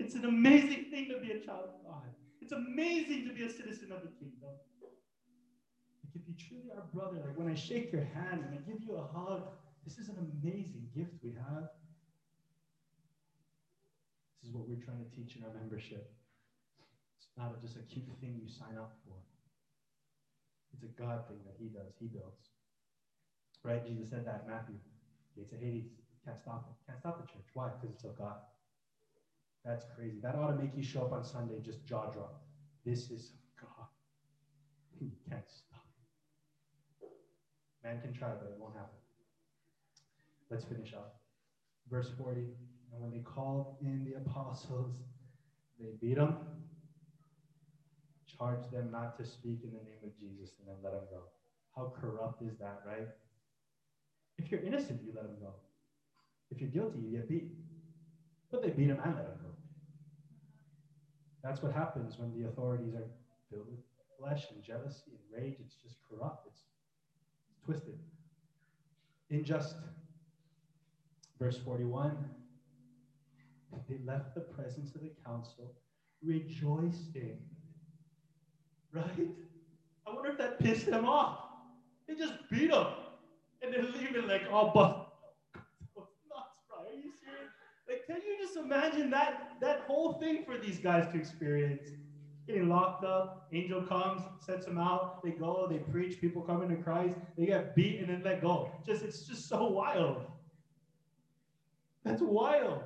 it's 0.00 0.14
an 0.14 0.24
amazing 0.24 0.86
thing 0.90 1.08
to 1.08 1.18
be 1.20 1.32
a 1.32 1.38
child 1.38 1.64
of 1.66 1.74
God. 1.84 2.10
It's 2.40 2.52
amazing 2.52 3.24
to 3.26 3.32
be 3.32 3.44
a 3.44 3.50
citizen 3.50 3.92
of 3.92 4.02
the 4.02 4.10
kingdom. 4.18 4.50
If 6.14 6.22
you 6.28 6.34
truly 6.36 6.70
are 6.76 6.84
brother, 6.92 7.18
like 7.24 7.38
when 7.38 7.48
I 7.48 7.54
shake 7.54 7.92
your 7.92 8.04
hand 8.04 8.44
and 8.44 8.52
I 8.52 8.60
give 8.68 8.82
you 8.84 8.96
a 8.96 9.06
hug, 9.16 9.48
this 9.84 9.98
is 9.98 10.08
an 10.08 10.16
amazing 10.20 10.88
gift 10.94 11.12
we 11.22 11.32
have. 11.32 11.72
This 14.40 14.50
is 14.50 14.54
what 14.54 14.68
we're 14.68 14.84
trying 14.84 15.02
to 15.02 15.10
teach 15.16 15.36
in 15.36 15.44
our 15.44 15.54
membership. 15.54 16.12
It's 17.16 17.28
not 17.36 17.60
just 17.62 17.76
a 17.76 17.82
cute 17.88 18.04
thing 18.20 18.40
you 18.42 18.48
sign 18.48 18.76
up 18.76 18.92
for. 19.06 19.16
It's 20.74 20.82
a 20.82 20.92
God 21.00 21.26
thing 21.28 21.38
that 21.44 21.54
he 21.58 21.68
does, 21.68 21.94
he 21.98 22.06
builds. 22.06 22.50
Right? 23.62 23.84
Jesus 23.86 24.10
said 24.10 24.26
that 24.26 24.44
in 24.44 24.50
Matthew. 24.50 24.76
Gates 25.36 25.52
of 25.52 25.60
Hades. 25.60 25.86
Can't 26.24 26.38
stop 26.38 26.68
it. 26.68 26.86
Can't 26.86 26.98
stop 26.98 27.20
the 27.20 27.32
church. 27.32 27.46
Why? 27.54 27.70
Because 27.80 27.94
it's 27.94 28.04
of 28.04 28.18
God. 28.18 28.36
That's 29.64 29.84
crazy. 29.96 30.18
That 30.22 30.34
ought 30.34 30.52
to 30.52 30.62
make 30.62 30.76
you 30.76 30.82
show 30.82 31.02
up 31.02 31.12
on 31.12 31.24
Sunday 31.24 31.60
just 31.64 31.84
jaw 31.86 32.10
drop. 32.10 32.42
This 32.84 33.10
is 33.10 33.32
of 33.32 33.68
God. 33.68 33.86
You 35.00 35.10
can't. 35.28 35.44
Man 37.84 38.00
can 38.00 38.12
try, 38.12 38.30
but 38.30 38.48
it 38.48 38.56
won't 38.58 38.74
happen. 38.74 38.98
Let's 40.50 40.64
finish 40.64 40.94
up. 40.94 41.16
Verse 41.90 42.10
40. 42.18 42.40
And 42.40 43.00
when 43.00 43.10
they 43.10 43.20
called 43.20 43.76
in 43.80 44.04
the 44.04 44.18
apostles, 44.18 44.92
they 45.80 45.92
beat 46.00 46.16
them 46.16 46.36
charge 48.42 48.70
them 48.72 48.90
not 48.90 49.16
to 49.18 49.24
speak 49.24 49.60
in 49.62 49.70
the 49.70 49.82
name 49.84 50.02
of 50.02 50.10
Jesus 50.18 50.54
and 50.58 50.68
then 50.68 50.76
let 50.82 50.92
them 50.92 51.06
go. 51.10 51.22
How 51.76 51.92
corrupt 51.98 52.42
is 52.42 52.58
that, 52.58 52.82
right? 52.86 53.08
If 54.38 54.50
you're 54.50 54.62
innocent, 54.62 55.00
you 55.04 55.12
let 55.14 55.24
them 55.24 55.36
go. 55.40 55.54
If 56.50 56.60
you're 56.60 56.70
guilty, 56.70 56.98
you 57.00 57.12
get 57.12 57.28
beat. 57.28 57.48
But 58.50 58.62
they 58.62 58.70
beat 58.70 58.90
him 58.90 59.00
and 59.02 59.14
let 59.14 59.24
him 59.24 59.38
go. 59.40 59.50
That's 61.42 61.62
what 61.62 61.72
happens 61.72 62.18
when 62.18 62.32
the 62.38 62.48
authorities 62.48 62.94
are 62.94 63.08
filled 63.50 63.66
with 63.70 63.80
flesh 64.18 64.46
and 64.52 64.62
jealousy 64.62 65.12
and 65.16 65.24
rage. 65.32 65.56
It's 65.60 65.74
just 65.82 65.96
corrupt, 66.08 66.46
it's 66.46 66.62
twisted. 67.64 67.96
Unjust. 69.30 69.76
Verse 71.38 71.58
41 71.58 72.16
they 73.88 73.98
left 74.04 74.34
the 74.34 74.40
presence 74.40 74.94
of 74.94 75.00
the 75.02 75.10
council 75.24 75.72
rejoicing 76.22 77.38
right? 78.92 79.28
I 80.06 80.10
wonder 80.10 80.30
if 80.30 80.38
that 80.38 80.58
pissed 80.58 80.86
them 80.86 81.04
off. 81.04 81.36
They 82.08 82.14
just 82.14 82.34
beat 82.50 82.70
him. 82.70 82.86
And 83.62 83.72
they're 83.72 83.82
leaving 83.82 84.26
like 84.26 84.42
all 84.50 84.66
bro. 84.74 84.84
Are 86.70 86.92
you 86.92 87.10
serious? 87.22 87.50
Like, 87.88 88.00
can 88.06 88.20
you 88.26 88.36
just 88.38 88.56
imagine 88.56 89.10
that 89.10 89.34
that 89.60 89.80
whole 89.80 90.10
thing 90.10 90.42
for 90.44 90.56
these 90.58 90.78
guys 90.78 91.06
to 91.08 91.16
experience? 91.16 91.92
Getting 92.46 92.68
locked 92.68 93.04
up, 93.04 93.48
angel 93.52 93.82
comes, 93.82 94.22
sets 94.44 94.66
them 94.66 94.78
out, 94.78 95.22
they 95.22 95.30
go, 95.30 95.68
they 95.70 95.78
preach, 95.78 96.20
people 96.20 96.42
come 96.42 96.62
into 96.62 96.76
Christ, 96.76 97.16
they 97.38 97.46
get 97.46 97.76
beat 97.76 98.00
and 98.00 98.08
then 98.08 98.22
let 98.24 98.42
go. 98.42 98.68
Just 98.84 99.04
it's 99.04 99.26
just 99.26 99.48
so 99.48 99.68
wild. 99.68 100.24
That's 102.04 102.20
wild. 102.20 102.82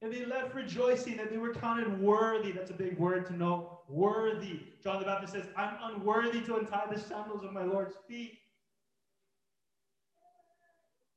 And 0.00 0.12
they 0.12 0.24
left 0.24 0.54
rejoicing 0.54 1.16
that 1.16 1.30
they 1.30 1.38
were 1.38 1.52
counted 1.52 2.00
worthy. 2.00 2.52
That's 2.52 2.70
a 2.70 2.74
big 2.74 2.96
word 2.98 3.26
to 3.26 3.34
know. 3.34 3.80
Worthy. 3.88 4.60
John 4.82 5.00
the 5.00 5.04
Baptist 5.04 5.32
says, 5.32 5.48
I'm 5.56 5.74
unworthy 5.82 6.40
to 6.42 6.56
untie 6.56 6.86
the 6.90 6.98
sandals 6.98 7.42
of 7.42 7.52
my 7.52 7.64
Lord's 7.64 7.96
feet. 8.08 8.38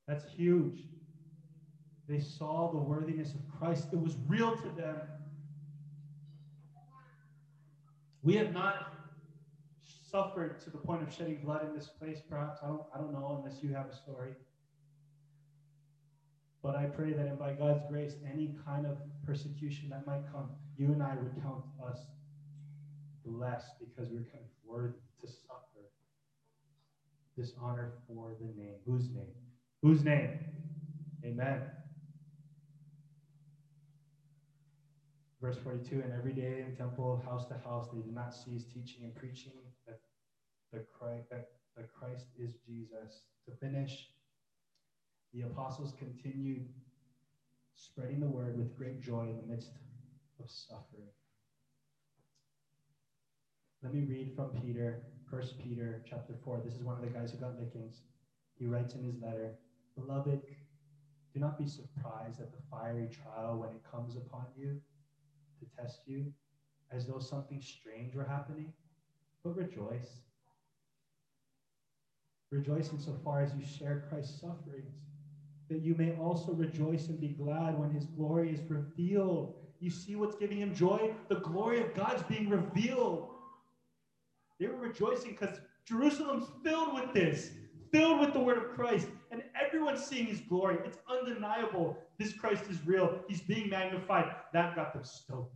That's 0.07 0.25
huge. 0.25 0.87
They 2.07 2.19
saw 2.19 2.69
the 2.69 2.77
worthiness 2.77 3.33
of 3.33 3.47
Christ, 3.47 3.89
it 3.93 4.01
was 4.01 4.17
real 4.27 4.51
to 4.57 4.69
them. 4.69 4.97
We 8.23 8.35
have 8.35 8.53
not 8.53 8.75
suffered 10.11 10.61
to 10.63 10.69
the 10.69 10.77
point 10.77 11.01
of 11.03 11.13
shedding 11.13 11.39
blood 11.43 11.65
in 11.67 11.75
this 11.75 11.87
place, 11.87 12.19
perhaps. 12.29 12.59
I 12.63 12.67
don't, 12.67 12.83
I 12.93 12.97
don't 12.97 13.13
know 13.13 13.41
unless 13.43 13.63
you 13.63 13.73
have 13.73 13.87
a 13.87 13.95
story. 13.95 14.33
But 16.61 16.75
I 16.75 16.85
pray 16.85 17.13
that 17.13 17.25
and 17.25 17.39
by 17.39 17.53
God's 17.53 17.81
grace, 17.89 18.15
any 18.31 18.55
kind 18.63 18.85
of 18.85 18.97
persecution 19.25 19.89
that 19.89 20.05
might 20.05 20.31
come, 20.31 20.49
you 20.77 20.91
and 20.91 21.01
I 21.01 21.15
would 21.15 21.41
count 21.41 21.63
us 21.83 21.99
blessed 23.25 23.73
because 23.79 24.11
we're 24.11 24.27
kind 24.31 24.43
of 24.43 24.49
worthy 24.63 24.93
to 25.21 25.27
suffer 25.27 25.89
dishonor 27.35 27.93
for 28.07 28.35
the 28.39 28.61
name. 28.61 28.75
Whose 28.85 29.09
name? 29.09 29.33
Whose 29.81 30.03
name? 30.03 30.29
Amen. 31.25 31.61
Verse 35.41 35.57
42 35.63 36.03
And 36.03 36.13
every 36.13 36.33
day 36.33 36.63
in 36.67 36.75
temple, 36.75 37.23
house 37.25 37.47
to 37.47 37.55
house, 37.67 37.87
they 37.91 38.01
did 38.01 38.13
not 38.13 38.33
cease 38.33 38.63
teaching 38.63 39.03
and 39.03 39.15
preaching 39.15 39.53
that 39.87 39.99
the 40.71 40.85
Christ, 40.97 41.29
that 41.31 41.49
the 41.75 41.83
Christ 41.83 42.27
is 42.37 42.53
Jesus. 42.65 43.23
To 43.47 43.55
finish, 43.55 44.09
the 45.33 45.41
apostles 45.41 45.93
continued 45.97 46.67
spreading 47.73 48.19
the 48.19 48.27
word 48.27 48.55
with 48.55 48.77
great 48.77 49.01
joy 49.01 49.21
in 49.21 49.37
the 49.37 49.51
midst 49.51 49.71
of 50.39 50.45
suffering. 50.47 51.09
Let 53.81 53.95
me 53.95 54.01
read 54.01 54.33
from 54.35 54.51
Peter, 54.61 55.01
First 55.27 55.57
Peter 55.57 56.03
chapter 56.07 56.35
4. 56.45 56.61
This 56.63 56.75
is 56.75 56.83
one 56.83 56.97
of 56.97 57.01
the 57.01 57.07
guys 57.07 57.31
who 57.31 57.39
got 57.39 57.59
lickings. 57.59 58.01
He 58.59 58.67
writes 58.67 58.93
in 58.93 59.03
his 59.03 59.19
letter, 59.19 59.55
Beloved, 59.95 60.41
do 61.33 61.39
not 61.39 61.57
be 61.57 61.67
surprised 61.67 62.39
at 62.39 62.51
the 62.51 62.61
fiery 62.69 63.09
trial 63.09 63.57
when 63.57 63.69
it 63.69 63.81
comes 63.89 64.15
upon 64.15 64.45
you 64.55 64.79
to 65.61 65.81
test 65.81 66.01
you, 66.05 66.33
as 66.91 67.07
though 67.07 67.19
something 67.19 67.61
strange 67.61 68.15
were 68.15 68.25
happening, 68.25 68.73
but 69.43 69.55
rejoice. 69.55 70.21
Rejoice 72.51 72.91
insofar 72.91 73.43
as 73.43 73.53
you 73.55 73.65
share 73.65 74.03
Christ's 74.09 74.41
sufferings 74.41 74.91
that 75.71 75.81
you 75.81 75.95
may 75.95 76.11
also 76.17 76.51
rejoice 76.51 77.07
and 77.07 77.19
be 77.19 77.29
glad 77.29 77.79
when 77.79 77.91
his 77.91 78.03
glory 78.05 78.51
is 78.51 78.59
revealed. 78.69 79.53
You 79.79 79.89
see 79.89 80.17
what's 80.17 80.35
giving 80.35 80.57
him 80.57 80.75
joy? 80.75 81.13
The 81.29 81.35
glory 81.35 81.79
of 81.79 81.93
God's 81.93 82.23
being 82.23 82.49
revealed. 82.49 83.29
They 84.59 84.67
were 84.67 84.75
rejoicing 84.75 85.31
because 85.31 85.61
Jerusalem's 85.85 86.47
filled 86.61 86.93
with 86.93 87.13
this, 87.13 87.51
filled 87.91 88.19
with 88.19 88.33
the 88.33 88.39
word 88.39 88.57
of 88.57 88.69
Christ, 88.69 89.07
and 89.31 89.41
everyone's 89.65 90.03
seeing 90.03 90.25
his 90.25 90.41
glory. 90.41 90.77
It's 90.85 90.97
undeniable. 91.09 91.97
This 92.19 92.33
Christ 92.33 92.65
is 92.69 92.85
real. 92.85 93.21
He's 93.29 93.41
being 93.41 93.69
magnified. 93.69 94.35
That 94.53 94.75
got 94.75 94.93
them 94.93 95.03
stoked. 95.03 95.55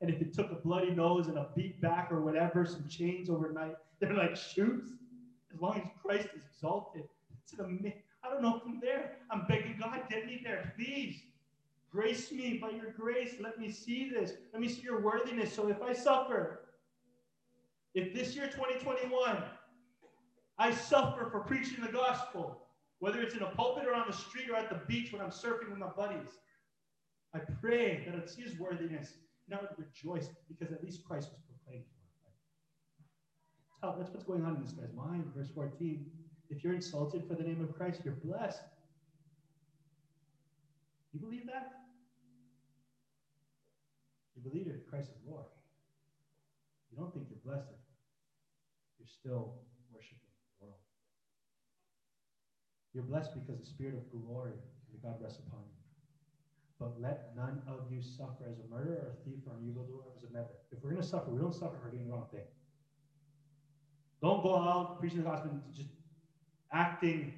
And 0.00 0.10
if 0.10 0.20
it 0.20 0.34
took 0.34 0.50
a 0.50 0.56
bloody 0.56 0.90
nose 0.90 1.28
and 1.28 1.38
a 1.38 1.48
beat 1.56 1.80
back 1.80 2.12
or 2.12 2.20
whatever, 2.20 2.66
some 2.66 2.86
chains 2.88 3.30
overnight, 3.30 3.76
they're 4.00 4.14
like, 4.14 4.36
shoot, 4.36 4.84
as 5.52 5.60
long 5.60 5.76
as 5.76 5.88
Christ 6.02 6.28
is 6.36 6.42
exalted. 6.52 7.04
It's 7.42 7.52
an 7.54 7.64
amazing 7.64 8.02
I 8.24 8.30
don't 8.30 8.42
know 8.42 8.58
from 8.58 8.80
there. 8.80 9.16
I'm 9.30 9.44
begging 9.46 9.76
God, 9.78 10.00
get 10.08 10.26
me 10.26 10.40
there, 10.42 10.72
please. 10.76 11.20
Grace 11.92 12.32
me 12.32 12.58
by 12.60 12.70
your 12.70 12.90
grace. 12.92 13.34
Let 13.38 13.58
me 13.60 13.70
see 13.70 14.08
this. 14.08 14.32
Let 14.52 14.62
me 14.62 14.68
see 14.68 14.82
your 14.82 15.00
worthiness. 15.00 15.52
So 15.52 15.68
if 15.68 15.80
I 15.82 15.92
suffer, 15.92 16.60
if 17.94 18.14
this 18.14 18.34
year 18.34 18.46
2021, 18.46 19.42
I 20.58 20.74
suffer 20.74 21.28
for 21.30 21.40
preaching 21.40 21.84
the 21.84 21.92
gospel, 21.92 22.62
whether 22.98 23.20
it's 23.20 23.34
in 23.34 23.42
a 23.42 23.50
pulpit 23.50 23.86
or 23.86 23.94
on 23.94 24.06
the 24.06 24.16
street 24.16 24.48
or 24.50 24.56
at 24.56 24.70
the 24.70 24.80
beach 24.86 25.12
when 25.12 25.20
I'm 25.20 25.30
surfing 25.30 25.70
with 25.70 25.78
my 25.78 25.88
buddies, 25.88 26.38
I 27.34 27.38
pray 27.60 28.04
that 28.06 28.14
I'd 28.14 28.30
his 28.30 28.58
worthiness 28.58 29.14
and 29.46 29.58
I 29.58 29.62
would 29.62 29.70
rejoice 29.76 30.28
because 30.48 30.72
at 30.72 30.82
least 30.82 31.04
Christ 31.04 31.30
was 31.30 31.40
proclaimed. 31.48 31.84
That's 33.82 34.10
what's 34.10 34.24
going 34.24 34.44
on 34.44 34.56
in 34.56 34.62
this 34.62 34.72
guy's 34.72 34.94
mind. 34.94 35.24
Verse 35.36 35.50
14. 35.54 36.06
If 36.48 36.64
you're 36.64 36.74
insulted 36.74 37.26
for 37.28 37.34
the 37.34 37.42
name 37.42 37.60
of 37.62 37.74
Christ, 37.76 38.00
you're 38.04 38.14
blessed. 38.14 38.62
You 41.12 41.20
believe 41.20 41.46
that? 41.46 41.70
You 44.36 44.48
believe 44.48 44.66
that 44.66 44.88
Christ 44.88 45.10
is 45.10 45.16
Lord. 45.28 45.44
You 46.90 46.98
don't 46.98 47.12
think 47.12 47.26
you're 47.28 47.38
blessed 47.44 47.74
you're 49.04 49.12
still 49.20 49.60
worshiping 49.92 50.32
the 50.58 50.64
world. 50.64 50.80
You're 52.94 53.04
blessed 53.04 53.34
because 53.34 53.60
the 53.60 53.66
Spirit 53.66 53.94
of 53.94 54.08
glory 54.10 54.52
of 54.56 55.02
God 55.02 55.20
rests 55.20 55.40
upon 55.46 55.60
you. 55.68 55.73
But 56.80 57.00
let 57.00 57.36
none 57.36 57.62
of 57.68 57.90
you 57.90 58.02
suffer 58.02 58.50
as 58.50 58.58
a 58.58 58.68
murderer 58.68 58.96
or 58.96 59.12
a 59.12 59.24
thief 59.24 59.40
or 59.46 59.56
an 59.56 59.68
evildoer 59.68 60.02
or 60.06 60.12
as 60.16 60.24
a 60.24 60.32
meddler. 60.32 60.58
If 60.72 60.82
we're 60.82 60.90
going 60.90 61.02
to 61.02 61.08
suffer, 61.08 61.30
we 61.30 61.40
don't 61.40 61.54
suffer 61.54 61.76
for 61.82 61.90
doing 61.90 62.06
the 62.06 62.12
wrong 62.12 62.26
thing. 62.32 62.46
Don't 64.22 64.42
go 64.42 64.56
out 64.56 64.98
preaching 64.98 65.18
the 65.18 65.24
gospel 65.24 65.50
and 65.50 65.62
just 65.74 65.90
acting 66.72 67.32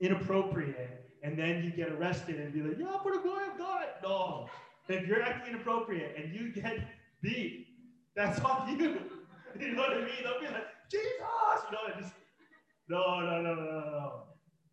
inappropriate 0.00 1.08
and 1.22 1.38
then 1.38 1.64
you 1.64 1.70
get 1.70 1.90
arrested 1.92 2.36
and 2.38 2.52
be 2.52 2.62
like, 2.62 2.78
yeah, 2.78 3.02
for 3.02 3.12
the 3.12 3.18
glory 3.18 3.48
of 3.48 3.58
God. 3.58 3.86
No. 4.02 4.48
If 4.88 5.06
you're 5.06 5.22
acting 5.22 5.54
inappropriate 5.54 6.16
and 6.16 6.34
you 6.34 6.52
get 6.52 6.78
beat, 7.22 7.66
that's 8.14 8.40
on 8.40 8.78
you. 8.78 9.00
You 9.58 9.72
know 9.72 9.82
what 9.82 9.92
I 9.92 10.00
mean? 10.00 10.22
Don't 10.22 10.40
be 10.40 10.46
like, 10.46 10.66
Jesus! 10.88 11.08
You 11.08 11.72
know, 11.72 12.00
just, 12.00 12.12
no, 12.88 13.20
no, 13.20 13.42
no, 13.42 13.54
no, 13.54 13.64
no. 13.64 14.22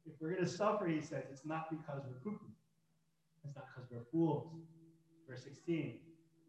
If 0.06 0.14
we're 0.20 0.34
going 0.34 0.44
to 0.44 0.50
suffer, 0.50 0.86
he 0.86 1.02
says, 1.02 1.24
it's 1.32 1.46
not 1.46 1.72
because 1.72 2.04
we're 2.06 2.20
cuckoo. 2.20 2.52
It's 3.46 3.56
not 3.56 3.68
because 3.70 3.90
we're 3.92 4.06
fools. 4.12 4.50
Verse 5.30 5.44
16, 5.44 6.00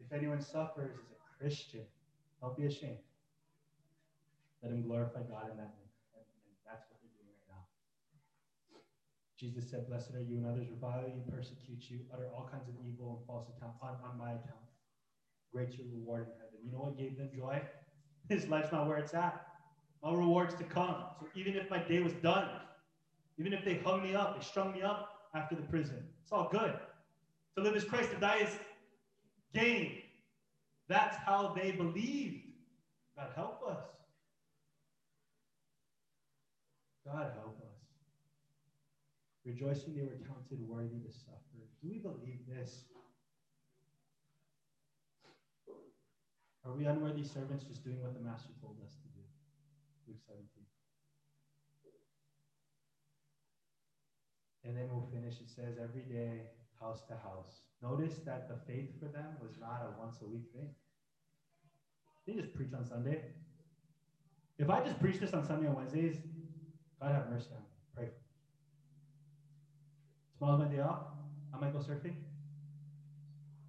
if 0.01 0.13
anyone 0.13 0.41
suffers 0.41 0.93
as 0.97 1.13
a 1.13 1.19
Christian, 1.39 1.85
don't 2.41 2.57
be 2.57 2.67
ashamed. 2.67 3.05
Let 4.63 4.73
him 4.73 4.83
glorify 4.83 5.21
God 5.29 5.53
in 5.53 5.57
that. 5.61 5.77
And 5.77 6.25
that's 6.65 6.85
what 6.89 6.97
we're 7.05 7.13
doing 7.21 7.29
right 7.29 7.49
now. 7.49 7.65
Jesus 9.39 9.71
said, 9.71 9.89
Blessed 9.89 10.15
are 10.15 10.25
you 10.25 10.39
and 10.39 10.47
others 10.47 10.69
revile 10.71 11.05
you, 11.05 11.21
persecute 11.33 11.85
you, 11.89 12.01
utter 12.13 12.29
all 12.35 12.49
kinds 12.51 12.69
of 12.69 12.75
evil 12.85 13.17
and 13.17 13.27
false 13.27 13.49
account 13.57 13.77
on, 13.83 13.97
on 14.05 14.19
my 14.19 14.33
account. 14.33 14.65
Great 15.53 15.77
your 15.77 15.87
reward 15.93 16.29
in 16.29 16.33
heaven. 16.41 16.61
You 16.65 16.73
know 16.73 16.85
what 16.85 16.99
gave 16.99 17.17
them 17.17 17.31
joy? 17.35 17.61
His 18.29 18.49
life's 18.49 18.73
not 18.73 18.89
where 18.89 18.99
it's 18.99 19.15
at. 19.15 19.47
My 20.03 20.13
reward's 20.13 20.55
to 20.57 20.65
come. 20.65 20.97
So 21.21 21.29
even 21.35 21.57
if 21.57 21.71
my 21.71 21.79
day 21.79 22.01
was 22.01 22.13
done, 22.15 22.49
even 23.39 23.53
if 23.53 23.65
they 23.65 23.75
hung 23.85 24.03
me 24.03 24.15
up, 24.15 24.39
they 24.39 24.45
strung 24.45 24.73
me 24.73 24.83
up 24.83 25.16
after 25.37 25.55
the 25.55 25.63
prison, 25.63 26.03
it's 26.23 26.33
all 26.33 26.49
good. 26.51 26.75
To 27.57 27.63
live 27.63 27.77
as 27.77 27.85
Christ, 27.85 28.11
to 28.11 28.17
die 28.17 28.39
is 28.39 28.59
gain. 29.55 30.03
That's 30.89 31.17
how 31.17 31.55
they 31.57 31.73
believed. 31.73 32.45
God 33.17 33.29
help 33.35 33.63
us. 33.69 33.85
God 37.05 37.33
help 37.37 37.59
us 37.61 37.77
rejoicing 39.47 39.95
they 39.95 40.03
were 40.03 40.19
counted 40.27 40.59
worthy 40.69 40.99
to 40.99 41.13
suffer. 41.15 41.63
Do 41.81 41.89
we 41.89 41.99
believe 41.99 42.43
this? 42.51 42.83
Are 46.65 46.75
we 46.75 46.85
unworthy 46.85 47.23
servants 47.23 47.65
just 47.65 47.85
doing 47.85 48.03
what 48.03 48.13
the 48.13 48.21
master 48.21 48.51
told 48.61 48.77
us 48.83 48.97
to 48.99 49.09
do? 49.15 49.23
Luke 50.09 50.19
17. 50.27 50.56
And 54.67 54.77
then 54.77 54.89
we'll 54.91 55.09
finish. 55.13 55.35
It 55.41 55.49
says 55.49 55.79
every 55.83 56.03
day, 56.03 56.43
house 56.81 57.03
to 57.09 57.15
house. 57.15 57.63
Notice 57.83 58.19
that 58.27 58.49
the 58.49 58.57
faith 58.67 58.99
for 58.99 59.07
them 59.07 59.37
was 59.41 59.53
not 59.61 59.83
a 59.87 60.01
once 60.01 60.17
a 60.23 60.27
week 60.27 60.47
thing. 60.55 60.71
They 62.27 62.35
just 62.35 62.53
preach 62.55 62.73
on 62.75 62.85
Sunday. 62.85 63.21
If 64.59 64.69
I 64.71 64.83
just 64.83 64.99
preach 64.99 65.21
this 65.21 65.33
on 65.33 65.45
Sunday 65.47 65.67
and 65.67 65.77
Wednesdays, 65.77 66.17
God 67.01 67.13
have 67.13 67.31
mercy 67.31 67.51
on 67.55 67.61
me. 67.61 67.69
Pray 67.95 68.05
for 68.07 68.11
me. 68.11 68.17
Tomorrow's 70.39 70.59
my 70.59 70.75
day 70.75 70.81
off. 70.81 71.03
I 71.55 71.59
might 71.59 71.73
go 71.73 71.79
surfing. 71.79 72.15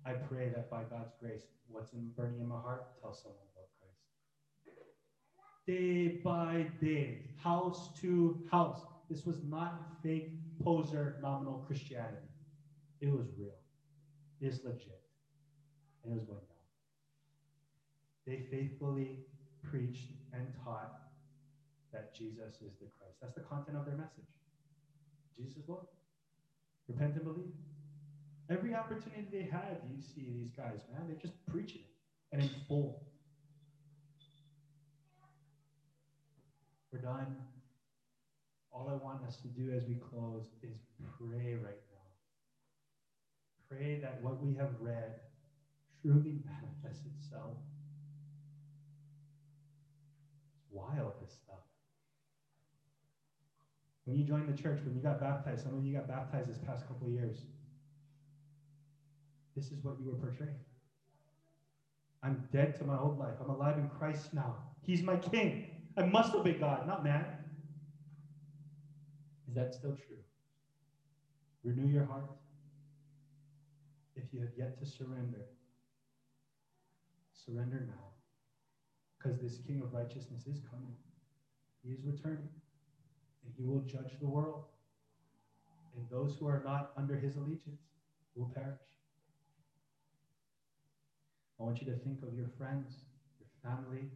I 0.06 0.14
pray 0.14 0.50
that 0.50 0.70
by 0.70 0.84
God's 0.84 1.14
grace, 1.20 1.44
what's 1.68 1.92
in, 1.94 2.10
burning 2.16 2.40
in 2.40 2.48
my 2.48 2.60
heart, 2.60 3.00
tell 3.02 3.14
someone 3.14 3.44
about 3.54 3.68
Christ. 3.78 4.00
Day 5.68 6.22
by 6.24 6.66
day, 6.82 7.20
house 7.44 7.90
to 8.02 8.38
house. 8.50 8.80
This 9.10 9.26
was 9.26 9.44
not 9.44 10.00
fake, 10.02 10.32
poser, 10.64 11.18
nominal 11.22 11.64
Christianity. 11.68 12.28
It 13.02 13.12
was 13.12 13.28
real. 13.38 13.52
It's 14.42 14.64
legit. 14.64 15.02
And 16.04 16.14
it 16.14 16.16
was 16.16 16.26
going 16.26 16.40
down. 16.40 16.58
They 18.26 18.48
faithfully 18.52 19.20
preached 19.64 20.12
and 20.34 20.48
taught 20.64 21.00
that 21.94 22.16
Jesus 22.16 22.56
is 22.56 22.74
the 22.80 22.88
Christ. 22.98 23.18
That's 23.22 23.36
the 23.36 23.42
content 23.42 23.78
of 23.78 23.86
their 23.86 23.96
message. 23.96 24.28
Jesus 25.38 25.64
Lord. 25.68 25.86
Repent 26.88 27.16
and 27.16 27.24
believe. 27.24 27.54
Every 28.50 28.74
opportunity 28.74 29.28
they 29.32 29.50
had, 29.52 29.82
you 29.90 30.02
see 30.02 30.32
these 30.34 30.52
guys, 30.52 30.80
man, 30.94 31.04
they're 31.08 31.18
just 31.22 31.34
preaching 31.46 31.82
it 31.82 31.96
and 32.32 32.42
in 32.42 32.50
full. 32.68 33.04
We're 36.92 37.02
done. 37.02 37.36
All 38.78 38.90
I 38.90 38.94
want 38.94 39.26
us 39.26 39.38
to 39.38 39.48
do 39.48 39.72
as 39.72 39.88
we 39.88 39.96
close 39.96 40.44
is 40.62 40.78
pray 41.18 41.56
right 41.56 41.82
now. 41.90 42.06
Pray 43.68 43.98
that 44.04 44.22
what 44.22 44.40
we 44.40 44.54
have 44.54 44.70
read 44.80 45.20
truly 46.00 46.36
manifests 46.62 47.08
itself. 47.08 47.58
It's 50.54 50.72
wild, 50.72 51.14
this 51.20 51.34
stuff. 51.44 51.64
When 54.06 54.16
you 54.16 54.24
joined 54.24 54.48
the 54.48 54.54
church, 54.54 54.78
when 54.86 54.94
you 54.96 55.02
got 55.02 55.20
baptized, 55.20 55.64
some 55.64 55.74
of 55.74 55.84
you 55.84 55.92
got 55.92 56.08
baptized 56.08 56.48
this 56.48 56.60
past 56.60 56.88
couple 56.88 57.08
of 57.08 57.14
years. 57.14 57.46
This 59.56 59.72
is 59.72 59.84
what 59.84 60.00
you 60.00 60.06
were 60.06 60.16
portraying. 60.16 60.60
I'm 62.22 62.44
dead 62.52 62.76
to 62.76 62.86
my 62.86 62.96
old 62.96 63.18
life. 63.18 63.38
I'm 63.42 63.50
alive 63.50 63.80
in 63.80 63.88
Christ 63.88 64.36
now. 64.36 64.56
He's 64.86 65.02
my 65.02 65.16
king. 65.16 65.66
I 65.98 66.04
must 66.04 66.36
obey 66.36 66.54
God, 66.54 66.86
not 66.86 67.04
man. 67.04 67.26
Is 69.48 69.56
that 69.56 69.74
still 69.74 69.92
true? 69.92 70.18
Renew 71.64 71.88
your 71.88 72.06
heart. 72.06 72.30
If 74.16 74.34
you 74.34 74.42
have 74.42 74.52
yet 74.58 74.80
to 74.80 74.86
surrender, 74.86 75.46
surrender 77.34 77.86
now. 77.88 78.12
Because 79.18 79.40
this 79.40 79.60
King 79.66 79.82
of 79.82 79.94
righteousness 79.94 80.48
is 80.48 80.60
coming. 80.70 80.94
He 81.84 81.92
is 81.92 82.04
returning. 82.04 82.50
And 83.44 83.54
he 83.56 83.64
will 83.64 83.82
judge 83.82 84.20
the 84.20 84.28
world. 84.28 84.64
And 85.96 86.06
those 86.10 86.36
who 86.38 86.48
are 86.48 86.62
not 86.64 86.92
under 86.98 87.16
his 87.16 87.38
allegiance 87.38 87.82
will 88.36 88.52
perish. 88.54 88.80
I 91.60 91.64
want 91.64 91.82
you 91.82 91.88
to 91.88 91.98
think 91.98 92.22
of 92.22 92.36
your 92.36 92.50
friends, 92.58 92.94
your 93.40 93.48
family, 93.64 94.12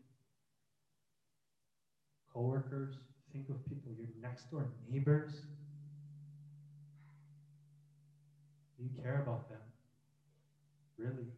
coworkers. 2.31 2.95
Think 3.31 3.49
of 3.49 3.57
people, 3.65 3.93
your 3.93 4.07
next 4.21 4.49
door 4.51 4.67
neighbors. 4.87 5.45
Do 8.77 8.83
you 8.83 8.89
care 8.89 9.17
about 9.17 9.47
them? 9.47 9.61
Really? 10.97 11.31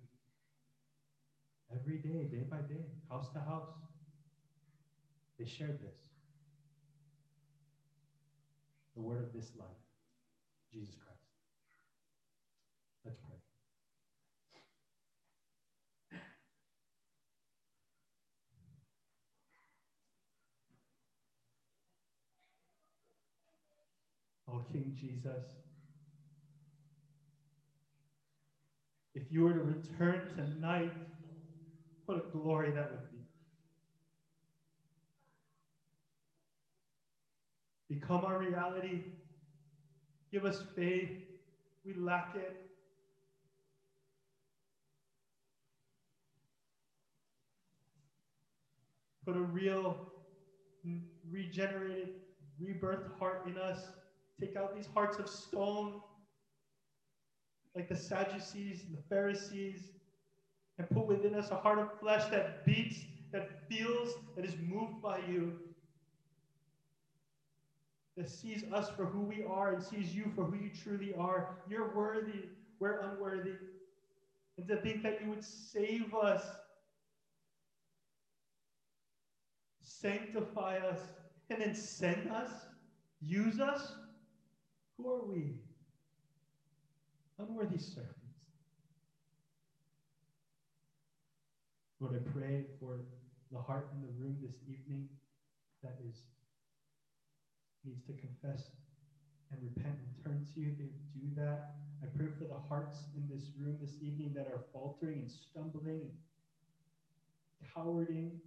Every 1.69 1.97
day, 1.97 2.23
day 2.23 2.43
by 2.43 2.61
day, 2.61 2.87
house 3.09 3.27
to 3.33 3.41
house. 3.41 3.73
They 5.37 5.45
shared 5.45 5.77
this. 5.79 6.09
The 8.95 9.01
word 9.01 9.19
of 9.21 9.31
this 9.31 9.51
life, 9.55 9.77
Jesus 10.71 10.95
Christ. 10.95 11.19
Let's 13.05 13.17
pray. 13.17 13.37
Oh, 24.47 24.61
King 24.73 24.93
Jesus, 24.99 25.43
if 29.15 29.23
you 29.31 29.43
were 29.43 29.53
to 29.53 29.61
return 29.61 30.27
tonight, 30.35 30.93
what 32.07 32.17
a 32.17 32.21
glory 32.31 32.71
that 32.71 32.91
would 32.91 33.11
be. 33.11 33.19
Become 37.89 38.25
our 38.25 38.39
reality. 38.39 39.01
Give 40.31 40.45
us 40.45 40.63
faith. 40.75 41.11
We 41.85 41.93
lack 41.93 42.35
it. 42.35 42.57
Put 49.25 49.37
a 49.37 49.41
real, 49.41 49.95
regenerated, 51.31 52.09
rebirthed 52.61 53.19
heart 53.19 53.47
in 53.47 53.57
us. 53.57 54.02
Take 54.39 54.55
out 54.55 54.75
these 54.75 54.87
hearts 54.93 55.19
of 55.19 55.29
stone, 55.29 56.01
like 57.75 57.89
the 57.89 57.95
Sadducees 57.95 58.83
and 58.85 58.97
the 58.97 59.01
Pharisees, 59.09 59.91
and 60.77 60.89
put 60.89 61.07
within 61.07 61.35
us 61.35 61.51
a 61.51 61.55
heart 61.55 61.79
of 61.79 61.99
flesh 61.99 62.29
that 62.29 62.65
beats, 62.65 63.05
that 63.31 63.67
feels, 63.69 64.15
that 64.35 64.45
is 64.45 64.55
moved 64.69 65.01
by 65.01 65.19
you, 65.29 65.53
that 68.17 68.29
sees 68.29 68.63
us 68.71 68.89
for 68.89 69.05
who 69.05 69.21
we 69.21 69.43
are 69.43 69.73
and 69.73 69.83
sees 69.83 70.15
you 70.15 70.31
for 70.35 70.43
who 70.43 70.55
you 70.55 70.69
truly 70.83 71.13
are. 71.17 71.57
You're 71.67 71.95
worthy, 71.95 72.49
we're 72.79 72.99
unworthy. 72.99 73.55
And 74.57 74.67
to 74.67 74.77
think 74.77 75.03
that 75.03 75.19
you 75.21 75.29
would 75.29 75.43
save 75.43 76.13
us, 76.13 76.43
sanctify 79.81 80.77
us, 80.77 80.99
and 81.49 81.59
then 81.59 81.73
send 81.73 82.29
us, 82.29 82.51
use 83.19 83.59
us. 83.59 84.02
Who 84.97 85.09
are 85.09 85.23
we? 85.23 85.55
Unworthy 87.39 87.79
servants. 87.79 88.19
Lord, 91.99 92.15
I 92.15 92.29
pray 92.31 92.65
for 92.79 92.99
the 93.51 93.59
heart 93.59 93.89
in 93.93 94.01
the 94.01 94.13
room 94.23 94.37
this 94.41 94.55
evening 94.67 95.07
that 95.83 95.95
is 96.07 96.23
needs 97.85 98.03
to 98.07 98.13
confess 98.13 98.71
and 99.51 99.61
repent 99.63 99.95
and 99.99 100.23
turn 100.23 100.45
to 100.53 100.59
you. 100.61 100.73
They 100.77 100.89
do 101.19 101.33
that. 101.35 101.75
I 102.03 102.07
pray 102.17 102.27
for 102.37 102.45
the 102.45 102.59
hearts 102.69 103.07
in 103.15 103.27
this 103.29 103.51
room 103.57 103.77
this 103.81 103.97
evening 104.01 104.33
that 104.35 104.47
are 104.47 104.61
faltering 104.73 105.19
and 105.19 105.31
stumbling 105.31 106.01
and 106.03 106.11
cowarding. 107.73 108.37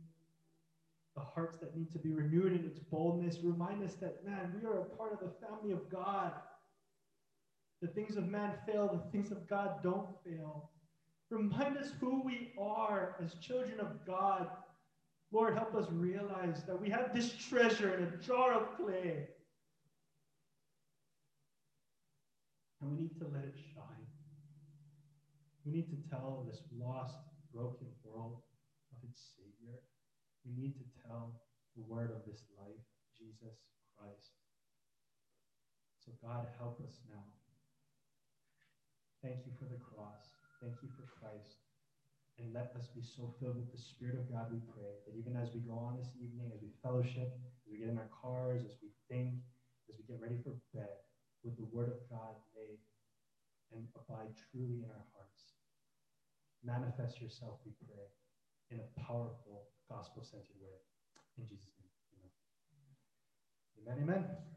The 1.17 1.23
hearts 1.23 1.57
that 1.59 1.75
need 1.75 1.91
to 1.93 1.99
be 1.99 2.12
renewed 2.12 2.53
in 2.53 2.67
its 2.67 2.79
boldness. 2.79 3.39
Remind 3.43 3.83
us 3.83 3.95
that, 3.95 4.25
man, 4.27 4.53
we 4.55 4.69
are 4.69 4.81
a 4.81 4.85
part 4.85 5.12
of 5.12 5.21
the 5.21 5.33
family 5.47 5.73
of 5.73 5.89
God. 5.91 6.33
The 7.81 7.89
things 7.89 8.17
of 8.17 8.29
man 8.29 8.53
fail, 8.67 8.89
the 8.89 9.11
things 9.11 9.33
of 9.33 9.49
God 9.49 9.83
don't 9.83 10.09
fail. 10.25 10.71
Remind 11.31 11.79
us 11.79 11.91
who 12.01 12.23
we 12.23 12.53
are 12.61 13.17
as 13.23 13.35
children 13.35 13.81
of 13.81 14.07
God. 14.07 14.49
Lord, 15.33 15.55
help 15.55 15.75
us 15.75 15.87
realize 15.91 16.62
that 16.67 16.81
we 16.81 16.91
have 16.91 17.14
this 17.14 17.33
treasure 17.33 17.97
in 17.97 18.05
a 18.05 18.17
jar 18.23 18.53
of 18.53 18.77
clay. 18.77 19.29
And 22.81 22.91
we 22.91 23.05
need 23.05 23.19
to 23.19 23.27
let 23.33 23.45
it 23.45 23.57
shine. 23.75 24.07
We 25.64 25.73
need 25.73 25.89
to 25.91 25.97
tell 26.11 26.47
this 26.47 26.61
lost, 26.79 27.17
broken 27.53 27.89
world. 28.05 28.37
We 30.47 30.55
need 30.55 30.79
to 30.79 30.87
tell 31.03 31.43
the 31.75 31.83
word 31.91 32.15
of 32.15 32.23
this 32.23 32.47
life, 32.55 32.87
Jesus 33.19 33.59
Christ. 33.99 34.39
So, 35.99 36.15
God, 36.23 36.47
help 36.55 36.79
us 36.87 37.03
now. 37.11 37.27
Thank 39.27 39.43
you 39.43 39.51
for 39.59 39.67
the 39.67 39.83
cross. 39.83 40.31
Thank 40.63 40.79
you 40.87 40.89
for 40.95 41.03
Christ. 41.19 41.59
And 42.39 42.55
let 42.55 42.71
us 42.79 42.87
be 42.95 43.03
so 43.03 43.35
filled 43.43 43.59
with 43.59 43.75
the 43.75 43.81
Spirit 43.81 44.23
of 44.23 44.31
God, 44.31 44.55
we 44.55 44.63
pray, 44.71 45.03
that 45.03 45.19
even 45.19 45.35
as 45.35 45.51
we 45.51 45.67
go 45.67 45.75
on 45.75 45.99
this 45.99 46.15
evening, 46.15 46.53
as 46.55 46.63
we 46.63 46.71
fellowship, 46.79 47.35
as 47.43 47.67
we 47.67 47.83
get 47.83 47.91
in 47.91 47.99
our 47.99 48.13
cars, 48.13 48.63
as 48.63 48.79
we 48.79 48.95
think, 49.11 49.43
as 49.91 49.99
we 49.99 50.07
get 50.07 50.23
ready 50.23 50.39
for 50.47 50.55
bed, 50.71 51.03
with 51.43 51.59
the 51.59 51.67
Word 51.75 51.91
of 51.91 51.99
God 52.07 52.39
made 52.55 52.79
and 53.75 53.83
abide 53.99 54.31
truly 54.53 54.87
in 54.87 54.91
our 54.95 55.07
hearts. 55.11 55.59
Manifest 56.63 57.19
yourself, 57.19 57.59
we 57.67 57.73
pray, 57.83 58.07
in 58.71 58.81
a 58.81 59.01
powerful, 59.01 59.64
gospel 59.89 60.23
centered 60.23 60.57
way. 60.61 60.77
In 61.39 61.47
Jesus' 61.47 61.73
name, 61.79 61.91
amen. 63.87 63.97
Amen, 63.97 63.99
amen. 64.03 64.56